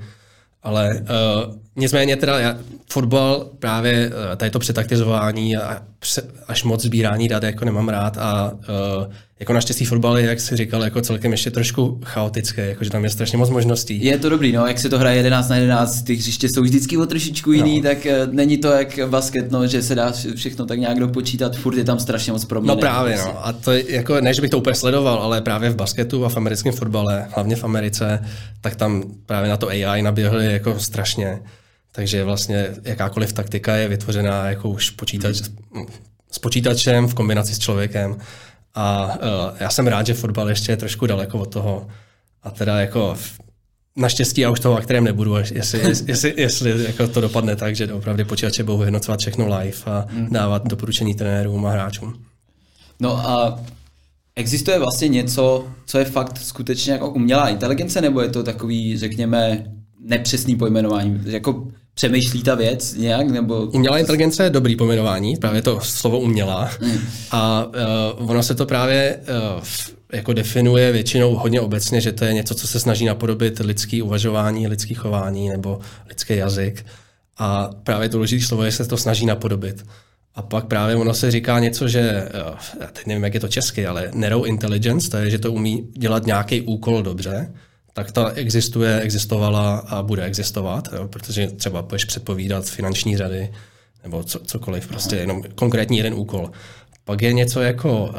Ale 0.66 0.94
uh, 0.94 1.54
nicméně 1.76 2.16
teda 2.16 2.38
já, 2.38 2.58
fotbal 2.92 3.50
právě 3.58 4.08
uh, 4.08 4.36
tady 4.36 4.50
to 4.50 4.58
přetaktizování 4.58 5.56
a 5.56 5.82
až 6.48 6.64
moc 6.64 6.82
sbírání 6.82 7.28
dat 7.28 7.42
jako 7.42 7.64
nemám 7.64 7.88
rád 7.88 8.18
a 8.18 8.52
uh, 8.52 9.12
jako 9.40 9.52
naštěstí 9.52 9.84
fotbal 9.84 10.18
je, 10.18 10.26
jak 10.26 10.40
jsi 10.40 10.56
říkal, 10.56 10.84
jako 10.84 11.00
celkem 11.00 11.32
ještě 11.32 11.50
trošku 11.50 12.00
chaotické, 12.04 12.66
jakože 12.66 12.90
tam 12.90 13.04
je 13.04 13.10
strašně 13.10 13.38
moc 13.38 13.50
možností. 13.50 14.04
Je 14.04 14.18
to 14.18 14.28
dobrý, 14.28 14.52
no, 14.52 14.66
jak 14.66 14.78
se 14.78 14.88
to 14.88 14.98
hraje 14.98 15.16
11 15.16 15.48
na 15.48 15.56
11, 15.56 16.02
ty 16.02 16.14
hřiště 16.14 16.48
jsou 16.48 16.62
vždycky 16.62 16.96
o 16.96 17.06
trošičku 17.06 17.52
jiný, 17.52 17.80
no. 17.80 17.88
tak 17.88 17.98
uh, 18.06 18.34
není 18.34 18.58
to 18.58 18.68
jak 18.68 18.98
basket, 19.08 19.50
no, 19.50 19.66
že 19.66 19.82
se 19.82 19.94
dá 19.94 20.12
všechno 20.34 20.66
tak 20.66 20.78
nějak 20.78 20.98
dopočítat, 20.98 21.56
furt 21.56 21.76
je 21.76 21.84
tam 21.84 21.98
strašně 21.98 22.32
moc 22.32 22.44
proměn. 22.44 22.68
No 22.68 22.76
právě, 22.76 23.16
no, 23.16 23.46
a 23.46 23.52
to 23.52 23.72
je, 23.72 23.92
jako, 23.92 24.20
ne, 24.20 24.34
že 24.34 24.40
bych 24.40 24.50
to 24.50 24.58
úplně 24.58 24.74
sledoval, 24.74 25.18
ale 25.18 25.40
právě 25.40 25.70
v 25.70 25.76
basketu 25.76 26.24
a 26.24 26.28
v 26.28 26.36
americkém 26.36 26.72
fotbale, 26.72 27.26
hlavně 27.34 27.56
v 27.56 27.64
Americe, 27.64 28.24
tak 28.60 28.76
tam 28.76 29.02
právě 29.26 29.50
na 29.50 29.56
to 29.56 29.68
AI 29.68 30.02
naběhli 30.02 30.52
jako 30.52 30.78
strašně. 30.78 31.38
Takže 31.92 32.24
vlastně 32.24 32.68
jakákoliv 32.84 33.32
taktika 33.32 33.76
je 33.76 33.88
vytvořená 33.88 34.48
jako 34.48 34.68
už 34.68 34.90
počítač, 34.90 35.42
s 36.30 36.38
počítačem 36.38 37.06
v 37.06 37.14
kombinaci 37.14 37.54
s 37.54 37.58
člověkem. 37.58 38.16
A 38.76 39.06
uh, 39.06 39.56
já 39.60 39.70
jsem 39.70 39.86
rád, 39.86 40.06
že 40.06 40.14
fotbal 40.14 40.48
ještě 40.48 40.72
je 40.72 40.76
trošku 40.76 41.06
daleko 41.06 41.38
od 41.38 41.52
toho. 41.52 41.88
A 42.42 42.50
teda 42.50 42.80
jako 42.80 43.16
naštěstí 43.96 44.40
já 44.40 44.50
už 44.50 44.60
toho 44.60 44.76
kterém 44.76 45.04
nebudu, 45.04 45.36
jestli, 45.52 45.80
jestli, 46.06 46.34
jestli 46.36 46.84
jako 46.84 47.08
to 47.08 47.20
dopadne 47.20 47.56
tak, 47.56 47.76
že 47.76 47.92
opravdu 47.92 48.24
počítače 48.24 48.64
budou 48.64 48.78
vyhodnocovat 48.78 49.20
všechno 49.20 49.58
live 49.58 49.78
a 49.86 50.06
hmm. 50.08 50.28
dávat 50.30 50.68
doporučení 50.68 51.14
trenérům 51.14 51.66
a 51.66 51.70
hráčům. 51.70 52.14
No 53.00 53.28
a 53.28 53.60
existuje 54.36 54.78
vlastně 54.78 55.08
něco, 55.08 55.66
co 55.86 55.98
je 55.98 56.04
fakt 56.04 56.38
skutečně 56.38 56.92
jako 56.92 57.10
umělá 57.10 57.48
inteligence, 57.48 58.00
nebo 58.00 58.20
je 58.20 58.28
to 58.28 58.42
takový, 58.42 58.98
řekněme, 58.98 59.66
nepřesný 60.00 60.56
pojmenování? 60.56 61.20
Jako 61.24 61.68
přemýšlí 61.96 62.42
ta 62.42 62.54
věc 62.54 62.94
nějak? 62.94 63.30
Nebo... 63.30 63.60
Umělá 63.60 63.98
inteligence 63.98 64.44
je 64.44 64.50
dobrý 64.50 64.76
pojmenování, 64.76 65.36
právě 65.36 65.62
to 65.62 65.80
slovo 65.80 66.18
umělá. 66.20 66.70
Mm. 66.80 66.98
A 67.30 67.66
uh, 68.18 68.30
ono 68.30 68.42
se 68.42 68.54
to 68.54 68.66
právě 68.66 69.18
uh, 69.56 69.64
jako 70.12 70.32
definuje 70.32 70.92
většinou 70.92 71.34
hodně 71.34 71.60
obecně, 71.60 72.00
že 72.00 72.12
to 72.12 72.24
je 72.24 72.32
něco, 72.32 72.54
co 72.54 72.68
se 72.68 72.80
snaží 72.80 73.04
napodobit 73.04 73.58
lidský 73.58 74.02
uvažování, 74.02 74.68
lidský 74.68 74.94
chování 74.94 75.48
nebo 75.48 75.78
lidský 76.08 76.36
jazyk. 76.36 76.86
A 77.38 77.70
právě 77.82 78.08
to 78.08 78.16
důležité 78.16 78.46
slovo 78.46 78.64
je, 78.64 78.70
že 78.70 78.76
se 78.76 78.86
to 78.86 78.96
snaží 78.96 79.26
napodobit. 79.26 79.84
A 80.34 80.42
pak 80.42 80.66
právě 80.66 80.96
ono 80.96 81.14
se 81.14 81.30
říká 81.30 81.58
něco, 81.58 81.88
že, 81.88 82.28
já 82.80 82.86
teď 82.92 83.06
nevím, 83.06 83.24
jak 83.24 83.34
je 83.34 83.40
to 83.40 83.48
česky, 83.48 83.86
ale 83.86 84.10
narrow 84.14 84.46
intelligence, 84.46 85.10
to 85.10 85.16
je, 85.16 85.30
že 85.30 85.38
to 85.38 85.52
umí 85.52 85.88
dělat 85.96 86.26
nějaký 86.26 86.60
úkol 86.60 87.02
dobře, 87.02 87.52
tak 87.96 88.12
ta 88.12 88.30
existuje, 88.30 89.00
existovala 89.00 89.78
a 89.78 90.02
bude 90.02 90.24
existovat, 90.24 90.88
jo, 90.92 91.08
protože 91.08 91.46
třeba 91.46 91.82
budeš 91.82 92.04
předpovídat 92.04 92.64
finanční 92.64 93.16
řady 93.16 93.50
nebo 94.02 94.22
co, 94.22 94.38
cokoliv, 94.38 94.88
prostě 94.88 95.16
jenom 95.16 95.42
konkrétní 95.54 95.96
jeden 95.96 96.14
úkol. 96.14 96.50
Pak 97.04 97.22
je 97.22 97.32
něco 97.32 97.62
jako 97.62 98.04
uh, 98.04 98.12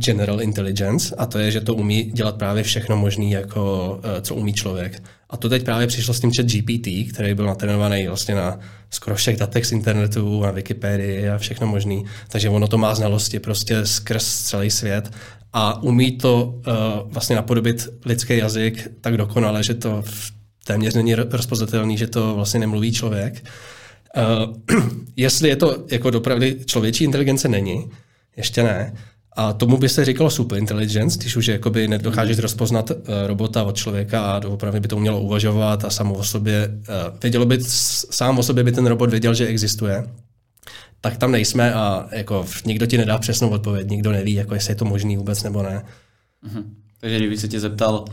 general 0.00 0.42
intelligence 0.42 1.14
a 1.18 1.26
to 1.26 1.38
je, 1.38 1.50
že 1.50 1.60
to 1.60 1.74
umí 1.74 2.04
dělat 2.04 2.36
právě 2.36 2.62
všechno 2.62 2.96
možné, 2.96 3.24
jako, 3.24 3.94
uh, 4.04 4.20
co 4.20 4.34
umí 4.34 4.52
člověk. 4.52 5.02
A 5.30 5.36
to 5.36 5.48
teď 5.48 5.64
právě 5.64 5.86
přišlo 5.86 6.14
s 6.14 6.20
tím 6.20 6.32
chat 6.36 6.46
GPT, 6.46 7.12
který 7.12 7.34
byl 7.34 7.46
natrénovaný 7.46 8.06
vlastně 8.06 8.34
na 8.34 8.58
skoro 8.90 9.16
všech 9.16 9.36
datech 9.36 9.66
z 9.66 9.72
internetu, 9.72 10.42
na 10.42 10.50
Wikipedii 10.50 11.28
a 11.28 11.38
všechno 11.38 11.66
možné. 11.66 12.00
Takže 12.28 12.48
ono 12.48 12.68
to 12.68 12.78
má 12.78 12.94
znalosti 12.94 13.40
prostě 13.40 13.86
skrz 13.86 14.42
celý 14.42 14.70
svět 14.70 15.10
a 15.52 15.82
umí 15.82 16.12
to 16.12 16.44
uh, 16.44 17.12
vlastně 17.12 17.36
napodobit 17.36 17.88
lidský 18.04 18.36
jazyk 18.36 18.88
tak 19.00 19.16
dokonale, 19.16 19.62
že 19.62 19.74
to 19.74 20.04
téměř 20.64 20.94
není 20.94 21.14
rozpoznatelný, 21.14 21.98
že 21.98 22.06
to 22.06 22.34
vlastně 22.34 22.60
nemluví 22.60 22.92
člověk. 22.92 23.44
Uh, 24.16 24.82
jestli 25.16 25.48
je 25.48 25.56
to 25.56 25.84
jako 25.90 26.10
dopravdy 26.10 26.56
člověčí 26.66 27.04
inteligence, 27.04 27.48
není. 27.48 27.90
Ještě 28.36 28.62
ne. 28.62 28.94
A 29.36 29.52
tomu 29.52 29.76
by 29.76 29.88
se 29.88 30.04
říkalo 30.04 30.30
superintelligence, 30.30 31.18
když 31.18 31.36
už 31.36 31.46
jakoby 31.46 31.88
nedokážeš 31.88 32.38
rozpoznat 32.38 32.90
uh, 32.90 32.96
robota 33.26 33.62
od 33.62 33.76
člověka 33.76 34.22
a 34.22 34.46
opravdu 34.46 34.80
by 34.80 34.88
to 34.88 34.96
umělo 34.96 35.20
uvažovat 35.20 35.84
a 35.84 35.90
samo 35.90 36.14
o 36.14 36.24
sobě, 36.24 36.68
uh, 36.68 37.18
vědělo 37.22 37.46
by, 37.46 37.58
sám 38.10 38.38
o 38.38 38.42
sobě 38.42 38.64
by 38.64 38.72
ten 38.72 38.86
robot 38.86 39.10
věděl, 39.10 39.34
že 39.34 39.46
existuje 39.46 40.04
tak 41.00 41.16
tam 41.16 41.32
nejsme 41.32 41.74
a 41.74 42.08
jako 42.12 42.46
nikdo 42.64 42.86
ti 42.86 42.98
nedá 42.98 43.18
přesnou 43.18 43.48
odpověď, 43.48 43.88
nikdo 43.88 44.12
neví, 44.12 44.34
jako 44.34 44.54
jestli 44.54 44.70
je 44.70 44.76
to 44.76 44.84
možný 44.84 45.16
vůbec 45.16 45.42
nebo 45.42 45.62
ne. 45.62 45.84
Mhm. 46.42 46.74
Takže 47.00 47.16
kdybych 47.16 47.40
se 47.40 47.48
tě 47.48 47.60
zeptal, 47.60 48.04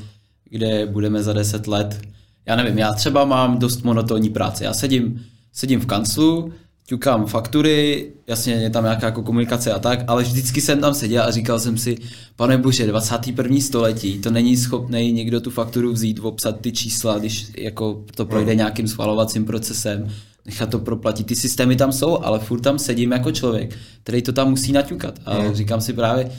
kde 0.50 0.86
budeme 0.86 1.24
za 1.24 1.34
deset 1.34 1.68
let, 1.68 2.02
já 2.46 2.56
nevím, 2.56 2.78
já 2.78 2.94
třeba 2.94 3.26
mám 3.26 3.60
dost 3.60 3.84
monotónní 3.84 4.30
práci. 4.30 4.64
Já 4.64 4.74
sedím, 4.74 5.26
sedím 5.54 5.80
v 5.80 5.86
kanclu, 5.86 6.54
ťukám 6.88 7.26
faktury, 7.26 8.12
jasně 8.28 8.54
je 8.54 8.70
tam 8.70 8.84
nějaká 8.84 9.06
jako 9.06 9.24
komunikace 9.24 9.74
a 9.74 9.80
tak, 9.80 10.00
ale 10.08 10.24
vždycky 10.24 10.62
jsem 10.62 10.82
tam 10.82 10.94
seděl 10.94 11.24
a 11.24 11.32
říkal 11.32 11.60
jsem 11.60 11.78
si, 11.78 11.98
pane 12.36 12.58
bože, 12.58 12.88
21. 12.88 13.58
století, 13.62 14.20
to 14.20 14.32
není 14.32 14.58
schopný 14.58 15.12
někdo 15.12 15.42
tu 15.42 15.52
fakturu 15.52 15.92
vzít, 15.92 16.20
obsat 16.20 16.62
ty 16.62 16.72
čísla, 16.72 17.20
když 17.20 17.48
jako 17.58 18.04
to 18.16 18.26
projde 18.26 18.52
hmm. 18.52 18.58
nějakým 18.58 18.88
schvalovacím 18.88 19.46
procesem, 19.46 20.12
nechat 20.46 20.70
to 20.70 20.80
proplatit. 20.80 21.28
Ty 21.28 21.36
systémy 21.36 21.76
tam 21.76 21.92
jsou, 21.92 22.20
ale 22.24 22.40
furt 22.40 22.62
tam 22.62 22.80
sedím 22.80 23.12
jako 23.12 23.32
člověk, 23.32 23.76
který 24.04 24.22
to 24.22 24.34
tam 24.34 24.50
musí 24.50 24.72
naťukat. 24.72 25.20
A 25.26 25.34
hmm. 25.34 25.54
říkám 25.54 25.82
si 25.82 25.94
právě, 25.94 26.32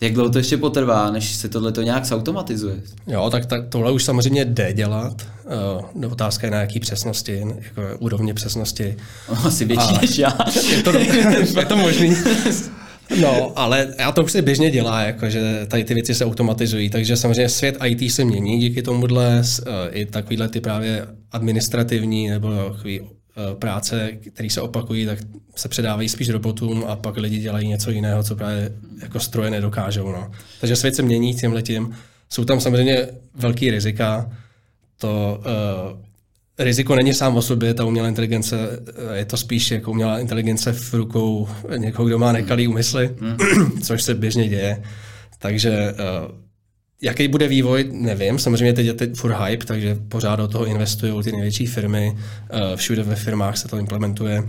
jak 0.00 0.12
dlouho 0.12 0.30
to 0.30 0.38
ještě 0.38 0.56
potrvá, 0.56 1.10
než 1.10 1.34
se 1.34 1.48
tohle 1.48 1.72
to 1.72 1.82
nějak 1.82 2.04
zautomatizuje? 2.04 2.76
Jo, 3.06 3.30
tak, 3.30 3.46
tak 3.46 3.68
tohle 3.68 3.92
už 3.92 4.04
samozřejmě 4.04 4.44
jde 4.44 4.72
dělat. 4.72 5.26
Uh, 6.04 6.12
otázka 6.12 6.46
je 6.46 6.50
na 6.50 6.60
jaký 6.60 6.80
přesnosti, 6.80 7.44
jako 7.56 7.82
úrovně 7.98 8.34
přesnosti. 8.34 8.96
Asi 9.28 9.64
větší 9.64 9.94
a 9.94 10.00
než 10.00 10.18
já. 10.18 10.38
Je 10.70 10.82
to, 10.82 10.98
je 11.58 11.66
to 11.68 11.76
možný. 11.76 12.16
No, 13.20 13.52
ale 13.56 13.94
já 13.98 14.12
to 14.12 14.24
už 14.24 14.32
se 14.32 14.42
běžně 14.42 14.70
dělá, 14.70 15.00
jako, 15.00 15.30
že 15.30 15.66
tady 15.68 15.84
ty 15.84 15.94
věci 15.94 16.14
se 16.14 16.24
automatizují, 16.24 16.90
takže 16.90 17.16
samozřejmě 17.16 17.48
svět 17.48 17.76
IT 17.84 18.12
se 18.12 18.24
mění 18.24 18.58
díky 18.58 18.82
tomuhle, 18.82 19.42
uh, 19.60 19.72
i 19.90 20.06
takovýhle 20.06 20.48
ty 20.48 20.60
právě 20.60 21.06
administrativní 21.32 22.28
nebo 22.28 22.48
takový 22.72 23.00
Eh, 23.00 23.15
práce, 23.58 24.12
které 24.12 24.50
se 24.50 24.60
opakují, 24.60 25.06
tak 25.06 25.18
se 25.56 25.68
předávají 25.68 26.08
spíš 26.08 26.28
robotům 26.28 26.84
a 26.88 26.96
pak 26.96 27.16
lidi 27.16 27.38
dělají 27.38 27.68
něco 27.68 27.90
jiného, 27.90 28.22
co 28.22 28.36
právě 28.36 28.72
jako 29.02 29.20
stroje 29.20 29.50
nedokážou. 29.50 30.12
No. 30.12 30.30
Takže 30.60 30.76
svět 30.76 30.94
se 30.94 31.02
mění 31.02 31.34
tím 31.34 31.52
letím. 31.52 31.96
Jsou 32.30 32.44
tam 32.44 32.60
samozřejmě 32.60 33.08
velký 33.34 33.70
rizika. 33.70 34.30
To 34.98 35.42
uh, 35.90 35.98
riziko 36.58 36.96
není 36.96 37.14
sám 37.14 37.36
o 37.36 37.42
sobě, 37.42 37.74
ta 37.74 37.84
umělá 37.84 38.08
inteligence, 38.08 38.56
eh, 39.12 39.18
je 39.18 39.24
to 39.24 39.36
spíš 39.36 39.70
jako 39.70 39.90
umělá 39.90 40.18
inteligence 40.18 40.72
v 40.72 40.94
rukou 40.94 41.48
někoho, 41.76 42.06
kdo 42.06 42.18
má 42.18 42.32
nekalý 42.32 42.68
úmysly, 42.68 43.16
mm. 43.20 43.80
což 43.82 44.02
se 44.02 44.14
běžně 44.14 44.48
děje. 44.48 44.82
Takže 45.38 45.94
uh, 45.94 46.45
Jaký 47.02 47.28
bude 47.28 47.48
vývoj, 47.48 47.84
nevím. 47.92 48.38
Samozřejmě 48.38 48.72
teď 48.72 48.86
je 48.86 48.94
teď 48.94 49.16
furt 49.16 49.36
hype, 49.44 49.66
takže 49.66 49.96
pořád 50.08 50.36
do 50.36 50.48
toho 50.48 50.66
investují 50.66 51.24
ty 51.24 51.32
největší 51.32 51.66
firmy. 51.66 52.16
Eh, 52.50 52.76
všude 52.76 53.02
ve 53.02 53.16
firmách 53.16 53.56
se 53.56 53.68
to 53.68 53.78
implementuje. 53.78 54.42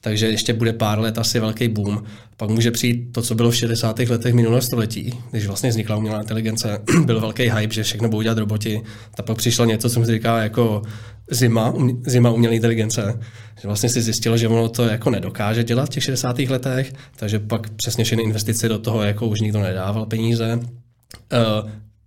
Takže 0.00 0.28
ještě 0.28 0.52
bude 0.52 0.72
pár 0.72 0.98
let 0.98 1.18
asi 1.18 1.40
velký 1.40 1.68
boom. 1.68 2.02
Pak 2.36 2.50
může 2.50 2.70
přijít 2.70 3.12
to, 3.12 3.22
co 3.22 3.34
bylo 3.34 3.50
v 3.50 3.56
60. 3.56 3.98
letech 3.98 4.34
minulého 4.34 4.62
století, 4.62 5.14
když 5.30 5.46
vlastně 5.46 5.70
vznikla 5.70 5.96
umělá 5.96 6.20
inteligence. 6.20 6.78
byl 7.04 7.20
velký 7.20 7.42
hype, 7.42 7.74
že 7.74 7.82
všechno 7.82 8.08
budou 8.08 8.22
dělat 8.22 8.38
roboti. 8.38 8.82
A 9.18 9.22
pak 9.22 9.36
přišlo 9.36 9.64
něco, 9.64 9.90
co 9.90 10.04
se 10.04 10.12
říká 10.12 10.42
jako 10.42 10.82
zima, 11.30 11.70
um, 11.70 12.02
zima 12.06 12.30
umělé 12.30 12.54
inteligence. 12.54 13.20
Že 13.60 13.68
vlastně 13.68 13.88
si 13.88 14.02
zjistilo, 14.02 14.36
že 14.36 14.48
ono 14.48 14.68
to 14.68 14.84
jako 14.84 15.10
nedokáže 15.10 15.64
dělat 15.64 15.86
v 15.86 15.88
těch 15.88 16.04
60. 16.04 16.38
letech, 16.38 16.92
takže 17.16 17.38
pak 17.38 17.70
přesně 17.70 18.04
všechny 18.04 18.24
investice 18.24 18.68
do 18.68 18.78
toho 18.78 19.02
jako 19.02 19.26
už 19.26 19.40
nikdo 19.40 19.60
nedával 19.60 20.06
peníze 20.06 20.60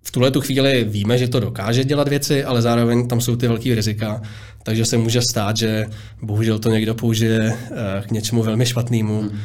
v 0.01 0.11
tuhle 0.11 0.31
tu 0.31 0.41
chvíli 0.41 0.83
víme, 0.83 1.17
že 1.17 1.27
to 1.27 1.39
dokáže 1.39 1.83
dělat 1.83 2.07
věci, 2.07 2.43
ale 2.43 2.61
zároveň 2.61 3.07
tam 3.07 3.21
jsou 3.21 3.35
ty 3.35 3.47
velké 3.47 3.75
rizika, 3.75 4.21
takže 4.63 4.85
se 4.85 4.97
může 4.97 5.21
stát, 5.21 5.57
že 5.57 5.85
bohužel 6.21 6.59
to 6.59 6.69
někdo 6.69 6.95
použije 6.95 7.53
eh, 7.53 8.03
k 8.07 8.11
něčemu 8.11 8.43
velmi 8.43 8.65
špatnému, 8.65 9.21
hmm. 9.21 9.39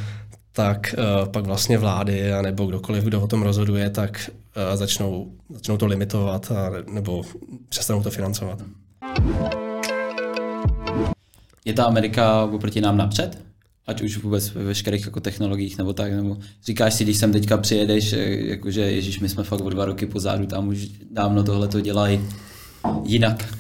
tak 0.53 0.95
eh, 0.99 1.27
pak 1.27 1.47
vlastně 1.47 1.79
vlády 1.79 2.23
nebo 2.43 2.67
kdokoliv, 2.67 3.05
kdo 3.05 3.21
o 3.21 3.27
tom 3.27 3.43
rozhoduje, 3.43 3.91
tak 3.91 4.31
začnou, 4.75 5.33
začnou 5.51 5.77
to 5.77 5.87
limitovat 5.87 6.53
a, 6.53 6.71
nebo 6.93 7.23
přestanou 7.69 8.03
to 8.03 8.11
financovat. 8.11 8.63
Je 11.65 11.73
ta 11.73 11.85
Amerika 11.85 12.45
oproti 12.45 12.81
nám 12.81 12.97
napřed? 12.97 13.50
Ať 13.91 14.03
už 14.03 14.19
vůbec 14.19 14.51
ve 14.51 14.65
veškerých 14.65 15.05
jako 15.05 15.21
technologiích 15.21 15.79
nebo 15.79 15.93
tak, 15.93 16.13
nebo 16.13 16.37
říkáš 16.65 16.95
si, 16.95 17.05
když 17.05 17.17
sem 17.17 17.33
teďka 17.33 17.57
přijedeš, 17.57 18.15
jakože 18.39 18.81
ježíš, 18.81 19.21
my 19.21 19.29
jsme 19.29 19.45
fakt 19.45 19.61
o 19.61 19.71
dva 19.71 19.85
roky 19.85 20.07
pozadu, 20.07 20.47
tam 20.47 20.69
už 20.69 20.89
dávno 21.11 21.43
tohle 21.43 21.69
to 21.69 21.81
dělají 21.81 22.21
jinak. 23.05 23.55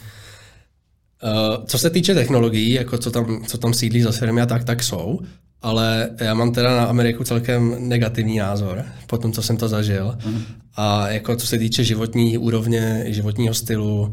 Uh, 1.23 1.65
co 1.65 1.79
se 1.79 1.91
týče 1.91 2.15
technologií, 2.15 2.73
jako 2.73 2.99
co 2.99 3.11
tam, 3.11 3.45
co 3.47 3.59
tam 3.59 3.75
sídlí 3.75 4.03
za 4.03 4.13
firmy 4.13 4.41
a 4.41 4.47
tak, 4.47 4.65
tak 4.65 4.83
jsou, 4.83 5.21
ale 5.63 6.11
já 6.21 6.35
mám 6.35 6.53
teda 6.53 6.77
na 6.77 6.85
Ameriku 6.85 7.25
celkem 7.25 7.89
negativní 7.89 8.39
názor, 8.39 8.85
po 9.07 9.19
tom, 9.19 9.33
co 9.33 9.43
jsem 9.43 9.57
to 9.57 9.69
zažil. 9.69 10.19
Uh-huh. 10.19 10.43
A 10.77 11.09
jako 11.09 11.37
co 11.37 11.47
se 11.47 11.59
týče 11.59 11.85
životní 11.85 12.39
úrovně, 12.39 13.05
životního 13.07 13.55
stylu, 13.55 14.13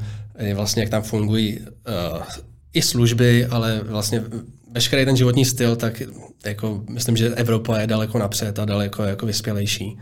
vlastně 0.56 0.82
jak 0.82 0.89
tam 0.89 1.01
fungují 1.01 1.60
uh, 1.60 1.65
i 2.73 2.82
služby, 2.82 3.45
ale 3.45 3.82
vlastně 3.84 4.23
veškerý 4.77 5.05
ten 5.05 5.17
životní 5.17 5.45
styl, 5.45 5.75
tak 5.75 6.01
jako 6.45 6.83
myslím, 6.89 7.17
že 7.17 7.35
Evropa 7.35 7.79
je 7.79 7.87
daleko 7.87 8.17
napřed 8.17 8.59
a 8.59 8.65
daleko 8.65 9.03
jako 9.03 9.25
vyspělejší. 9.25 9.99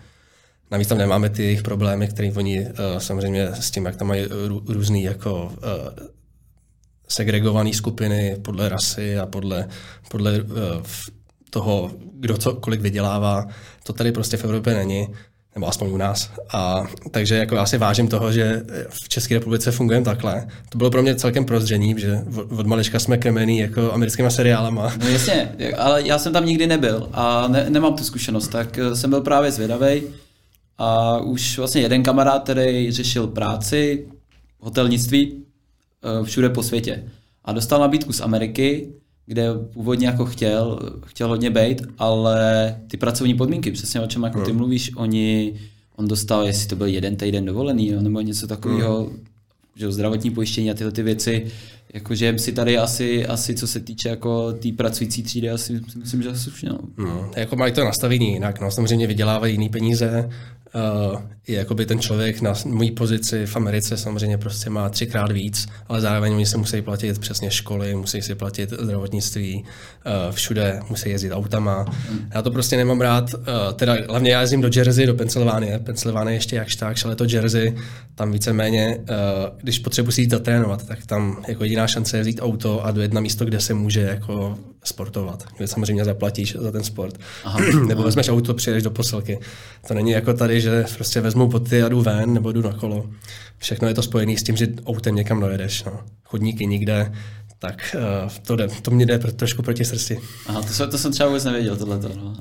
Navíc 0.71 0.88
tam 0.88 0.97
nemáme 0.97 1.29
ty 1.29 1.43
jejich 1.43 1.63
problémy, 1.63 2.07
které 2.07 2.31
oni 2.35 2.61
uh, 2.61 2.69
samozřejmě 2.97 3.47
s 3.47 3.71
tím, 3.71 3.85
jak 3.85 3.95
tam 3.95 4.07
mají 4.07 4.25
rů, 4.47 4.61
různý 4.67 5.03
jako 5.03 5.45
uh, 5.45 6.07
segregované 7.07 7.73
skupiny 7.73 8.38
podle 8.41 8.69
rasy 8.69 9.17
a 9.17 9.25
podle, 9.25 9.67
podle 10.11 10.41
uh, 10.41 10.57
toho, 11.49 11.91
kdo 12.13 12.38
co, 12.38 12.55
kolik 12.55 12.81
vydělává. 12.81 13.47
To 13.83 13.93
tady 13.93 14.11
prostě 14.11 14.38
v 14.38 14.43
Evropě 14.43 14.73
není 14.73 15.07
nebo 15.56 15.68
aspoň 15.68 15.91
u 15.91 15.98
nás. 15.98 16.32
A, 16.54 16.84
takže 17.12 17.36
jako 17.36 17.56
já 17.56 17.65
si 17.65 17.78
vážím 17.78 18.08
toho, 18.08 18.32
že 18.32 18.63
v 18.89 19.10
České 19.10 19.36
republice 19.36 19.72
fungujeme 19.72 20.06
takhle. 20.06 20.48
To 20.70 20.78
bylo 20.78 20.91
pro 20.91 21.02
mě 21.02 21.15
celkem 21.15 21.46
prozření, 21.46 21.96
že 21.98 22.20
od 22.58 22.65
malička 22.65 23.00
jsme 23.00 23.18
krmený 23.18 23.60
jako 23.60 23.91
americkými 23.94 24.32
seriálama. 24.32 24.94
No 25.00 25.08
jasně, 25.08 25.56
ale 25.78 26.08
já 26.08 26.20
jsem 26.20 26.34
tam 26.34 26.46
nikdy 26.46 26.68
nebyl 26.68 27.10
a 27.13 27.48
ne, 27.48 27.65
nemám 27.70 27.94
tu 27.96 28.04
zkušenost, 28.04 28.48
tak 28.48 28.78
eh, 28.78 28.96
jsem 28.96 29.10
byl 29.10 29.22
právě 29.22 29.52
zvědavý 29.52 30.04
a 30.78 31.18
už 31.18 31.58
vlastně 31.58 31.82
jeden 31.82 32.04
kamarád, 32.04 32.44
který 32.44 32.91
řešil 32.91 33.28
práci, 33.28 34.08
hotelnictví 34.60 35.44
eh, 36.04 36.26
všude 36.26 36.50
po 36.50 36.63
světě 36.63 37.04
a 37.46 37.54
dostal 37.54 37.80
nabídku 37.80 38.13
z 38.13 38.22
Ameriky, 38.22 38.88
kde 39.25 39.49
původně 39.73 40.07
jako 40.07 40.25
chtěl, 40.25 40.79
chtěl 41.05 41.27
hodně 41.27 41.49
být, 41.49 41.81
ale 41.97 42.75
ty 42.88 42.97
pracovní 42.97 43.33
podmínky, 43.33 43.71
přesně 43.71 44.01
o 44.01 44.07
čem 44.07 44.23
jako 44.23 44.45
ty 44.45 44.51
no. 44.51 44.57
mluvíš, 44.57 44.91
oni, 44.95 45.53
on 45.95 46.07
dostal, 46.07 46.45
jestli 46.45 46.67
to 46.67 46.75
byl 46.75 46.88
jeden 46.88 47.15
týden 47.15 47.45
dovolený, 47.45 47.88
jo, 47.88 48.01
nebo 48.01 48.21
něco 48.21 48.47
takového, 48.47 48.99
no. 48.99 49.17
že 49.75 49.91
zdravotní 49.91 50.31
pojištění 50.31 50.71
a 50.71 50.73
tyhle 50.73 50.91
ty 50.91 51.03
věci, 51.03 51.45
jakože 51.93 52.39
si 52.39 52.51
tady 52.51 52.77
asi, 52.77 53.25
asi 53.25 53.55
co 53.55 53.67
se 53.67 53.79
týče 53.79 54.09
jako 54.09 54.51
té 54.51 54.59
tý 54.59 54.71
pracující 54.71 55.23
třídy, 55.23 55.49
asi 55.49 55.81
myslím, 55.95 56.21
že 56.21 56.29
asi 56.29 56.49
no. 56.65 56.79
no. 56.97 57.31
Jako 57.35 57.55
mají 57.55 57.73
to 57.73 57.85
nastavení 57.85 58.33
jinak, 58.33 58.61
no, 58.61 58.71
samozřejmě 58.71 59.07
vydělávají 59.07 59.53
jiný 59.53 59.69
peníze, 59.69 60.29
uh, 60.75 61.21
je 61.47 61.57
jakoby 61.57 61.85
ten 61.85 61.99
člověk 61.99 62.41
na 62.41 62.53
mojí 62.65 62.91
pozici 62.91 63.45
v 63.45 63.55
Americe 63.55 63.97
samozřejmě 63.97 64.38
prostě 64.38 64.69
má 64.69 64.89
třikrát 64.89 65.31
víc, 65.31 65.67
ale 65.88 66.01
zároveň 66.01 66.33
oni 66.33 66.45
se 66.45 66.57
musí 66.57 66.81
platit 66.81 67.19
přesně 67.19 67.51
školy, 67.51 67.95
musí 67.95 68.21
si 68.21 68.35
platit 68.35 68.73
zdravotnictví, 68.79 69.63
uh, 69.63 70.35
všude 70.35 70.79
musí 70.89 71.09
jezdit 71.09 71.31
autama. 71.31 71.85
Já 72.33 72.41
to 72.41 72.51
prostě 72.51 72.77
nemám 72.77 73.01
rád, 73.01 73.33
uh, 73.33 73.41
teda 73.75 73.95
hlavně 74.09 74.31
já 74.31 74.41
jezdím 74.41 74.61
do 74.61 74.69
Jersey, 74.75 75.05
do 75.05 75.13
Pensylvánie, 75.13 75.79
Pensylvánie 75.79 76.38
ještě 76.38 76.55
jakž 76.55 76.75
tak, 76.75 76.97
ale 77.05 77.15
to 77.15 77.25
Jersey, 77.29 77.75
tam 78.15 78.31
víceméně, 78.31 78.97
uh, 78.99 79.05
když 79.61 79.79
potřebuji 79.79 80.11
si 80.11 80.21
jít 80.21 80.31
zatrénovat, 80.31 80.88
tak 80.88 81.05
tam 81.05 81.43
jako 81.47 81.63
jediná 81.63 81.88
šance 81.88 82.17
je 82.17 82.21
vzít 82.21 82.39
auto 82.41 82.85
a 82.85 82.91
dojet 82.91 83.13
na 83.13 83.21
místo, 83.21 83.45
kde 83.45 83.59
se 83.59 83.73
může 83.73 84.01
jako 84.01 84.57
sportovat, 84.88 85.43
kde 85.58 85.67
samozřejmě 85.67 86.06
zaplatíš 86.06 86.56
za 86.56 86.71
ten 86.71 86.84
sport. 86.84 87.19
Aha, 87.43 87.60
Nebo 87.88 88.04
vezmeš 88.04 88.30
auto, 88.30 88.54
přijedeš 88.54 88.84
do 88.84 88.91
posilky. 88.91 89.39
To 89.88 89.93
není 89.93 90.12
jako 90.12 90.34
tady, 90.34 90.62
že 90.62 90.86
prostě 90.95 91.21
vezmu 91.21 91.48
boty 91.48 91.84
a 91.84 91.89
jdu 91.89 92.02
ven 92.02 92.34
nebo 92.34 92.52
jdu 92.52 92.62
na 92.62 92.74
kolo. 92.74 93.10
Všechno 93.58 93.88
je 93.88 93.93
to 93.93 94.04
spojené 94.04 94.38
s 94.38 94.43
tím, 94.43 94.58
že 94.58 94.67
autem 94.86 95.15
někam 95.15 95.39
dojedeš. 95.39 95.84
No. 95.84 96.00
Chodníky 96.24 96.65
nikde, 96.65 97.13
tak 97.60 97.95
uh, 97.95 98.30
to, 98.48 98.56
jde, 98.56 98.67
to 98.82 98.91
mě 98.91 99.06
jde 99.06 99.19
trošku 99.19 99.62
proti 99.62 99.86
srsti. 99.86 100.19
Aha, 100.48 100.62
to, 100.62 100.67
jsem, 100.67 100.89
to 100.89 100.98
jsem 100.98 101.12
třeba 101.12 101.30
vůbec 101.30 101.43
nevěděl, 101.43 101.78
tohleto. 101.78 102.10
No. 102.15 102.36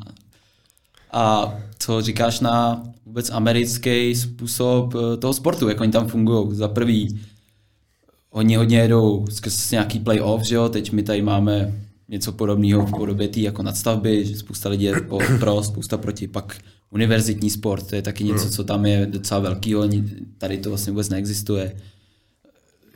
A 1.13 1.55
co 1.79 2.03
říkáš 2.03 2.41
na 2.41 2.83
vůbec 3.07 3.31
americký 3.31 4.15
způsob 4.15 4.95
eh, 4.95 5.17
toho 5.17 5.35
sportu, 5.35 5.69
jak 5.69 5.81
oni 5.81 5.93
tam 5.93 6.09
fungují? 6.09 6.57
Za 6.57 6.69
prvý, 6.69 7.21
oni 8.31 8.57
hodně 8.57 8.79
jedou 8.79 9.27
skrz 9.31 9.71
nějaký 9.71 9.99
playoff, 9.99 10.43
že 10.43 10.55
jo? 10.55 10.69
Teď 10.69 10.93
my 10.93 11.03
tady 11.03 11.23
máme 11.23 11.84
něco 12.09 12.33
podobného 12.33 12.87
v 12.87 12.91
podobě 12.91 13.29
tý 13.29 13.43
jako 13.43 13.63
nadstavby, 13.63 14.25
že 14.25 14.37
spousta 14.37 14.69
lidí 14.69 14.85
je 14.85 15.01
po, 15.01 15.19
pro, 15.39 15.63
spousta 15.63 15.97
proti, 15.97 16.29
pak 16.29 16.57
univerzitní 16.91 17.51
sport, 17.51 17.87
to 17.87 17.97
je 17.97 18.03
taky 18.03 18.25
něco, 18.25 18.51
co 18.51 18.65
tam 18.65 18.87
je 18.87 19.07
docela 19.07 19.41
velký, 19.41 19.75
tady 20.39 20.59
to 20.59 20.69
vlastně 20.69 20.91
vůbec 20.91 21.09
neexistuje. 21.09 21.77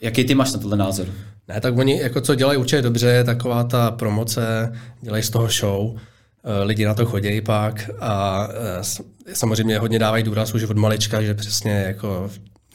Jaký 0.00 0.24
ty 0.24 0.34
máš 0.34 0.52
na 0.52 0.58
tohle 0.58 0.76
názor? 0.76 1.06
Ne, 1.48 1.60
tak 1.60 1.78
oni 1.78 2.00
jako 2.00 2.20
co 2.20 2.34
dělají 2.34 2.58
určitě 2.58 2.82
dobře, 2.82 3.06
je 3.06 3.24
taková 3.24 3.64
ta 3.64 3.90
promoce, 3.90 4.72
dělají 5.00 5.22
z 5.22 5.30
toho 5.30 5.48
show, 5.48 5.96
eh, 6.44 6.64
lidi 6.64 6.84
na 6.84 6.94
to 6.94 7.06
chodí 7.06 7.40
pak 7.40 7.90
a 8.00 8.48
eh, 8.50 9.34
samozřejmě 9.34 9.78
hodně 9.78 9.98
dávají 9.98 10.24
důraz 10.24 10.54
už 10.54 10.62
od 10.62 10.76
malička, 10.76 11.22
že 11.22 11.34
přesně 11.34 11.72
jako 11.72 12.30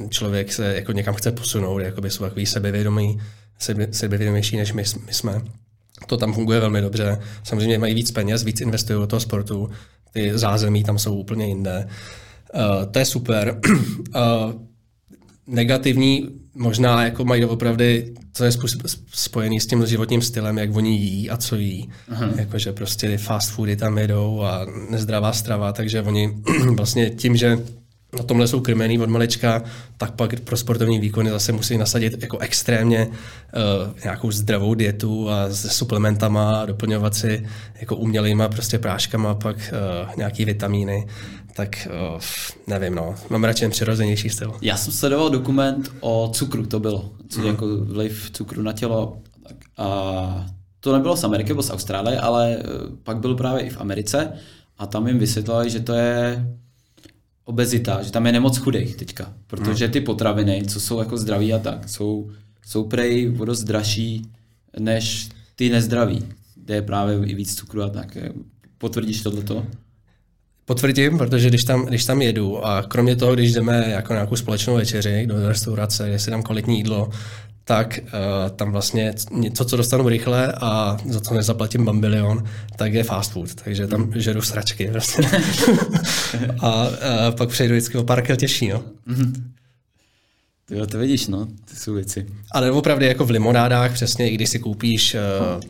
člověk 0.09 0.53
se 0.53 0.75
jako 0.75 0.91
někam 0.91 1.15
chce 1.15 1.31
posunout, 1.31 1.79
jako 1.79 2.01
by 2.01 2.09
jsou 2.09 2.23
takový 2.23 2.45
sebevědomý, 2.45 3.21
sebe, 3.59 3.87
sebevědomější 3.91 4.57
než 4.57 4.73
my, 4.73 4.83
my 5.05 5.13
jsme. 5.13 5.41
To 6.05 6.17
tam 6.17 6.33
funguje 6.33 6.59
velmi 6.59 6.81
dobře. 6.81 7.19
Samozřejmě 7.43 7.79
mají 7.79 7.93
víc 7.93 8.11
peněz, 8.11 8.43
víc 8.43 8.61
investují 8.61 8.99
do 8.99 9.07
toho 9.07 9.19
sportu, 9.19 9.69
ty 10.13 10.37
zázemí 10.37 10.83
tam 10.83 10.99
jsou 10.99 11.15
úplně 11.15 11.47
jinde. 11.47 11.87
Uh, 12.55 12.91
to 12.91 12.99
je 12.99 13.05
super. 13.05 13.59
uh, 14.15 14.53
negativní 15.47 16.29
možná 16.55 17.03
jako 17.03 17.25
mají 17.25 17.45
opravdu, 17.45 17.85
co 18.33 18.43
je 18.43 18.51
spojený 19.13 19.59
s 19.59 19.67
tím 19.67 19.85
životním 19.85 20.21
stylem, 20.21 20.57
jak 20.57 20.75
oni 20.75 20.97
jí 20.97 21.29
a 21.29 21.37
co 21.37 21.55
jí. 21.55 21.89
Jakože 22.35 22.73
prostě 22.73 23.17
fast 23.17 23.51
foody 23.51 23.75
tam 23.75 23.97
jedou 23.97 24.41
a 24.41 24.65
nezdravá 24.89 25.33
strava, 25.33 25.73
takže 25.73 26.01
oni 26.01 26.41
vlastně 26.75 27.09
tím, 27.09 27.35
že 27.35 27.57
na 28.17 28.23
tomhle 28.23 28.47
jsou 28.47 28.59
krmený 28.59 28.99
od 28.99 29.09
malička, 29.09 29.63
tak 29.97 30.11
pak 30.11 30.39
pro 30.39 30.57
sportovní 30.57 30.99
výkony 30.99 31.29
zase 31.29 31.51
musí 31.51 31.77
nasadit 31.77 32.21
jako 32.21 32.37
extrémně 32.37 33.07
uh, 33.07 33.99
nějakou 34.03 34.31
zdravou 34.31 34.73
dietu 34.73 35.29
a 35.29 35.49
s 35.49 35.77
suplementama 35.77 36.61
a 36.61 36.65
doplňovat 36.65 37.15
si 37.15 37.47
jako 37.79 37.95
umělýma 37.95 38.49
prostě 38.49 38.79
práškama 38.79 39.35
pak 39.35 39.55
uh, 39.57 40.15
nějaký 40.17 40.45
vitamíny 40.45 41.07
tak 41.55 41.87
uh, 42.13 42.21
nevím, 42.67 42.95
no. 42.95 43.15
Mám 43.29 43.43
radši 43.43 43.69
přirozenější 43.69 44.29
styl. 44.29 44.53
Já 44.61 44.77
jsem 44.77 44.93
sledoval 44.93 45.29
dokument 45.29 45.91
o 45.99 46.29
cukru, 46.33 46.65
to 46.65 46.79
bylo. 46.79 47.11
Co 47.29 47.39
mm. 47.39 47.47
jako 47.47 47.77
vliv 47.77 48.31
cukru 48.31 48.61
na 48.61 48.73
tělo. 48.73 49.17
A 49.77 50.45
to 50.79 50.93
nebylo 50.93 51.17
z 51.17 51.23
Ameriky, 51.23 51.53
bylo 51.53 51.63
z 51.63 51.69
Austrálie, 51.69 52.19
ale 52.19 52.57
pak 53.03 53.17
byl 53.17 53.35
právě 53.35 53.63
i 53.63 53.69
v 53.69 53.81
Americe 53.81 54.33
a 54.77 54.85
tam 54.85 55.07
jim 55.07 55.19
vysvětlili, 55.19 55.69
že 55.69 55.79
to 55.79 55.93
je 55.93 56.47
obezita, 57.45 58.01
že 58.03 58.11
tam 58.11 58.25
je 58.25 58.31
nemoc 58.31 58.57
chudých 58.57 58.95
teďka, 58.95 59.33
protože 59.47 59.87
ty 59.87 60.01
potraviny, 60.01 60.63
co 60.67 60.79
jsou 60.79 60.99
jako 60.99 61.17
zdraví 61.17 61.53
a 61.53 61.59
tak, 61.59 61.89
jsou, 61.89 62.31
jsou 62.65 62.83
prej 62.83 63.35
o 63.39 63.45
dost 63.45 63.63
dražší 63.63 64.25
než 64.79 65.29
ty 65.55 65.69
nezdraví, 65.69 66.25
kde 66.55 66.75
je 66.75 66.81
právě 66.81 67.25
i 67.25 67.35
víc 67.35 67.55
cukru 67.55 67.83
a 67.83 67.89
tak. 67.89 68.17
Potvrdíš 68.77 69.21
tohleto? 69.21 69.65
Potvrdím, 70.65 71.17
protože 71.17 71.49
když 71.49 71.63
tam, 71.63 71.85
když 71.85 72.05
tam 72.05 72.21
jedu 72.21 72.65
a 72.65 72.83
kromě 72.83 73.15
toho, 73.15 73.35
když 73.35 73.53
jdeme 73.53 73.85
jako 73.89 74.13
nějakou 74.13 74.35
společnou 74.35 74.75
večeři 74.75 75.25
do 75.27 75.47
restaurace, 75.47 76.19
si 76.19 76.31
dám 76.31 76.43
kvalitní 76.43 76.77
jídlo, 76.77 77.09
tak 77.65 77.99
uh, 78.03 78.09
tam 78.55 78.71
vlastně 78.71 79.13
něco, 79.31 79.65
co 79.65 79.77
dostanu 79.77 80.09
rychle 80.09 80.53
a 80.61 80.97
za 81.09 81.21
co 81.21 81.33
nezaplatím 81.33 81.85
bambilion, 81.85 82.43
tak 82.75 82.93
je 82.93 83.03
fast 83.03 83.31
food, 83.31 83.55
takže 83.55 83.87
tam 83.87 84.01
mm. 84.01 84.13
žeru 84.15 84.41
sračky. 84.41 84.87
Prostě. 84.87 85.21
a 86.59 86.87
uh, 86.87 87.35
pak 87.37 87.49
přejdu 87.49 87.73
vždycky 87.73 87.97
o 87.97 88.03
pár 88.03 88.37
těžší. 88.37 88.67
No. 88.67 88.83
Mm. 89.05 89.53
Ty 90.65 90.87
to 90.87 90.97
vidíš, 90.97 91.27
no, 91.27 91.45
ty 91.45 91.75
jsou 91.75 91.93
věci. 91.93 92.25
Ale 92.51 92.71
opravdu 92.71 93.05
jako 93.05 93.25
v 93.25 93.29
limonádách, 93.29 93.93
přesně, 93.93 94.29
i 94.29 94.35
když 94.35 94.49
si 94.49 94.59
koupíš, 94.59 95.15
uh, 95.15 95.61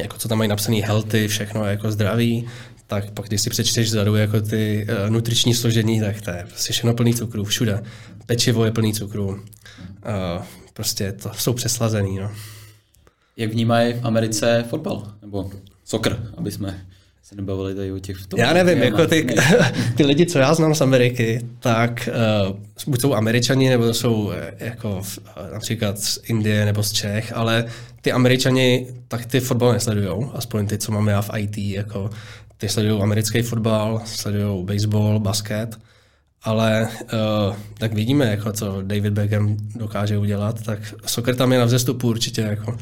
jako 0.00 0.18
co 0.18 0.28
tam 0.28 0.38
mají 0.38 0.50
napsaný 0.50 0.82
healthy, 0.82 1.28
všechno 1.28 1.64
jako 1.64 1.92
zdraví, 1.92 2.46
tak 2.86 3.10
pak 3.10 3.26
když 3.26 3.40
si 3.40 3.50
přečteš 3.50 3.86
vzadu 3.86 4.16
jako 4.16 4.40
ty 4.40 4.86
uh, 5.04 5.10
nutriční 5.10 5.54
složení, 5.54 6.00
tak 6.00 6.20
to 6.20 6.30
je 6.30 6.44
prostě 6.48 6.72
všechno 6.72 6.94
plný 6.94 7.14
cukru, 7.14 7.44
všude. 7.44 7.82
Pečivo 8.26 8.64
je 8.64 8.70
plný 8.70 8.94
cukru. 8.94 9.28
Uh, 9.28 10.42
prostě 10.80 11.12
to 11.12 11.30
jsou 11.34 11.52
přeslazený. 11.52 12.18
No. 12.18 12.30
Jak 13.36 13.52
vnímají 13.52 13.92
v 13.92 14.00
Americe 14.02 14.64
fotbal? 14.68 15.12
Nebo 15.22 15.50
soccer, 15.84 16.30
aby 16.36 16.50
jsme 16.50 16.80
se 17.22 17.36
nebavili 17.36 17.74
tady 17.74 17.92
o 17.92 17.98
těch 17.98 18.26
tom, 18.26 18.40
Já 18.40 18.52
nevím, 18.52 18.82
jako 18.82 19.06
ty, 19.06 19.26
ty 19.96 20.04
lidi, 20.04 20.26
co 20.26 20.38
já 20.38 20.54
znám 20.54 20.74
z 20.74 20.80
Ameriky, 20.80 21.46
tak 21.58 22.08
uh, 22.48 22.56
buď 22.86 23.00
jsou 23.00 23.14
američani, 23.14 23.68
nebo 23.68 23.94
jsou 23.94 24.14
uh, 24.14 24.34
jako 24.58 24.96
uh, 24.98 25.52
například 25.52 25.98
z 25.98 26.18
Indie 26.24 26.64
nebo 26.64 26.82
z 26.82 26.92
Čech, 26.92 27.32
ale 27.36 27.64
ty 28.00 28.12
američani 28.12 28.86
tak 29.08 29.26
ty 29.26 29.40
fotbal 29.40 29.72
nesledují, 29.72 30.30
aspoň 30.34 30.66
ty, 30.66 30.78
co 30.78 30.92
máme 30.92 31.12
já 31.12 31.22
v 31.22 31.30
IT, 31.36 31.58
jako 31.58 32.10
ty 32.56 32.68
sledují 32.68 33.02
americký 33.02 33.42
fotbal, 33.42 34.02
sledují 34.04 34.64
baseball, 34.64 35.20
basket, 35.20 35.78
ale 36.42 36.88
uh, 37.02 37.56
tak 37.78 37.92
vidíme, 37.94 38.26
jako 38.26 38.52
co 38.52 38.82
David 38.82 39.12
Beckham 39.12 39.56
dokáže 39.76 40.18
udělat, 40.18 40.62
tak 40.62 40.94
soccer 41.06 41.36
tam 41.36 41.52
je 41.52 41.58
na 41.58 41.64
vzestupu 41.64 42.08
určitě. 42.08 42.40
Jako. 42.40 42.78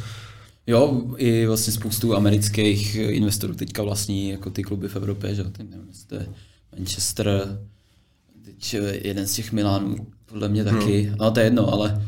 Jo, 0.67 1.03
i 1.17 1.47
vlastně 1.47 1.73
spoustu 1.73 2.17
amerických 2.17 2.95
investorů 2.95 3.55
teďka 3.55 3.83
vlastní 3.83 4.31
jako 4.31 4.51
ty 4.51 4.63
kluby 4.63 4.89
v 4.89 4.97
Evropě, 4.97 5.35
že 5.35 5.45
teď 5.45 5.71
nevím, 5.71 5.89
to 6.07 6.15
je 6.15 6.27
Manchester, 6.77 7.59
teď 8.45 8.77
jeden 9.05 9.27
z 9.27 9.35
těch 9.35 9.53
Milánů, 9.53 9.97
podle 10.27 10.49
mě 10.49 10.65
taky, 10.65 11.03
hmm. 11.03 11.17
no 11.19 11.31
to 11.31 11.41
je 11.41 11.47
jedno, 11.47 11.73
ale 11.73 12.03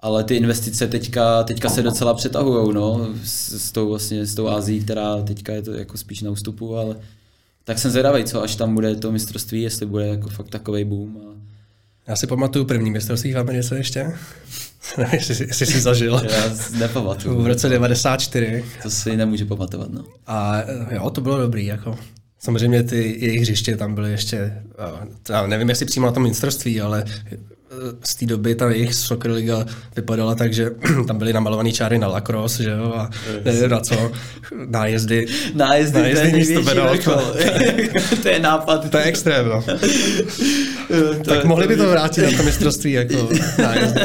ale 0.00 0.24
ty 0.24 0.36
investice 0.36 0.86
teďka, 0.86 1.42
teďka 1.42 1.68
se 1.68 1.82
docela 1.82 2.14
přetahují, 2.14 2.74
no, 2.74 3.08
s, 3.24 3.52
s, 3.52 3.72
tou 3.72 3.88
vlastně, 3.88 4.26
s 4.26 4.34
tou 4.34 4.48
Ázií, 4.48 4.80
která 4.80 5.22
teďka 5.22 5.52
je 5.52 5.62
to 5.62 5.72
jako 5.72 5.98
spíš 5.98 6.22
na 6.22 6.30
ústupu, 6.30 6.76
ale 6.76 6.96
tak 7.66 7.78
jsem 7.78 7.90
zvědavý, 7.90 8.24
co 8.24 8.42
až 8.42 8.56
tam 8.56 8.74
bude 8.74 8.96
to 8.96 9.12
mistrovství, 9.12 9.62
jestli 9.62 9.86
bude 9.86 10.06
jako 10.06 10.28
fakt 10.28 10.48
takový 10.48 10.84
boom. 10.84 11.16
A... 11.16 11.34
Já 12.06 12.16
si 12.16 12.26
pamatuju 12.26 12.64
první 12.64 12.90
mistrovství 12.90 13.32
v 13.32 13.38
Americe 13.38 13.76
ještě. 13.76 14.12
Nevím, 14.98 15.14
jestli, 15.14 15.46
jestli 15.46 15.66
jsi 15.66 15.80
zažil. 15.80 16.22
Já 16.30 16.56
nepamatuju. 16.78 17.42
V 17.42 17.46
roce 17.46 17.68
94. 17.68 18.64
To 18.82 18.90
si 18.90 19.16
nemůžu 19.16 19.46
pamatovat, 19.46 19.90
no. 19.90 20.04
A 20.26 20.62
jo, 20.90 21.10
to 21.10 21.20
bylo 21.20 21.38
dobrý, 21.38 21.66
jako. 21.66 21.98
Samozřejmě 22.38 22.82
ty 22.82 22.96
jejich 22.96 23.40
hřiště 23.40 23.76
tam 23.76 23.94
byly 23.94 24.10
ještě, 24.10 24.62
já 25.28 25.46
nevím, 25.46 25.68
jestli 25.68 25.86
přímo 25.86 26.06
na 26.06 26.12
tom 26.12 26.22
mistrovství, 26.22 26.80
ale 26.80 27.04
z 28.04 28.14
té 28.14 28.26
doby 28.26 28.54
ta 28.54 28.70
jejich 28.70 28.94
soccer 28.94 29.30
liga 29.30 29.66
vypadala 29.96 30.34
tak, 30.34 30.54
že 30.54 30.70
tam 31.06 31.18
byly 31.18 31.32
namalované 31.32 31.72
čáry 31.72 31.98
na 31.98 32.08
lacrosse, 32.08 32.62
že 32.62 32.70
jo, 32.70 32.92
a 32.96 33.10
nevím 33.44 33.70
na 33.70 33.80
co, 33.80 34.12
nájezdy. 34.66 35.26
Nájezdy, 35.54 35.98
nájezdy 35.98 36.20
to 36.20 36.26
je 36.26 36.32
místo 36.32 36.62
to 38.22 38.28
je 38.28 38.38
nápad. 38.38 38.90
To 38.90 38.98
je 38.98 39.04
extrém, 39.04 39.48
no. 39.48 39.64
tak 41.24 41.44
mohli 41.44 41.68
by 41.68 41.76
to 41.76 41.90
vrátit 41.90 42.22
na 42.22 42.36
to 42.36 42.42
mistrovství, 42.42 42.92
jako 42.92 43.28
nájezdy. 43.58 44.00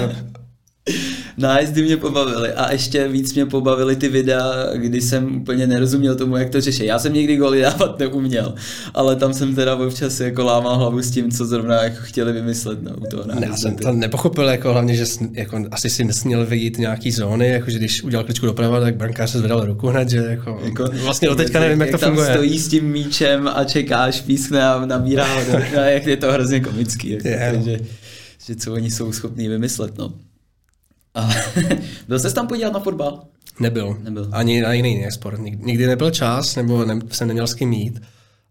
Nájezdy 1.38 1.84
mě 1.84 1.98
pobavily 1.98 2.54
a 2.54 2.72
ještě 2.72 3.08
víc 3.08 3.34
mě 3.34 3.46
pobavily 3.46 3.96
ty 3.96 4.10
videa, 4.10 4.54
kdy 4.76 5.02
jsem 5.02 5.36
úplně 5.36 5.67
nerozuměl 5.67 6.15
tomu, 6.15 6.38
jak 6.38 6.50
to 6.50 6.62
řeší. 6.62 6.86
Já 6.86 7.00
jsem 7.00 7.13
nikdy 7.13 7.36
goly 7.36 7.62
dávat 7.62 8.00
neuměl, 8.00 8.54
ale 8.94 9.15
tam 9.15 9.34
jsem 9.34 9.56
teda 9.56 9.76
občas 9.76 10.20
jako 10.20 10.44
lámal 10.44 10.78
hlavu 10.78 11.02
s 11.02 11.12
tím, 11.12 11.32
co 11.32 11.46
zrovna 11.46 11.84
jako 11.84 11.98
chtěli 12.02 12.34
vymyslet 12.34 12.84
no, 12.84 12.91
u 12.98 13.06
toho 13.06 13.24
nájezdu. 13.28 13.52
Já 13.52 13.58
jsem 13.58 13.76
to 13.76 13.91
nepochopil, 13.91 14.44
jako 14.44 14.72
hlavně, 14.72 14.96
že 14.96 15.06
jako, 15.32 15.65
asi 15.72 15.89
si 15.89 16.04
nesměl 16.04 16.46
vyjít 16.46 16.78
nějaký 16.78 17.12
zóny, 17.12 17.48
jako 17.48 17.72
že 17.72 17.78
když 17.78 18.04
udělal 18.04 18.24
kličku 18.24 18.46
doprava, 18.46 18.80
tak 18.80 18.96
brankář 18.96 19.30
se 19.30 19.39
zvedal 19.39 19.65
ruku 19.65 19.88
hned, 19.88 20.10
že 20.10 20.17
jako, 20.17 20.60
jako 20.63 20.86
vlastně 21.04 21.28
do 21.28 21.36
teďka 21.36 21.60
nevím, 21.60 21.82
jak, 21.82 21.91
jak 21.91 22.00
to 22.00 22.06
funguje. 22.06 22.28
Tam 22.28 22.36
stojí 22.36 22.60
s 22.60 22.67
tím 22.67 22.86
míčem 22.86 23.50
a 23.54 23.63
čekáš, 23.63 24.22
pískne 24.22 24.63
a 24.63 24.86
nabírá, 24.86 25.28
no, 25.76 25.80
jak 25.82 26.06
je 26.06 26.17
to 26.17 26.32
hrozně 26.32 26.60
komický, 26.60 27.10
jako, 27.10 27.28
yeah. 27.28 27.63
že, 27.63 27.80
že 28.46 28.56
co 28.56 28.74
oni 28.74 28.91
jsou 28.91 29.12
schopní 29.12 29.48
vymyslet, 29.48 29.98
no. 29.98 30.13
A 31.15 31.30
byl 32.08 32.19
jsi 32.19 32.34
tam 32.34 32.47
podívat 32.47 32.74
na 32.74 32.80
fotbal? 32.80 33.24
Nebyl. 33.60 33.97
Nebyl. 34.04 34.30
Ani 34.32 34.62
na 34.62 34.74
jiný 34.74 35.06
sport. 35.12 35.39
Nikdy 35.39 35.88
nebyl 35.88 36.12
čas, 36.12 36.56
nebo 36.56 36.86
ne, 36.86 37.00
jsem 37.12 37.28
neměl 37.28 37.47
s 37.47 37.54
kým 37.54 37.69
mít. 37.69 38.02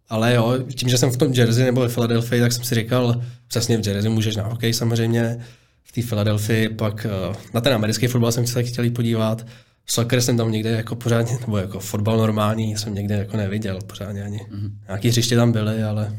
Ale 0.08 0.34
jo, 0.34 0.58
tím, 0.74 0.88
že 0.88 0.98
jsem 0.98 1.10
v 1.10 1.16
tom 1.16 1.32
Jersey 1.32 1.64
nebo 1.64 1.80
ve 1.80 1.88
Philadelphia, 1.88 2.44
tak 2.44 2.52
jsem 2.52 2.64
si 2.64 2.74
říkal, 2.74 3.22
přesně 3.48 3.78
v 3.78 3.86
Jersey 3.86 4.10
můžeš 4.10 4.36
na 4.36 4.44
hokej 4.44 4.74
samozřejmě, 4.74 5.40
v 5.84 5.92
té 5.92 6.02
Philadelphii, 6.02 6.68
pak 6.68 7.06
eh, 7.06 7.36
na 7.54 7.60
ten 7.60 7.74
americký 7.74 8.06
fotbal 8.06 8.32
jsem 8.32 8.46
se 8.46 8.54
taky 8.54 8.68
chtěl 8.68 8.90
podívat. 8.90 9.46
Soccer 9.86 10.20
jsem 10.20 10.36
tam 10.36 10.52
někde 10.52 10.70
jako 10.70 10.96
pořádně, 10.96 11.38
nebo 11.40 11.58
jako 11.58 11.80
fotbal 11.80 12.18
normální 12.18 12.76
jsem 12.76 12.94
někde 12.94 13.14
jako 13.14 13.36
neviděl 13.36 13.78
pořádně 13.86 14.22
ani. 14.22 14.38
Mm-hmm. 14.38 14.70
Nějaký 14.88 15.08
hřiště 15.08 15.36
tam 15.36 15.52
byly, 15.52 15.82
ale... 15.82 16.16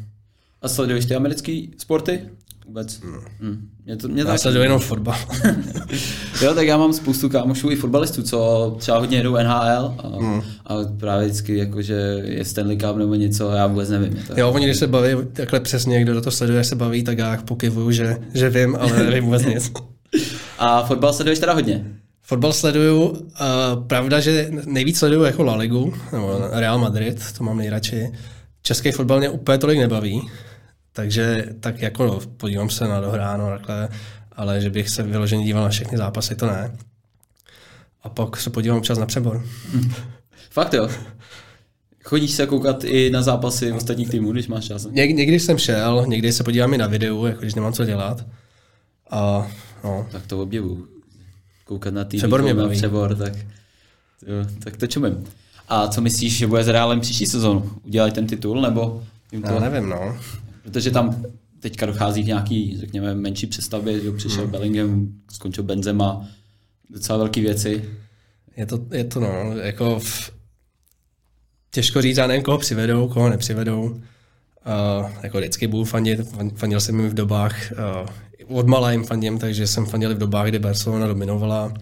A 0.62 0.68
sleduješ 0.68 1.06
ty 1.06 1.16
americké 1.16 1.62
sporty? 1.78 2.22
Vůbec. 2.66 3.00
Hmm. 3.02 3.20
Hmm. 3.40 3.70
Mě 3.86 3.98
to, 3.98 4.08
mě 4.08 4.24
já 4.24 4.38
sleduju 4.38 4.64
jenom 4.64 4.80
fotbal. 4.80 5.16
jo, 6.42 6.54
tak 6.54 6.68
já 6.68 6.78
mám 6.78 6.94
spoustu 6.94 7.30
kámošů 7.30 7.70
i 7.70 7.76
fotbalistů, 7.76 8.24
co 8.24 8.76
třeba 8.80 8.98
hodně 8.98 9.18
jedou 9.18 9.34
NHL 9.34 9.96
a, 9.98 10.08
hmm. 10.20 10.42
a 10.66 10.76
právě 10.98 11.28
vždycky 11.28 11.58
jakože 11.58 11.94
je 12.24 12.46
Stanley 12.46 12.78
Cup 12.78 12.98
nebo 12.98 13.16
něco, 13.16 13.52
já 13.52 13.68
vůbec 13.68 13.90
nevím. 13.90 14.20
To 14.28 14.40
jo, 14.40 14.52
oni 14.52 14.66
když 14.66 14.78
se 14.78 14.88
baví 14.88 15.10
takhle 15.34 15.60
přesně, 15.60 16.02
kdo 16.02 16.14
do 16.14 16.22
toho 16.22 16.32
sleduje, 16.32 16.64
se 16.64 16.76
baví, 16.76 17.04
tak 17.04 17.18
já 17.18 17.38
pokyvuju, 17.38 17.92
že, 17.92 18.18
že 18.34 18.50
vím, 18.50 18.76
ale 18.76 19.04
nevím 19.04 19.24
vůbec 19.24 19.46
nic. 19.46 19.72
a 20.60 20.84
fotbal 20.84 21.14
sleduješ 21.14 21.40
teda 21.40 21.54
hodně? 21.54 21.86
Fotbal 22.22 22.54
sleduju, 22.54 23.10
uh, 23.10 23.18
pravda, 23.88 24.20
že 24.20 24.52
nejvíc 24.66 24.98
sleduju 24.98 25.24
jako 25.24 25.44
La 25.44 25.56
Ligu, 25.56 25.94
nebo 26.12 26.40
Real 26.52 26.78
Madrid, 26.78 27.24
to 27.38 27.44
mám 27.44 27.58
nejradši. 27.58 28.12
Český 28.62 28.92
fotbal 28.92 29.20
mě 29.20 29.30
úplně 29.30 29.58
tolik 29.58 29.80
nebaví, 29.80 30.22
takže 30.94 31.46
tak 31.60 31.82
jako 31.82 32.06
no, 32.06 32.20
podívám 32.38 32.70
se 32.70 32.88
na 32.88 33.02
dohráno 33.02 33.50
takhle, 33.50 33.90
ale 34.32 34.62
že 34.62 34.70
bych 34.70 34.90
se 34.90 35.04
vyloženě 35.04 35.44
díval 35.44 35.64
na 35.64 35.70
všechny 35.70 35.98
zápasy, 35.98 36.36
to 36.36 36.48
ne. 36.48 36.78
A 38.04 38.10
pak 38.10 38.38
se 38.38 38.50
podívám 38.50 38.78
občas 38.78 38.98
na 38.98 39.06
přebor. 39.06 39.46
Fakt 40.50 40.74
jo? 40.74 40.90
Chodíš 42.04 42.32
se 42.32 42.48
koukat 42.48 42.84
i 42.84 43.10
na 43.10 43.22
zápasy 43.22 43.72
ostatních 43.72 44.10
týmů, 44.10 44.32
když 44.32 44.48
máš 44.48 44.66
čas? 44.66 44.88
Něk, 44.92 45.16
někdy 45.16 45.40
jsem 45.40 45.58
šel, 45.58 46.06
někdy 46.08 46.34
se 46.34 46.44
podívám 46.44 46.74
i 46.74 46.78
na 46.78 46.88
videu, 46.88 47.26
jako 47.26 47.42
když 47.42 47.56
nemám 47.56 47.74
co 47.74 47.86
dělat. 47.86 48.26
A, 49.12 49.48
no. 49.84 50.08
Tak 50.12 50.28
to 50.28 50.42
objevu. 50.42 50.88
Koukat 51.66 51.94
na 51.94 52.04
tým, 52.04 52.18
přebor 52.18 52.42
mě 52.42 52.54
baví. 52.54 52.78
Přebor, 52.78 53.16
tak, 53.16 53.34
jo, 54.28 54.46
tak 54.64 54.78
to 54.78 54.88
čumím. 54.88 55.24
A 55.70 55.88
co 55.88 56.02
myslíš, 56.02 56.38
že 56.38 56.48
bude 56.48 56.64
s 56.64 56.68
Realem 56.68 57.00
příští 57.00 57.26
sezonu? 57.26 57.72
Udělají 57.84 58.12
ten 58.12 58.28
titul, 58.28 58.62
nebo 58.62 59.04
jim 59.32 59.42
to... 59.42 59.54
Já 59.54 59.60
nevím, 59.60 59.90
no. 59.90 60.18
Protože 60.64 60.92
tam 60.92 61.24
teďka 61.60 61.86
dochází 61.86 62.24
k 62.24 62.28
nějaký, 62.28 62.78
řekněme, 62.80 63.16
menší 63.16 63.48
přestavbě, 63.48 64.00
že 64.00 64.12
přišel 64.12 64.42
hmm. 64.42 64.52
Bellingham, 64.52 65.08
skončil 65.32 65.64
Benzema, 65.64 66.28
docela 66.90 67.18
velké 67.18 67.42
věci. 67.42 67.90
Je 68.58 68.66
to, 68.66 68.86
je 68.92 69.04
to 69.04 69.20
no, 69.20 69.58
jako 69.58 70.00
v... 70.00 70.32
těžko 71.72 72.02
říct, 72.02 72.18
já 72.18 72.28
nevím, 72.28 72.44
koho 72.44 72.58
přivedou, 72.58 73.08
koho 73.08 73.30
nepřivedou. 73.30 73.84
Uh, 73.84 75.12
jako 75.24 75.38
vždycky 75.38 75.68
budu 75.68 75.84
fandit, 75.84 76.20
fandil 76.56 76.80
jsem 76.80 77.00
jim 77.00 77.10
v 77.10 77.14
dobách, 77.14 77.72
uh, 78.48 78.58
od 78.58 78.68
malá 78.68 78.92
jim 78.92 79.04
fandím, 79.04 79.40
takže 79.40 79.68
jsem 79.68 79.86
fandil 79.86 80.16
v 80.16 80.18
dobách, 80.18 80.48
kdy 80.48 80.60
Barcelona 80.60 81.08
dominovala, 81.08 81.74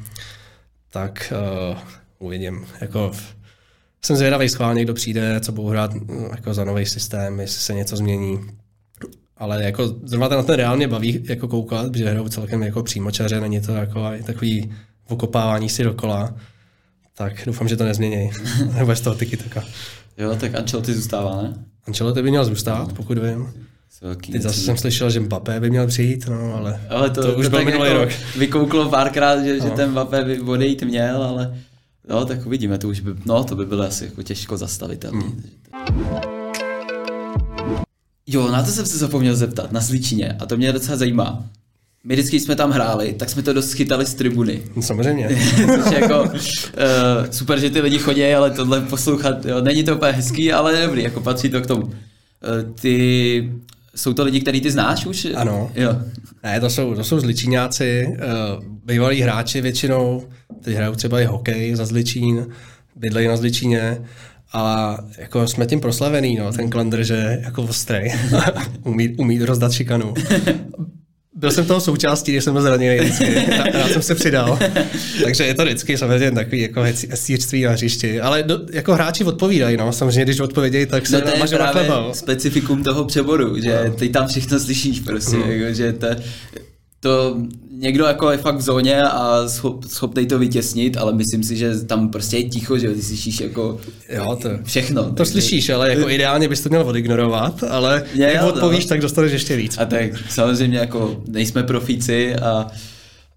tak 0.89 1.33
uh, 1.71 1.77
uvidím. 2.19 2.65
Jako, 2.81 3.11
jsem 4.05 4.15
zvědavý 4.15 4.49
schválně, 4.49 4.83
kdo 4.83 4.93
přijde, 4.93 5.39
co 5.39 5.51
budou 5.51 5.67
hrát 5.67 5.91
jako 6.35 6.53
za 6.53 6.63
nový 6.63 6.85
systém, 6.85 7.39
jestli 7.39 7.61
se 7.61 7.73
něco 7.73 7.97
změní. 7.97 8.39
Ale 9.39 9.63
jako 9.63 9.87
zrovna 10.03 10.27
na 10.27 10.43
ten 10.43 10.55
reálně 10.55 10.87
baví 10.87 11.25
jako 11.29 11.47
koukat, 11.47 11.91
protože 11.91 12.09
hrajou 12.09 12.27
celkem 12.27 12.63
jako 12.63 12.83
přímočaře, 12.83 13.41
není 13.41 13.61
to 13.61 13.71
jako 13.71 14.11
takový 14.25 14.73
okopávání 15.07 15.69
si 15.69 15.83
dokola. 15.83 16.35
Tak 17.17 17.33
doufám, 17.45 17.67
že 17.67 17.77
to 17.77 17.83
nezmění. 17.83 18.31
Nebo 18.77 18.95
z 18.95 19.01
toho 19.01 19.15
tyky 19.15 19.37
taka. 19.37 19.63
Jo, 20.17 20.35
tak 20.35 20.55
Ancelotti 20.55 20.93
zůstává, 20.93 21.41
ne? 21.41 21.53
Ancelotti 21.87 22.21
by 22.21 22.29
měl 22.29 22.45
zůstat, 22.45 22.93
pokud 22.93 23.17
vím. 23.17 23.53
Teď 24.31 24.41
zase 24.41 24.59
jsem 24.59 24.77
slyšel, 24.77 25.09
že 25.09 25.19
Mbappé 25.19 25.59
by 25.59 25.69
měl 25.69 25.87
přijít, 25.87 26.27
no, 26.29 26.55
ale, 26.55 26.81
ale 26.89 27.09
to, 27.09 27.21
to, 27.21 27.31
to 27.31 27.39
už 27.39 27.47
byl 27.47 27.65
minulý 27.65 27.89
jako 27.89 28.03
rok. 28.03 28.09
Vykouklo 28.37 28.89
párkrát, 28.89 29.43
že, 29.43 29.57
no. 29.57 29.65
že 29.65 29.71
ten 29.71 29.91
Mbappé 29.91 30.23
by 30.23 30.39
odejít 30.39 30.83
měl, 30.83 31.23
ale 31.23 31.59
no, 32.09 32.25
tak 32.25 32.45
uvidíme, 32.45 32.77
to 32.77 32.87
už 32.87 32.99
by, 32.99 33.11
no, 33.25 33.43
to 33.43 33.55
by 33.55 33.65
bylo 33.65 33.83
asi 33.83 34.05
jako 34.05 34.23
těžko 34.23 34.57
zastavitelné. 34.57 35.25
Hmm. 35.25 36.38
Jo, 38.31 38.51
na 38.51 38.63
to 38.63 38.71
jsem 38.71 38.85
se 38.85 38.97
zapomněl 38.97 39.35
zeptat, 39.35 39.71
na 39.71 39.81
Sličině, 39.81 40.35
a 40.39 40.45
to 40.45 40.57
mě 40.57 40.73
docela 40.73 40.97
zajímá. 40.97 41.45
My 42.03 42.13
vždycky 42.13 42.39
jsme 42.39 42.55
tam 42.55 42.71
hráli, 42.71 43.13
tak 43.13 43.29
jsme 43.29 43.41
to 43.41 43.53
dost 43.53 43.73
chytali 43.73 44.05
z 44.05 44.13
tribuny. 44.13 44.61
No, 44.75 44.81
samozřejmě. 44.81 45.29
jako, 45.99 46.21
uh, 46.21 46.29
super, 47.31 47.59
že 47.59 47.69
ty 47.69 47.81
lidi 47.81 47.97
chodí, 47.97 48.25
ale 48.25 48.51
tohle 48.51 48.81
poslouchat, 48.81 49.45
jo, 49.45 49.61
není 49.61 49.83
to 49.83 49.95
úplně 49.95 50.11
hezký, 50.11 50.53
ale 50.53 50.85
dobrý, 50.85 51.03
jako 51.03 51.21
patří 51.21 51.49
to 51.49 51.61
k 51.61 51.67
tomu. 51.67 51.83
Uh, 51.83 51.91
ty, 52.81 53.51
jsou 53.95 54.13
to 54.13 54.23
lidi, 54.23 54.41
který 54.41 54.61
ty 54.61 54.71
znáš 54.71 55.05
už? 55.05 55.27
Ano. 55.35 55.71
Jo. 55.75 55.95
Ne, 56.43 56.59
to 56.59 56.69
jsou, 56.69 56.95
to 56.95 57.03
jsou 57.03 57.19
zličíňáci, 57.19 58.07
uh, 58.07 58.63
bývalí 58.85 59.21
hráči 59.21 59.61
většinou, 59.61 60.23
teď 60.61 60.75
hrajou 60.75 60.95
třeba 60.95 61.21
i 61.21 61.25
hokej 61.25 61.75
za 61.75 61.85
Zličín, 61.85 62.47
bydlejí 62.95 63.27
na 63.27 63.37
Zličíně 63.37 63.97
a 64.53 64.97
jako 65.17 65.47
jsme 65.47 65.65
tím 65.65 65.79
proslavený, 65.79 66.35
no, 66.35 66.51
ten 66.51 66.69
Klander, 66.69 67.03
že 67.03 67.39
jako 67.43 67.63
ostrej, 67.63 68.13
umí, 68.83 69.15
umí 69.15 69.39
rozdat 69.39 69.71
šikanu. 69.71 70.13
Byl 71.35 71.51
jsem 71.51 71.65
toho 71.65 71.79
součástí, 71.79 72.31
když 72.31 72.43
jsem 72.43 72.53
byl 72.53 72.61
zraněný 72.61 72.99
vždycky. 72.99 73.45
Rád 73.73 73.91
jsem 73.91 74.01
se 74.01 74.15
přidal. 74.15 74.59
Takže 75.23 75.43
je 75.43 75.53
to 75.53 75.65
vždycky 75.65 75.97
samozřejmě 75.97 76.31
takový 76.31 76.61
jako 76.61 76.81
hecířství 76.81 77.63
na 77.63 77.71
hřišti. 77.71 78.21
Ale 78.21 78.43
do, 78.43 78.59
jako 78.71 78.93
hráči 78.93 79.23
odpovídají, 79.23 79.77
no. 79.77 79.93
Samozřejmě, 79.93 80.25
když 80.25 80.39
odpovědějí, 80.39 80.85
tak 80.85 81.07
se 81.07 81.15
no 81.15 81.21
to 81.21 81.27
je 81.27 81.57
právě 81.57 81.91
specifikum 82.13 82.83
toho 82.83 83.05
přeboru, 83.05 83.61
že 83.61 83.83
no. 83.87 83.93
ty 83.93 84.09
tam 84.09 84.27
všechno 84.27 84.59
slyšíš 84.59 84.99
prostě, 84.99 85.37
mm. 85.37 85.51
jako, 85.51 85.73
že 85.73 85.93
to, 85.93 86.07
to 86.99 87.37
někdo 87.71 88.05
jako 88.05 88.31
je 88.31 88.37
fakt 88.37 88.55
v 88.55 88.61
zóně 88.61 89.01
a 89.01 89.47
schop, 89.47 89.85
schopný 89.85 90.25
to 90.25 90.39
vytěsnit, 90.39 90.97
ale 90.97 91.13
myslím 91.13 91.43
si, 91.43 91.55
že 91.55 91.79
tam 91.79 92.09
prostě 92.09 92.37
je 92.37 92.43
ticho, 92.43 92.77
že 92.77 92.93
ty 92.93 93.01
slyšíš 93.01 93.39
jako 93.39 93.79
jo, 94.09 94.37
to, 94.41 94.49
všechno. 94.63 95.03
To 95.03 95.11
takže... 95.11 95.31
slyšíš, 95.31 95.69
ale 95.69 95.89
jako 95.89 96.09
ideálně 96.09 96.47
bys 96.47 96.61
to 96.61 96.69
měl 96.69 96.87
odignorovat, 96.87 97.63
ale 97.63 98.03
je, 98.13 98.29
když 98.29 98.41
odpovíš, 98.41 98.85
no. 98.85 98.89
tak 98.89 99.01
dostaneš 99.01 99.31
ještě 99.31 99.55
víc. 99.55 99.77
A 99.77 99.85
tak 99.85 100.11
samozřejmě 100.29 100.77
jako 100.77 101.23
nejsme 101.27 101.63
profíci 101.63 102.35
a, 102.35 102.67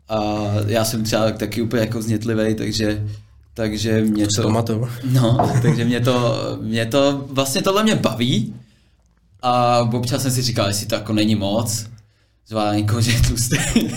a 0.08 0.48
já 0.66 0.84
jsem 0.84 1.04
třeba 1.04 1.30
taky 1.30 1.62
úplně 1.62 1.80
jako 1.80 2.02
znětlivý, 2.02 2.54
takže 2.54 3.06
takže 3.54 4.02
mě 4.02 4.26
to... 4.36 4.42
Pamatuju. 4.42 4.88
No, 5.04 5.50
takže 5.62 5.84
mě 5.84 6.00
to, 6.00 6.38
mě 6.62 6.86
to, 6.86 7.24
vlastně 7.30 7.62
tohle 7.62 7.82
mě 7.82 7.94
baví 7.94 8.54
a 9.42 9.80
občas 9.92 10.22
jsem 10.22 10.30
si 10.30 10.42
říkal, 10.42 10.68
jestli 10.68 10.86
to 10.86 10.94
jako 10.94 11.12
není 11.12 11.34
moc, 11.34 11.86
zvá 12.48 12.74
někoho, 12.74 13.00
že 13.00 13.10
je 13.10 13.20
tlustý. 13.20 13.56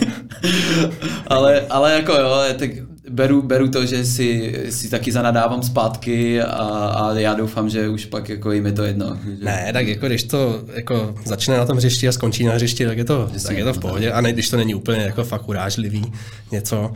ale, 1.28 1.62
ale 1.62 1.94
jako 1.94 2.14
jo, 2.14 2.44
tak 2.60 2.70
beru, 3.10 3.42
beru 3.42 3.68
to, 3.68 3.86
že 3.86 4.06
si, 4.06 4.60
si 4.70 4.90
taky 4.90 5.12
zanadávám 5.12 5.64
zpátky 5.64 6.42
a, 6.42 6.46
a 6.46 7.14
já 7.14 7.34
doufám, 7.34 7.70
že 7.70 7.90
už 7.90 8.06
pak 8.06 8.30
jako 8.30 8.52
jim 8.52 8.66
je 8.66 8.72
to 8.72 8.84
jedno. 8.84 9.20
Že... 9.26 9.46
Ne, 9.46 9.70
tak 9.74 9.88
jako 9.88 10.08
když 10.08 10.24
to 10.24 10.64
jako 10.74 11.16
začne 11.26 11.58
na 11.58 11.66
tom 11.66 11.78
hřišti 11.78 12.08
a 12.08 12.12
skončí 12.12 12.44
na 12.44 12.54
hřišti, 12.54 12.86
tak 12.86 12.98
je 12.98 13.06
to, 13.06 13.30
tak 13.48 13.58
je 13.58 13.64
to 13.64 13.74
v 13.74 13.80
pohodě. 13.80 14.12
A 14.12 14.22
ne, 14.22 14.34
když 14.34 14.50
to 14.50 14.58
není 14.58 14.76
úplně 14.76 15.02
jako 15.02 15.24
fakt 15.24 15.50
urážlivý 15.50 16.14
něco. 16.52 16.94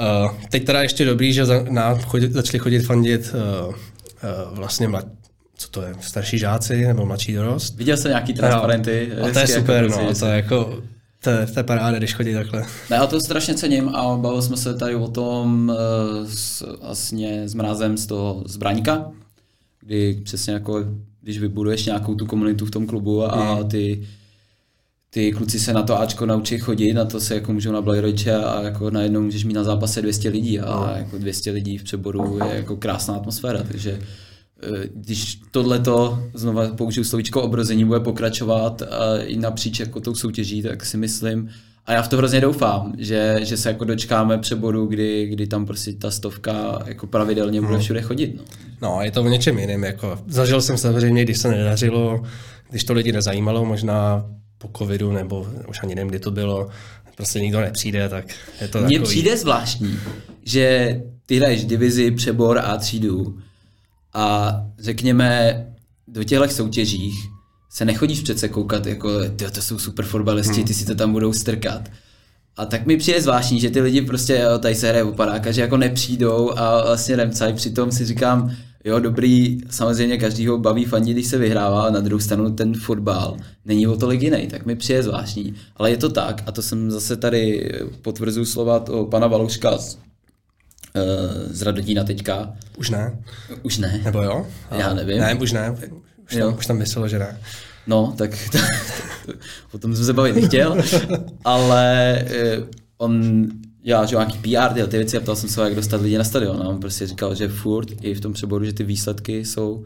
Uh, 0.00 0.30
teď 0.50 0.64
teda 0.64 0.82
ještě 0.82 1.04
dobrý, 1.04 1.32
že 1.32 1.46
za, 1.46 1.64
na, 1.70 1.94
chodit, 1.98 2.32
začali 2.32 2.58
chodit 2.58 2.80
fandit 2.80 3.34
uh, 3.34 3.68
uh, 3.68 3.74
vlastně 4.58 4.88
mlad, 4.88 5.04
co 5.58 5.68
to 5.68 5.82
je, 5.82 5.94
starší 6.00 6.38
žáci 6.38 6.86
nebo 6.86 7.06
mladší 7.06 7.32
dorost. 7.32 7.76
Viděl 7.76 7.96
jsem 7.96 8.10
nějaký 8.10 8.34
transparenty. 8.34 9.12
No, 9.20 9.26
a 9.26 9.32
to 9.32 9.38
je 9.38 9.46
super, 9.46 9.84
jako 9.84 10.02
no, 10.02 10.14
to 10.14 10.26
je 10.26 10.36
jako, 10.36 10.82
to 11.22 11.30
je, 11.30 11.46
to 11.46 11.60
je 11.60 11.64
paráda, 11.64 11.98
když 11.98 12.14
chodí 12.14 12.34
takhle. 12.34 12.60
Ne, 12.90 12.96
já 12.96 13.06
to 13.06 13.20
strašně 13.20 13.54
cením 13.54 13.88
a 13.88 14.16
bavili 14.16 14.42
jsme 14.42 14.56
se 14.56 14.74
tady 14.74 14.94
o 14.94 15.08
tom 15.08 15.68
uh, 15.68 16.28
s, 16.28 16.76
vlastně 16.82 17.48
s 17.48 17.54
mrázem 17.54 17.96
z 17.96 18.06
toho 18.06 18.42
zbraníka, 18.46 19.10
kdy 19.80 20.20
přesně 20.24 20.52
jako, 20.52 20.84
když 21.22 21.38
vybuduješ 21.38 21.86
nějakou 21.86 22.14
tu 22.14 22.26
komunitu 22.26 22.66
v 22.66 22.70
tom 22.70 22.86
klubu 22.86 23.24
a 23.34 23.54
mm. 23.54 23.68
ty 23.68 24.06
ty 25.10 25.32
kluci 25.32 25.60
se 25.60 25.72
na 25.72 25.82
to 25.82 26.00
Ačko 26.00 26.26
naučí 26.26 26.58
chodit, 26.58 26.92
na 26.92 27.04
to 27.04 27.20
se 27.20 27.34
jako 27.34 27.52
můžou 27.52 27.72
na 27.72 27.82
Blajroče 27.82 28.34
a 28.34 28.62
jako 28.62 28.90
najednou 28.90 29.22
můžeš 29.22 29.44
mít 29.44 29.54
na 29.54 29.64
zápase 29.64 30.02
200 30.02 30.28
lidí 30.28 30.60
a 30.60 30.74
no. 30.74 30.92
jako 30.96 31.18
200 31.18 31.50
lidí 31.50 31.78
v 31.78 31.84
přeboru 31.84 32.38
je 32.44 32.56
jako 32.56 32.76
krásná 32.76 33.14
atmosféra, 33.14 33.62
takže 33.62 34.00
Eh, 34.00 34.04
když 34.94 35.40
tohleto, 35.50 36.22
znova 36.34 36.68
použiju 36.68 37.04
slovíčko 37.04 37.42
obrození, 37.42 37.84
bude 37.84 38.00
pokračovat 38.00 38.82
a 38.82 39.18
i 39.24 39.36
napříč 39.36 39.80
jako 39.80 40.00
tou 40.00 40.14
soutěží, 40.14 40.62
tak 40.62 40.86
si 40.86 40.96
myslím, 40.96 41.50
a 41.86 41.92
já 41.92 42.02
v 42.02 42.08
to 42.08 42.16
hrozně 42.16 42.40
doufám, 42.40 42.92
že, 42.98 43.38
že 43.42 43.56
se 43.56 43.68
jako 43.68 43.84
dočkáme 43.84 44.38
přeboru, 44.38 44.86
kdy, 44.86 45.26
kdy 45.26 45.46
tam 45.46 45.66
prostě 45.66 45.92
ta 45.92 46.10
stovka 46.10 46.82
jako 46.86 47.06
pravidelně 47.06 47.60
bude 47.60 47.72
hmm. 47.72 47.82
všude 47.82 48.02
chodit. 48.02 48.36
No. 48.36 48.42
no, 48.82 48.98
je 49.02 49.10
to 49.10 49.22
v 49.22 49.28
něčem 49.28 49.58
jiném. 49.58 49.84
Jako, 49.84 50.18
zažil 50.26 50.60
jsem 50.62 50.78
samozřejmě, 50.78 51.24
když 51.24 51.38
se 51.38 51.50
nedařilo, 51.50 52.22
když 52.70 52.84
to 52.84 52.92
lidi 52.92 53.12
nezajímalo, 53.12 53.64
možná 53.64 54.26
po 54.58 54.70
covidu, 54.78 55.12
nebo 55.12 55.46
už 55.68 55.82
ani 55.82 55.94
nevím, 55.94 56.08
kdy 56.08 56.18
to 56.18 56.30
bylo, 56.30 56.68
prostě 57.16 57.40
nikdo 57.40 57.60
nepřijde, 57.60 58.08
tak 58.08 58.24
je 58.60 58.68
to 58.68 58.80
Mně 58.80 59.00
přijde 59.00 59.36
zvláštní, 59.36 59.98
že 60.44 60.96
ty 61.26 61.36
hraješ 61.36 61.64
divizi, 61.64 62.10
přebor 62.10 62.58
a 62.58 62.76
třídu 62.76 63.38
a 64.16 64.56
řekněme, 64.78 65.66
do 66.08 66.24
těchto 66.24 66.48
soutěžích 66.48 67.14
se 67.70 67.84
nechodíš 67.84 68.20
přece 68.20 68.48
koukat, 68.48 68.86
jako 68.86 69.10
to 69.52 69.62
jsou 69.62 69.78
super 69.78 70.04
fotbalisti, 70.04 70.54
hmm. 70.54 70.64
ty 70.64 70.74
si 70.74 70.86
to 70.86 70.94
tam 70.94 71.12
budou 71.12 71.32
strkat. 71.32 71.88
A 72.56 72.66
tak 72.66 72.86
mi 72.86 72.96
přijde 72.96 73.22
zvláštní, 73.22 73.60
že 73.60 73.70
ty 73.70 73.80
lidi 73.80 74.02
prostě, 74.02 74.38
jo, 74.38 74.58
tady 74.58 74.74
se 74.74 74.88
hraje 74.88 75.04
upadáka, 75.04 75.52
že 75.52 75.60
jako 75.60 75.76
nepřijdou 75.76 76.58
a 76.58 76.84
vlastně 76.84 77.16
remcaj, 77.16 77.52
přitom 77.52 77.92
si 77.92 78.04
říkám, 78.04 78.56
jo, 78.84 79.00
dobrý, 79.00 79.58
samozřejmě 79.70 80.18
každýho 80.18 80.58
baví 80.58 80.84
fandit, 80.84 81.16
když 81.16 81.26
se 81.26 81.38
vyhrává, 81.38 81.82
a 81.82 81.90
na 81.90 82.00
druhou 82.00 82.20
stranu 82.20 82.50
ten 82.50 82.74
fotbal 82.74 83.36
není 83.64 83.86
o 83.86 83.96
tolik 83.96 84.22
jiný, 84.22 84.46
tak 84.46 84.66
mi 84.66 84.76
přijde 84.76 85.02
zvláštní. 85.02 85.54
Ale 85.76 85.90
je 85.90 85.96
to 85.96 86.08
tak, 86.08 86.42
a 86.46 86.52
to 86.52 86.62
jsem 86.62 86.90
zase 86.90 87.16
tady 87.16 87.72
potvrzuji 88.02 88.46
slova 88.46 88.84
o 88.88 89.04
pana 89.04 89.26
Valouška 89.26 89.78
z 89.78 90.05
Radotína 91.62 92.04
teďka. 92.04 92.52
Už 92.76 92.90
ne. 92.90 93.18
Už 93.62 93.78
ne. 93.78 94.00
Nebo 94.04 94.22
jo? 94.22 94.46
A 94.70 94.76
Já 94.76 94.94
nevím. 94.94 95.18
Ne, 95.18 95.34
už 95.34 95.52
ne. 95.52 95.70
Už, 95.70 96.34
jo. 96.34 96.46
tam, 96.46 96.58
už 96.58 96.66
tam 96.66 96.78
myslelo, 96.78 97.08
že 97.08 97.18
ne. 97.18 97.40
No, 97.86 98.14
tak 98.18 98.30
to, 98.52 98.58
o 99.72 99.78
tom 99.78 99.96
jsem 99.96 100.04
se 100.04 100.12
bavit 100.12 100.36
nechtěl, 100.36 100.76
ale 101.44 102.18
eh, 102.18 102.62
on 102.98 103.46
já 103.86 104.04
že 104.04 104.16
nějaký 104.16 104.38
PR, 104.38 104.74
ty, 104.74 104.86
ty 104.86 104.96
věci 104.96 105.16
a 105.16 105.20
ptal 105.20 105.36
jsem 105.36 105.48
se, 105.48 105.60
jak 105.60 105.74
dostat 105.74 106.00
lidi 106.00 106.18
na 106.18 106.24
stadion 106.24 106.62
a 106.62 106.68
on 106.68 106.80
prostě 106.80 107.06
říkal, 107.06 107.34
že 107.34 107.48
furt 107.48 107.88
i 108.02 108.14
v 108.14 108.20
tom 108.20 108.32
přeboru, 108.32 108.64
že 108.64 108.72
ty 108.72 108.84
výsledky 108.84 109.44
jsou, 109.44 109.84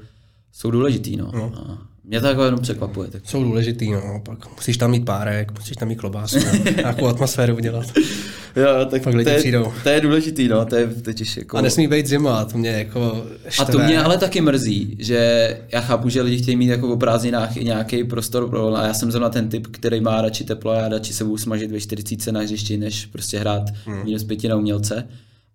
jsou 0.53 0.71
důležitý. 0.71 1.17
No. 1.17 1.31
no. 1.35 1.53
A 1.57 1.79
mě 2.05 2.21
to 2.21 2.27
jako 2.27 2.45
jenom 2.45 2.61
překvapuje. 2.61 3.09
Tak. 3.09 3.23
Jsou 3.25 3.43
důležitý, 3.43 3.91
no. 3.91 4.23
Pak 4.25 4.57
musíš 4.57 4.77
tam 4.77 4.91
mít 4.91 5.05
párek, 5.05 5.53
musíš 5.59 5.77
tam 5.77 5.89
mít 5.89 5.97
klobásu, 5.97 6.39
nějakou 6.77 7.07
atmosféru 7.07 7.57
udělat. 7.57 7.87
jo, 8.57 8.87
tak 8.91 9.03
Pak 9.03 9.13
to, 9.13 9.31
je, 9.31 9.63
to 9.83 9.89
je 9.89 10.01
důležitý, 10.01 10.49
no, 10.49 10.65
to 10.65 10.77
je 10.77 10.87
totiž 10.87 11.37
jako... 11.37 11.57
A 11.57 11.61
nesmí 11.61 11.89
být 11.89 12.07
zima, 12.07 12.45
to 12.45 12.59
mě 12.59 12.71
jako 12.71 13.27
štve. 13.49 13.65
A 13.65 13.73
to 13.73 13.79
mě 13.79 14.03
ale 14.03 14.19
taky 14.19 14.41
mrzí, 14.41 14.97
že 14.99 15.57
já 15.73 15.81
chápu, 15.81 16.09
že 16.09 16.23
lidi 16.23 16.43
chtějí 16.43 16.57
mít 16.57 16.67
jako 16.67 16.97
v 16.97 16.99
prázdninách 16.99 17.57
i 17.57 17.65
nějaký 17.65 18.05
prostor 18.05 18.49
pro 18.49 18.77
a 18.77 18.87
já 18.87 18.95
jsem 18.95 19.11
zrovna 19.11 19.29
ten 19.29 19.49
typ, 19.49 19.67
který 19.67 20.01
má 20.01 20.23
radši 20.23 20.45
teplo 20.45 20.71
a 20.71 20.77
já 20.77 20.89
radši 20.89 21.13
se 21.13 21.25
budu 21.25 21.37
smažit 21.37 21.71
ve 21.71 21.81
40 21.81 22.33
na 22.33 22.41
hřišti, 22.41 22.77
než 22.77 23.07
prostě 23.07 23.39
hrát 23.39 23.63
hmm. 23.85 24.05
minus 24.05 24.25
pěti 24.25 24.49
na 24.49 24.57
umělce. 24.57 25.09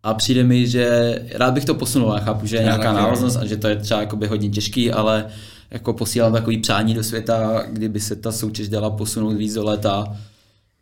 A 0.03 0.13
přijde 0.13 0.43
mi, 0.43 0.67
že 0.67 1.15
rád 1.33 1.53
bych 1.53 1.65
to 1.65 1.75
posunul, 1.75 2.13
já 2.13 2.19
chápu, 2.19 2.45
že 2.45 2.55
je 2.55 2.63
nějaká 2.63 2.91
no. 2.91 2.99
návaznost 2.99 3.35
a 3.35 3.45
že 3.45 3.57
to 3.57 3.67
je 3.67 3.75
třeba 3.75 3.99
jakoby 3.99 4.27
hodně 4.27 4.49
těžký, 4.49 4.91
ale 4.91 5.25
jako 5.71 5.93
posílám 5.93 6.33
takový 6.33 6.57
přání 6.57 6.93
do 6.93 7.03
světa, 7.03 7.63
kdyby 7.69 7.99
se 7.99 8.15
ta 8.15 8.31
soutěž 8.31 8.69
dala 8.69 8.89
posunout 8.89 9.33
víc 9.33 9.53
do 9.53 9.63
léta, 9.63 10.17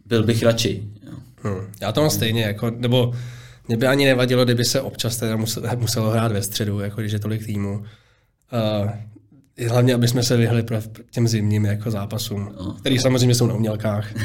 byl 0.05 0.24
bych 0.24 0.43
radši. 0.43 0.84
Jo. 1.07 1.14
Hmm. 1.43 1.71
Já 1.81 1.91
to 1.91 2.01
mám 2.01 2.09
stejně, 2.09 2.43
jako, 2.43 2.69
nebo 2.69 3.13
mě 3.67 3.77
by 3.77 3.87
ani 3.87 4.05
nevadilo, 4.05 4.45
kdyby 4.45 4.65
se 4.65 4.81
občas 4.81 5.17
teda 5.17 5.35
muselo, 5.35 5.67
muselo 5.77 6.09
hrát 6.09 6.31
ve 6.31 6.41
středu, 6.41 6.79
jako 6.79 7.01
když 7.01 7.13
je 7.13 7.19
tolik 7.19 7.45
týmů. 7.45 7.83
Uh, 8.53 8.89
hlavně, 9.67 9.93
aby 9.93 10.07
jsme 10.07 10.23
se 10.23 10.37
vyhli 10.37 10.63
pro 10.63 10.77
těm 11.11 11.27
zimním 11.27 11.65
jako 11.65 11.91
zápasům, 11.91 12.55
no. 12.59 12.73
který 12.73 12.99
samozřejmě 12.99 13.35
jsou 13.35 13.47
na 13.47 13.53
umělkách. 13.53 14.13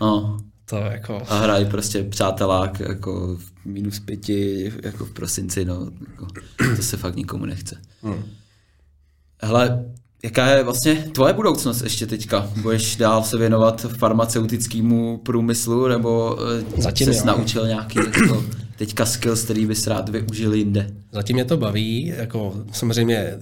No. 0.00 0.38
to 0.64 0.76
jako... 0.76 1.22
A 1.28 1.38
hrají 1.38 1.66
prostě 1.66 2.02
přátelák 2.02 2.80
jako 2.80 3.36
v 3.36 3.52
minus 3.64 4.00
pěti, 4.00 4.72
jako 4.82 5.04
v 5.04 5.12
prosinci, 5.12 5.64
no. 5.64 5.90
Jako, 6.10 6.26
to 6.76 6.82
se 6.82 6.96
fakt 6.96 7.16
nikomu 7.16 7.46
nechce. 7.46 7.76
Hmm. 8.02 8.22
Hele, 9.42 9.84
jaká 10.22 10.46
je 10.46 10.62
vlastně 10.62 10.94
tvoje 10.94 11.32
budoucnost 11.32 11.82
ještě 11.82 12.06
teďka? 12.06 12.50
Budeš 12.62 12.96
dál 12.96 13.22
se 13.22 13.38
věnovat 13.38 13.86
farmaceutickému 13.98 15.18
průmyslu, 15.18 15.88
nebo 15.88 16.38
eh, 16.76 16.82
Zatím 16.82 17.14
jsi 17.14 17.26
naučil 17.26 17.66
nějaký 17.66 17.98
jako, 17.98 18.44
teďka 18.76 19.06
skills, 19.06 19.44
který 19.44 19.66
bys 19.66 19.86
rád 19.86 20.08
využil 20.08 20.54
jinde? 20.54 20.90
Zatím 21.12 21.36
mě 21.36 21.44
to 21.44 21.56
baví, 21.56 22.12
jako 22.16 22.54
samozřejmě 22.72 23.34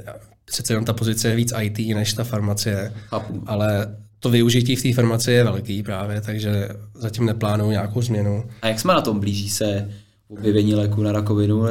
přece 0.44 0.72
jenom 0.72 0.84
ta 0.84 0.92
pozice 0.92 1.28
je 1.28 1.36
víc 1.36 1.52
IT 1.62 1.78
než 1.78 2.12
ta 2.12 2.24
farmacie, 2.24 2.92
Chápu. 3.08 3.42
ale 3.46 3.96
to 4.20 4.30
využití 4.30 4.76
v 4.76 4.82
té 4.82 4.92
farmaci 4.92 5.32
je 5.32 5.44
velký 5.44 5.82
právě, 5.82 6.20
takže 6.20 6.68
zatím 6.94 7.26
neplánuju 7.26 7.70
nějakou 7.70 8.02
změnu. 8.02 8.44
A 8.62 8.68
jak 8.68 8.80
jsme 8.80 8.94
na 8.94 9.00
tom? 9.00 9.20
Blíží 9.20 9.50
se 9.50 9.90
objevení 10.30 10.74
léku 10.74 11.02
na 11.02 11.12
rakovinu? 11.12 11.62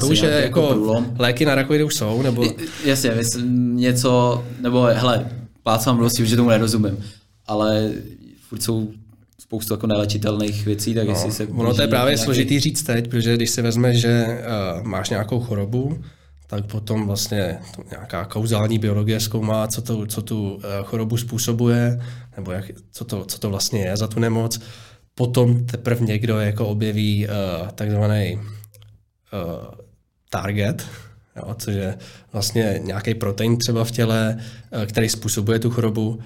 To 0.00 0.06
už 0.06 0.18
je 0.22 0.28
nějaký 0.28 0.44
jako, 0.44 0.66
průlom? 0.66 1.16
léky 1.18 1.44
na 1.44 1.54
rakovinu 1.54 1.86
už 1.86 1.94
jsou, 1.94 2.22
nebo 2.22 2.44
Jasně, 2.84 3.10
myslím 3.10 3.76
něco, 3.76 4.44
nebo 4.60 4.82
hele, 4.82 5.30
plácám 5.62 5.98
do 5.98 6.08
že 6.24 6.36
tomu 6.36 6.48
nerozumím, 6.48 6.98
ale 7.46 7.90
furt 8.48 8.62
jsou 8.62 8.88
spoustu 9.38 9.74
jako 9.74 9.86
nelečitelných 9.86 10.66
věcí, 10.66 10.94
tak 10.94 11.08
jestli 11.08 11.32
se... 11.32 11.46
No, 11.46 11.54
ono 11.54 11.74
to 11.74 11.82
je 11.82 11.88
právě 11.88 12.10
nějaký- 12.10 12.24
složitý 12.24 12.60
říct 12.60 12.82
teď, 12.82 13.08
protože 13.08 13.36
když 13.36 13.50
si 13.50 13.62
vezme, 13.62 13.94
že 13.94 14.26
uh, 14.78 14.86
máš 14.86 15.10
nějakou 15.10 15.40
chorobu, 15.40 15.98
tak 16.46 16.66
potom 16.66 17.06
vlastně 17.06 17.58
to 17.76 17.82
nějaká 17.90 18.24
kauzální 18.24 18.78
biologie 18.78 19.20
zkoumá, 19.20 19.66
co, 19.66 19.82
to, 19.82 20.06
co 20.06 20.22
tu 20.22 20.54
uh, 20.54 20.60
chorobu 20.82 21.16
způsobuje, 21.16 22.02
nebo 22.36 22.52
jak, 22.52 22.64
co, 22.92 23.04
to, 23.04 23.24
co 23.24 23.38
to 23.38 23.50
vlastně 23.50 23.80
je 23.80 23.96
za 23.96 24.06
tu 24.06 24.20
nemoc. 24.20 24.60
Potom 25.14 25.66
teprve 25.66 26.06
někdo 26.06 26.40
jako 26.40 26.66
objeví 26.68 27.26
uh, 27.26 27.68
takzvaný 27.68 28.34
uh, 28.36 28.42
target, 30.30 30.86
jo, 31.36 31.54
což 31.58 31.74
je 31.74 31.98
vlastně 32.32 32.80
nějaký 32.82 33.14
protein 33.14 33.56
třeba 33.58 33.84
v 33.84 33.90
těle, 33.90 34.38
uh, 34.76 34.84
který 34.84 35.08
způsobuje 35.08 35.58
tu 35.58 35.70
chorobu. 35.70 36.18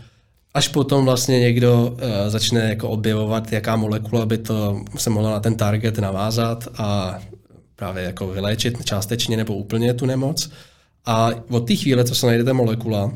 Až 0.55 0.69
potom 0.69 1.05
vlastně 1.05 1.41
někdo 1.41 1.87
uh, 1.87 1.99
začne 2.29 2.61
jako 2.69 2.89
objevovat, 2.89 3.53
jaká 3.53 3.77
molekula 3.77 4.27
by 4.27 4.39
to 4.39 4.81
se 4.97 5.11
mohla 5.11 5.31
na 5.31 5.41
ten 5.41 5.55
target 5.55 5.99
navázat 5.99 6.69
a 6.79 7.19
právě 7.77 8.05
jako 8.05 8.27
vyléčit 8.27 8.85
částečně 8.85 9.37
nebo 9.37 9.55
úplně 9.57 9.95
tu 9.95 10.07
nemoc. 10.07 10.51
A 11.07 11.31
od 11.51 11.61
té 11.61 11.77
chvíle, 11.77 12.05
co 12.05 12.15
se 12.15 12.27
najde 12.27 12.45
ta 12.45 12.53
molekula, 12.53 13.13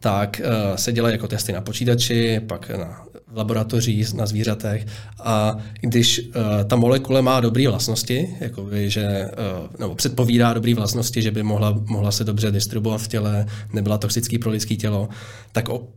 tak 0.00 0.40
uh, 0.44 0.76
se 0.76 0.92
dělají 0.92 1.14
jako 1.14 1.28
testy 1.28 1.52
na 1.52 1.60
počítači, 1.60 2.40
pak 2.46 2.70
na 2.70 3.06
v 3.32 3.36
laboratořích, 3.36 4.14
na 4.14 4.26
zvířatech 4.26 4.86
a 5.18 5.56
když 5.80 6.20
uh, 6.20 6.34
ta 6.66 6.76
molekule 6.76 7.22
má 7.22 7.40
dobré 7.40 7.68
vlastnosti, 7.68 8.36
jako 8.40 8.62
by, 8.62 8.90
že, 8.90 9.28
uh, 9.62 9.80
nebo 9.80 9.94
předpovídá 9.94 10.52
dobré 10.52 10.74
vlastnosti, 10.74 11.22
že 11.22 11.30
by 11.30 11.42
mohla, 11.42 11.80
mohla 11.86 12.12
se 12.12 12.24
dobře 12.24 12.50
distribuovat 12.50 13.00
v 13.00 13.08
těle, 13.08 13.46
nebyla 13.72 13.98
toxický 13.98 14.38
pro 14.38 14.50
lidské 14.50 14.76
tělo, 14.76 15.08
tak 15.52 15.68
o, 15.68 15.88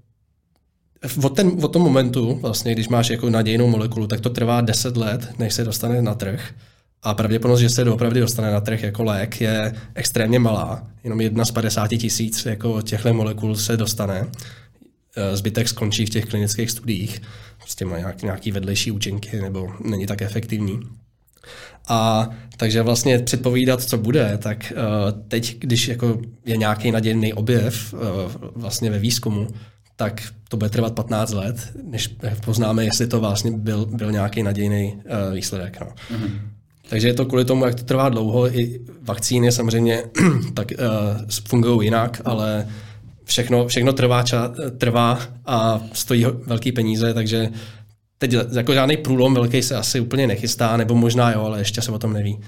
od, 1.23 1.35
ten, 1.35 1.51
od 1.61 1.73
tom 1.73 1.81
momentu, 1.81 2.39
vlastně, 2.41 2.73
když 2.73 2.87
máš 2.87 3.09
jako 3.09 3.29
nadějnou 3.29 3.67
molekulu, 3.67 4.07
tak 4.07 4.21
to 4.21 4.29
trvá 4.29 4.61
10 4.61 4.97
let, 4.97 5.33
než 5.39 5.53
se 5.53 5.63
dostane 5.63 6.01
na 6.01 6.15
trh. 6.15 6.53
A 7.03 7.13
pravděpodobnost, 7.13 7.59
že 7.59 7.69
se 7.69 7.83
doopravdy 7.83 8.19
dostane 8.19 8.51
na 8.51 8.61
trh 8.61 8.83
jako 8.83 9.03
lék, 9.03 9.41
je 9.41 9.73
extrémně 9.95 10.39
malá. 10.39 10.87
Jenom 11.03 11.21
jedna 11.21 11.45
z 11.45 11.51
50 11.51 11.87
tisíc 11.87 12.45
jako 12.45 12.81
těchto 12.81 13.13
molekul 13.13 13.55
se 13.55 13.77
dostane. 13.77 14.27
Eh, 15.17 15.37
Zbytek 15.37 15.67
skončí 15.67 16.05
v 16.05 16.09
těch 16.09 16.25
klinických 16.25 16.71
studiích. 16.71 17.21
Prostě 17.57 17.85
má 17.85 17.97
nějak, 17.97 18.21
nějaký 18.21 18.51
vedlejší 18.51 18.91
účinky 18.91 19.41
nebo 19.41 19.71
není 19.85 20.05
tak 20.05 20.21
efektivní. 20.21 20.79
A 21.89 22.29
takže 22.57 22.81
vlastně 22.81 23.19
předpovídat, 23.19 23.83
co 23.83 23.97
bude, 23.97 24.37
tak 24.37 24.73
uh, 24.75 25.21
teď, 25.27 25.59
když 25.59 25.87
jako 25.87 26.21
je 26.45 26.57
nějaký 26.57 26.91
nadějný 26.91 27.33
objev 27.33 27.93
uh, 27.93 27.99
vlastně 28.55 28.91
ve 28.91 28.99
výzkumu, 28.99 29.47
tak 29.95 30.21
to 30.49 30.57
bude 30.57 30.69
trvat 30.69 30.93
15 30.93 31.31
let, 31.31 31.71
než 31.83 32.15
poznáme, 32.45 32.85
jestli 32.85 33.07
to 33.07 33.19
vlastně 33.19 33.51
byl, 33.51 33.85
byl 33.85 34.11
nějaký 34.11 34.43
nadějný 34.43 34.93
uh, 34.95 35.33
výsledek. 35.33 35.79
No. 35.79 35.87
Mm-hmm. 35.87 36.39
Takže 36.93 37.07
je 37.07 37.13
to 37.13 37.25
kvůli 37.25 37.45
tomu, 37.45 37.65
jak 37.65 37.75
to 37.75 37.83
trvá 37.83 38.09
dlouho. 38.09 38.57
I 38.59 38.79
vakcíny 39.01 39.51
samozřejmě 39.51 40.03
tak 40.53 40.71
uh, 40.71 41.27
fungují 41.47 41.87
jinak, 41.87 42.21
ale 42.25 42.67
všechno, 43.23 43.67
všechno 43.67 43.93
trvá, 43.93 44.23
ča, 44.23 44.53
trvá 44.77 45.19
a 45.45 45.83
stojí 45.93 46.25
velký 46.45 46.71
peníze, 46.71 47.13
takže 47.13 47.49
teď 48.17 48.35
jako 48.55 48.73
žádný 48.73 48.97
průlom 48.97 49.33
velký 49.33 49.61
se 49.61 49.75
asi 49.75 49.99
úplně 49.99 50.27
nechystá, 50.27 50.77
nebo 50.77 50.95
možná 50.95 51.31
jo, 51.31 51.41
ale 51.41 51.59
ještě 51.59 51.81
se 51.81 51.91
o 51.91 51.99
tom 51.99 52.13
neví. 52.13 52.39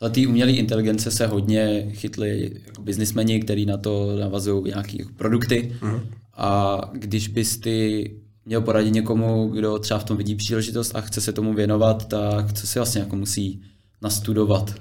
Ale 0.00 0.10
té 0.10 0.26
umělé 0.26 0.52
inteligence 0.52 1.10
se 1.10 1.26
hodně 1.26 1.86
chytli 1.90 2.50
jako 2.66 2.82
biznismeni, 2.82 3.40
kteří 3.40 3.66
na 3.66 3.76
to 3.76 4.16
navazují 4.20 4.64
nějaké 4.64 4.98
jako 4.98 5.10
produkty. 5.16 5.72
Mhm. 5.82 6.00
A 6.36 6.80
když 6.92 7.28
bys 7.28 7.58
ty 7.58 8.10
měl 8.48 8.60
poradit 8.60 8.90
někomu, 8.90 9.48
kdo 9.48 9.78
třeba 9.78 10.00
v 10.00 10.04
tom 10.04 10.16
vidí 10.16 10.34
příležitost 10.34 10.96
a 10.96 11.00
chce 11.00 11.20
se 11.20 11.32
tomu 11.32 11.54
věnovat, 11.54 12.08
tak 12.08 12.52
co 12.52 12.66
si 12.66 12.78
vlastně 12.78 13.00
jako 13.00 13.16
musí 13.16 13.62
nastudovat? 14.02 14.74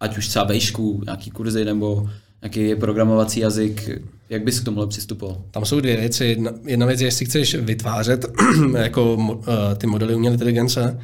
Ať 0.00 0.18
už 0.18 0.28
třeba 0.28 0.44
vejšku, 0.44 1.02
nějaký 1.04 1.30
kurzy 1.30 1.64
nebo 1.64 2.10
nějaký 2.42 2.80
programovací 2.80 3.40
jazyk, 3.40 3.90
jak 4.30 4.44
bys 4.44 4.60
k 4.60 4.64
tomuhle 4.64 4.86
přistupoval? 4.86 5.42
Tam 5.50 5.64
jsou 5.64 5.80
dvě 5.80 5.96
věci. 5.96 6.24
Jedna, 6.24 6.50
jedna 6.64 6.86
věc 6.86 7.00
je, 7.00 7.06
jestli 7.06 7.26
chceš 7.26 7.54
vytvářet 7.54 8.26
jako 8.76 9.16
eh, 9.48 9.74
ty 9.74 9.86
modely 9.86 10.14
umělé 10.14 10.34
inteligence, 10.34 11.00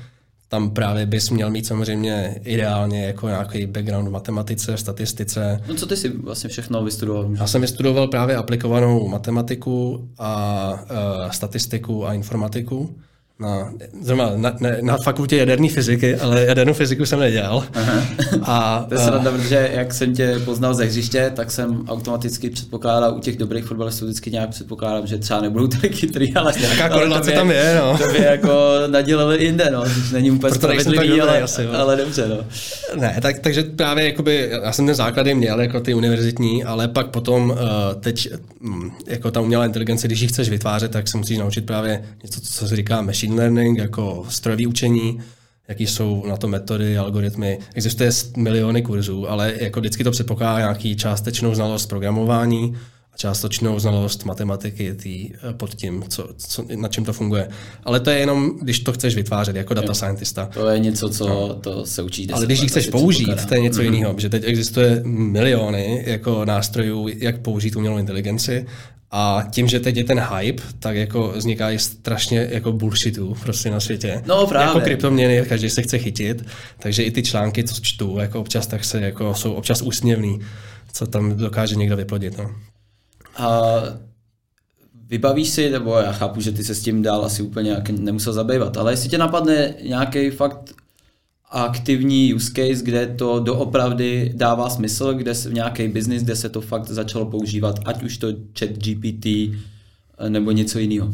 tam 0.53 0.71
právě 0.71 1.07
bys 1.07 1.31
měl 1.31 1.51
mít 1.51 1.67
samozřejmě 1.67 2.41
ideálně 2.45 3.05
jako 3.05 3.29
nějaký 3.29 3.67
background 3.67 4.09
v 4.09 4.11
matematice, 4.11 4.77
v 4.77 4.81
statistice. 4.81 5.61
No 5.69 5.75
co 5.75 5.87
ty 5.87 5.97
si 5.97 6.09
vlastně 6.09 6.51
všechno 6.51 6.85
vystudoval? 6.85 7.31
Já 7.35 7.47
jsem 7.47 7.61
vystudoval 7.61 8.09
právě 8.09 8.37
aplikovanou 8.37 9.09
matematiku 9.09 10.09
a 10.19 10.73
uh, 10.73 11.31
statistiku 11.31 12.07
a 12.07 12.15
informatiku. 12.15 12.95
Na, 13.43 13.73
zrovna 14.03 14.33
na, 14.37 14.57
ne, 14.61 14.79
na 14.83 14.97
fakultě 15.05 15.37
jaderné 15.37 15.69
fyziky, 15.69 16.17
ale 16.17 16.45
jadernou 16.45 16.73
fyziku 16.73 17.07
jsem 17.07 17.21
nedělal. 17.21 17.65
A, 18.43 18.87
To 18.89 18.95
je 18.95 19.01
sranda, 19.01 19.31
protože 19.31 19.71
jak 19.75 19.95
jsem 19.95 20.15
tě 20.15 20.41
poznal 20.45 20.75
ze 20.75 20.85
hřiště, 20.85 21.33
tak 21.37 21.51
jsem 21.51 21.85
automaticky 21.89 22.51
předpokládal 22.51 23.15
u 23.17 23.21
těch 23.21 23.37
dobrých 23.37 23.65
fotbalistů 23.65 24.05
vždycky 24.05 24.31
nějak 24.31 24.51
předpokládám, 24.51 25.07
že 25.07 25.19
třeba 25.19 25.41
nebudou 25.41 25.67
tak 25.67 25.91
chytrý, 25.91 26.35
ale 26.35 26.53
Nějaká 26.61 26.89
korelace 26.89 27.31
tam 27.31 27.51
je, 27.51 27.81
no. 27.81 27.99
To 27.99 28.13
by 28.13 28.23
jako 28.23 28.71
nadělili 28.87 29.45
jinde, 29.45 29.71
no, 29.73 29.85
není 30.13 30.31
úplně 30.31 30.51
Proto 30.51 30.57
spravedlivý, 30.57 31.21
ale, 31.21 31.43
asi, 31.43 31.65
no. 31.65 31.79
ale 31.79 31.97
dobře, 31.97 32.29
no. 32.29 32.37
Ne, 33.01 33.19
tak, 33.23 33.39
takže 33.39 33.63
právě 33.63 34.05
jakoby, 34.05 34.49
já 34.63 34.73
jsem 34.73 34.87
ten 34.87 34.95
základy 34.95 35.35
měl 35.35 35.61
jako 35.61 35.81
ty 35.81 35.95
univerzitní, 35.95 36.65
ale 36.65 36.89
pak 36.89 37.07
potom 37.07 37.51
uh, 37.51 37.57
teď 38.01 38.29
mm, 38.61 38.91
jako 39.07 39.31
ta 39.31 39.41
umělá 39.41 39.65
inteligence, 39.65 40.07
když 40.07 40.21
ji 40.21 40.29
chceš 40.29 40.49
vytvářet, 40.49 40.91
tak 40.91 41.09
se 41.09 41.19
musíš 41.19 41.39
naučit 41.39 41.67
právě 41.67 42.05
něco, 42.23 42.41
co 42.41 42.69
se 42.69 42.77
říká 42.77 43.03
machine 43.03 43.32
learning, 43.35 43.79
jako 43.79 44.27
strojové 44.29 44.67
učení, 44.67 45.21
jaký 45.69 45.87
jsou 45.87 46.25
na 46.29 46.37
to 46.37 46.49
metody, 46.49 46.99
algoritmy. 46.99 47.59
Existuje 47.75 48.11
miliony 48.37 48.83
kurzů, 48.83 49.31
ale 49.31 49.55
jako 49.61 49.81
vždycky 49.81 50.05
to 50.05 50.11
předpokládá 50.11 50.59
nějaký 50.59 50.97
částečnou 50.97 51.55
znalost 51.55 51.87
programování 51.87 52.77
a 53.15 53.17
částečnou 53.17 53.79
znalost 53.79 54.25
matematiky 54.25 54.95
tý, 54.95 55.31
eh, 55.33 55.53
pod 55.53 55.75
tím, 55.75 56.05
co, 56.09 56.29
co, 56.37 56.65
na 56.77 56.89
čem 56.89 57.05
to 57.05 57.13
funguje. 57.13 57.49
Ale 57.85 58.01
to 58.01 58.11
je 58.11 58.19
jenom, 58.19 58.59
když 58.63 58.81
to 58.81 58.93
chceš 58.93 59.15
vytvářet 59.15 59.57
jako 59.57 59.75
data 59.75 59.95
scientista. 59.95 60.49
To 60.55 60.69
je 60.69 60.79
něco, 60.79 61.09
co 61.09 61.59
to 61.61 61.87
se 61.87 62.03
učí. 62.03 62.31
Ale 62.31 62.41
10 62.41 62.47
když 62.47 62.61
ji 62.61 62.69
chceš 62.69 62.87
použít, 62.87 63.47
to 63.49 63.55
je 63.55 63.61
něco 63.61 63.83
jiného, 63.83 64.15
protože 64.15 64.29
teď 64.29 64.45
existuje 64.47 65.03
miliony 65.05 66.03
jako 66.07 66.45
nástrojů, 66.45 67.09
jak 67.17 67.39
použít 67.39 67.77
umělou 67.77 67.99
inteligenci 67.99 68.67
a 69.13 69.45
tím, 69.51 69.69
že 69.69 69.81
teď 69.81 69.97
je 69.97 70.05
ten 70.05 70.21
hype, 70.21 70.63
tak 70.79 70.97
jako 70.97 71.33
vzniká 71.37 71.71
i 71.71 71.79
strašně 71.79 72.49
jako 72.51 72.73
bullshitů 72.73 73.37
prostě 73.43 73.71
na 73.71 73.81
světě. 73.81 74.23
No, 74.27 74.47
právě. 74.47 74.67
Jako 74.67 74.81
kryptoměny, 74.81 75.45
každý 75.49 75.71
se 75.71 75.83
chce 75.83 75.99
chytit, 75.99 76.45
takže 76.79 77.03
i 77.03 77.11
ty 77.11 77.23
články, 77.23 77.65
co 77.65 77.81
čtu, 77.83 78.19
jako 78.19 78.41
občas 78.41 78.67
tak 78.67 78.85
se 78.85 79.01
jako 79.01 79.35
jsou 79.35 79.53
občas 79.53 79.83
úsměvný, 79.83 80.41
co 80.93 81.07
tam 81.07 81.37
dokáže 81.37 81.75
někdo 81.75 81.97
vyplodit. 81.97 82.39
No. 82.39 82.51
A 83.37 83.73
vybavíš 85.09 85.49
si, 85.49 85.71
nebo 85.71 85.99
já 85.99 86.13
chápu, 86.13 86.41
že 86.41 86.53
ty 86.53 86.65
se 86.65 86.75
s 86.75 86.83
tím 86.83 87.03
dál 87.03 87.25
asi 87.25 87.43
úplně 87.43 87.71
nějak 87.71 87.91
nemusel 87.91 88.33
zabývat, 88.33 88.77
ale 88.77 88.93
jestli 88.93 89.09
tě 89.09 89.19
napadne 89.19 89.75
nějaký 89.83 90.31
fakt 90.31 90.75
aktivní 91.53 92.35
use 92.35 92.53
case, 92.53 92.85
kde 92.85 93.07
to 93.07 93.41
doopravdy 93.41 94.33
dává 94.35 94.71
smysl, 94.71 95.15
kde 95.15 95.35
se 95.35 95.49
v 95.49 95.55
nějaký 95.55 95.89
biznis, 95.89 96.23
kde 96.23 96.37
se 96.37 96.49
to 96.49 96.61
fakt 96.61 96.89
začalo 96.91 97.27
používat, 97.27 97.81
ať 97.85 98.03
už 98.03 98.19
to 98.19 98.29
chat 98.59 98.71
GPT 98.71 99.27
eh, 99.27 99.51
nebo 100.29 100.51
něco 100.51 100.79
jiného. 100.79 101.13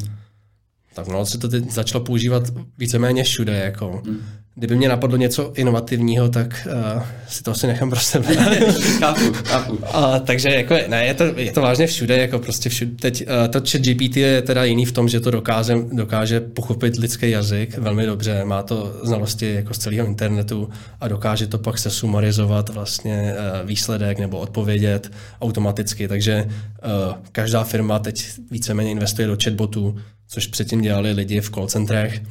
Tak 0.95 1.09
no, 1.09 1.26
se 1.26 1.39
to 1.39 1.49
teď 1.49 1.70
začalo 1.70 2.05
používat 2.05 2.43
víceméně 2.78 3.24
všude. 3.24 3.53
Jako. 3.53 4.03
Hmm. 4.07 4.20
Kdyby 4.59 4.76
mě 4.76 4.88
napadlo 4.88 5.16
něco 5.16 5.52
inovativního, 5.54 6.28
tak 6.28 6.68
uh, 6.96 7.02
si 7.28 7.42
to 7.42 7.50
asi 7.50 7.66
nechám 7.66 7.90
pro 7.90 8.00
sebe. 8.00 8.34
chápu, 8.98 9.32
chápu. 9.32 9.72
Uh, 9.72 10.16
takže 10.24 10.48
jako, 10.48 10.74
ne, 10.88 11.06
je 11.06 11.14
to, 11.14 11.24
je 11.24 11.52
to 11.52 11.61
vážně 11.61 11.86
všude, 11.86 12.18
jako 12.18 12.38
prostě 12.38 12.68
všude. 12.68 12.90
Teď 13.00 13.22
uh, 13.22 13.48
to 13.48 13.61
chat 13.70 13.82
GPT 13.82 14.16
je 14.16 14.42
teda 14.42 14.64
jiný 14.64 14.84
v 14.84 14.92
tom, 14.92 15.09
že 15.09 15.20
to 15.20 15.30
dokáže, 15.30 15.76
dokáže 15.92 16.40
pochopit 16.40 16.96
lidský 16.96 17.30
jazyk 17.30 17.78
velmi 17.78 18.06
dobře, 18.06 18.44
má 18.44 18.62
to 18.62 19.00
znalosti 19.02 19.54
jako 19.54 19.74
z 19.74 19.78
celého 19.78 20.06
internetu 20.06 20.68
a 21.00 21.09
dokáže 21.09 21.46
to 21.46 21.59
pak 21.59 21.78
se 21.78 21.90
sumarizovat 21.90 22.68
vlastně 22.68 23.34
uh, 23.34 23.68
výsledek 23.68 24.18
nebo 24.18 24.38
odpovědět 24.38 25.12
automaticky, 25.40 26.09
takže 26.09 26.44
uh, 26.48 27.14
každá 27.32 27.64
firma 27.64 27.98
teď 27.98 28.24
víceméně 28.50 28.90
investuje 28.90 29.28
do 29.28 29.36
chatbotů, 29.44 29.96
což 30.28 30.46
předtím 30.46 30.80
dělali 30.80 31.12
lidi 31.12 31.40
v 31.40 31.50
call 31.50 31.66
centrech, 31.66 32.22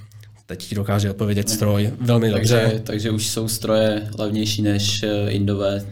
teď 0.48 0.64
ti 0.64 0.76
dokáže 0.76 1.10
odpovědět 1.10 1.50
stroj 1.50 1.92
velmi 2.00 2.32
takže, 2.32 2.62
dobře. 2.62 2.82
Takže 2.84 3.12
už 3.12 3.28
jsou 3.28 3.48
stroje 3.48 4.10
levnější 4.18 4.62
než 4.62 5.04
eh, 5.04 5.30
Indové. 5.30 5.86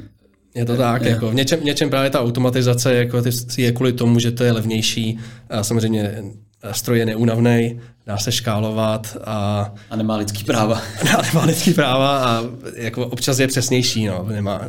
Je 0.55 0.65
to 0.65 0.77
tak, 0.77 1.01
je. 1.01 1.09
jako 1.09 1.29
v 1.29 1.35
něčem, 1.35 1.63
něčem 1.63 1.89
právě 1.89 2.09
ta 2.09 2.21
automatizace 2.21 2.93
jako 2.93 3.23
je 3.57 3.71
kvůli 3.71 3.93
tomu, 3.93 4.19
že 4.19 4.31
to 4.31 4.43
je 4.43 4.51
levnější 4.51 5.19
a 5.49 5.63
samozřejmě 5.63 6.23
stroj 6.71 6.99
je 6.99 7.05
neúnavný, 7.05 7.79
dá 8.05 8.17
se 8.17 8.31
škálovat 8.31 9.17
a... 9.23 9.73
A 9.89 9.95
nemá 9.95 10.15
lidský 10.15 10.43
práva. 10.43 10.81
A 11.17 11.21
nemá 11.21 11.45
lidský 11.45 11.73
práva 11.73 12.25
a 12.25 12.43
jako 12.75 13.07
občas 13.07 13.39
je 13.39 13.47
přesnější, 13.47 14.05
no, 14.05 14.25
nemá, 14.29 14.61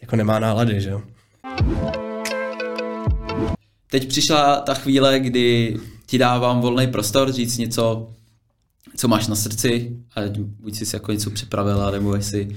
jako 0.00 0.16
nemá 0.16 0.38
nálady, 0.38 0.80
že 0.80 0.90
jo. 0.90 1.02
Teď 3.90 4.08
přišla 4.08 4.60
ta 4.60 4.74
chvíle, 4.74 5.20
kdy 5.20 5.76
ti 6.06 6.18
dávám 6.18 6.60
volný 6.60 6.86
prostor 6.86 7.32
říct 7.32 7.58
něco, 7.58 8.08
co 8.96 9.08
máš 9.08 9.28
na 9.28 9.34
srdci, 9.34 9.96
a 10.16 10.20
buď 10.60 10.76
jsi 10.76 10.86
si 10.86 10.96
jako 10.96 11.12
něco 11.12 11.30
připravila, 11.30 11.90
nebo 11.90 12.14
jestli, 12.14 12.48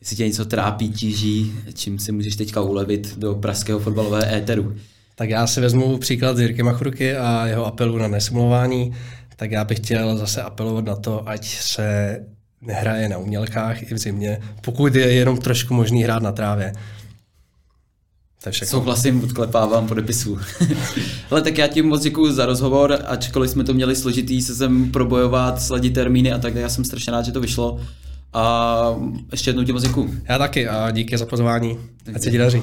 jestli 0.00 0.16
tě 0.16 0.26
něco 0.26 0.44
trápí, 0.44 0.90
tíží, 0.90 1.52
čím 1.74 1.98
si 1.98 2.12
můžeš 2.12 2.36
teďka 2.36 2.60
ulevit 2.60 3.18
do 3.18 3.34
pražského 3.34 3.80
fotbalového 3.80 4.34
éteru. 4.34 4.76
Tak 5.14 5.30
já 5.30 5.46
si 5.46 5.60
vezmu 5.60 5.98
příklad 5.98 6.36
z 6.36 6.40
Jirky 6.40 6.62
Machruky 6.62 7.16
a 7.16 7.46
jeho 7.46 7.66
apelu 7.66 7.98
na 7.98 8.08
nesimulování. 8.08 8.94
Tak 9.36 9.50
já 9.50 9.64
bych 9.64 9.78
chtěl 9.78 10.16
zase 10.16 10.42
apelovat 10.42 10.84
na 10.84 10.96
to, 10.96 11.28
ať 11.28 11.46
se 11.46 12.18
nehraje 12.60 13.08
na 13.08 13.18
umělkách 13.18 13.82
i 13.82 13.94
v 13.94 13.98
zimě, 13.98 14.40
pokud 14.60 14.94
je 14.94 15.12
jenom 15.12 15.38
trošku 15.38 15.74
možný 15.74 16.02
hrát 16.02 16.22
na 16.22 16.32
trávě. 16.32 16.72
To 18.44 18.50
všechno. 18.50 18.78
Souhlasím, 18.78 19.24
odklepávám 19.24 19.88
podepisu. 19.88 20.38
Ale 21.30 21.42
tak 21.42 21.58
já 21.58 21.66
ti 21.66 21.82
moc 21.82 22.02
děkuji 22.02 22.32
za 22.32 22.46
rozhovor, 22.46 22.98
ačkoliv 23.06 23.50
jsme 23.50 23.64
to 23.64 23.74
měli 23.74 23.96
složitý 23.96 24.42
se 24.42 24.54
sem 24.54 24.90
probojovat, 24.90 25.62
sledit 25.62 25.94
termíny 25.94 26.32
a 26.32 26.38
tak, 26.38 26.54
já 26.54 26.68
jsem 26.68 26.84
strašně 26.84 27.12
rád, 27.12 27.24
že 27.24 27.32
to 27.32 27.40
vyšlo. 27.40 27.80
A 28.32 28.94
ještě 29.30 29.50
jednou 29.50 29.64
ti 29.64 29.72
moc 29.72 29.82
děkuji. 29.82 30.20
Já 30.28 30.38
taky 30.38 30.68
a 30.68 30.90
díky 30.90 31.18
za 31.18 31.26
pozvání. 31.26 31.78
Ať 32.14 32.22
se 32.22 32.30
ti 32.30 32.38
daří. 32.38 32.62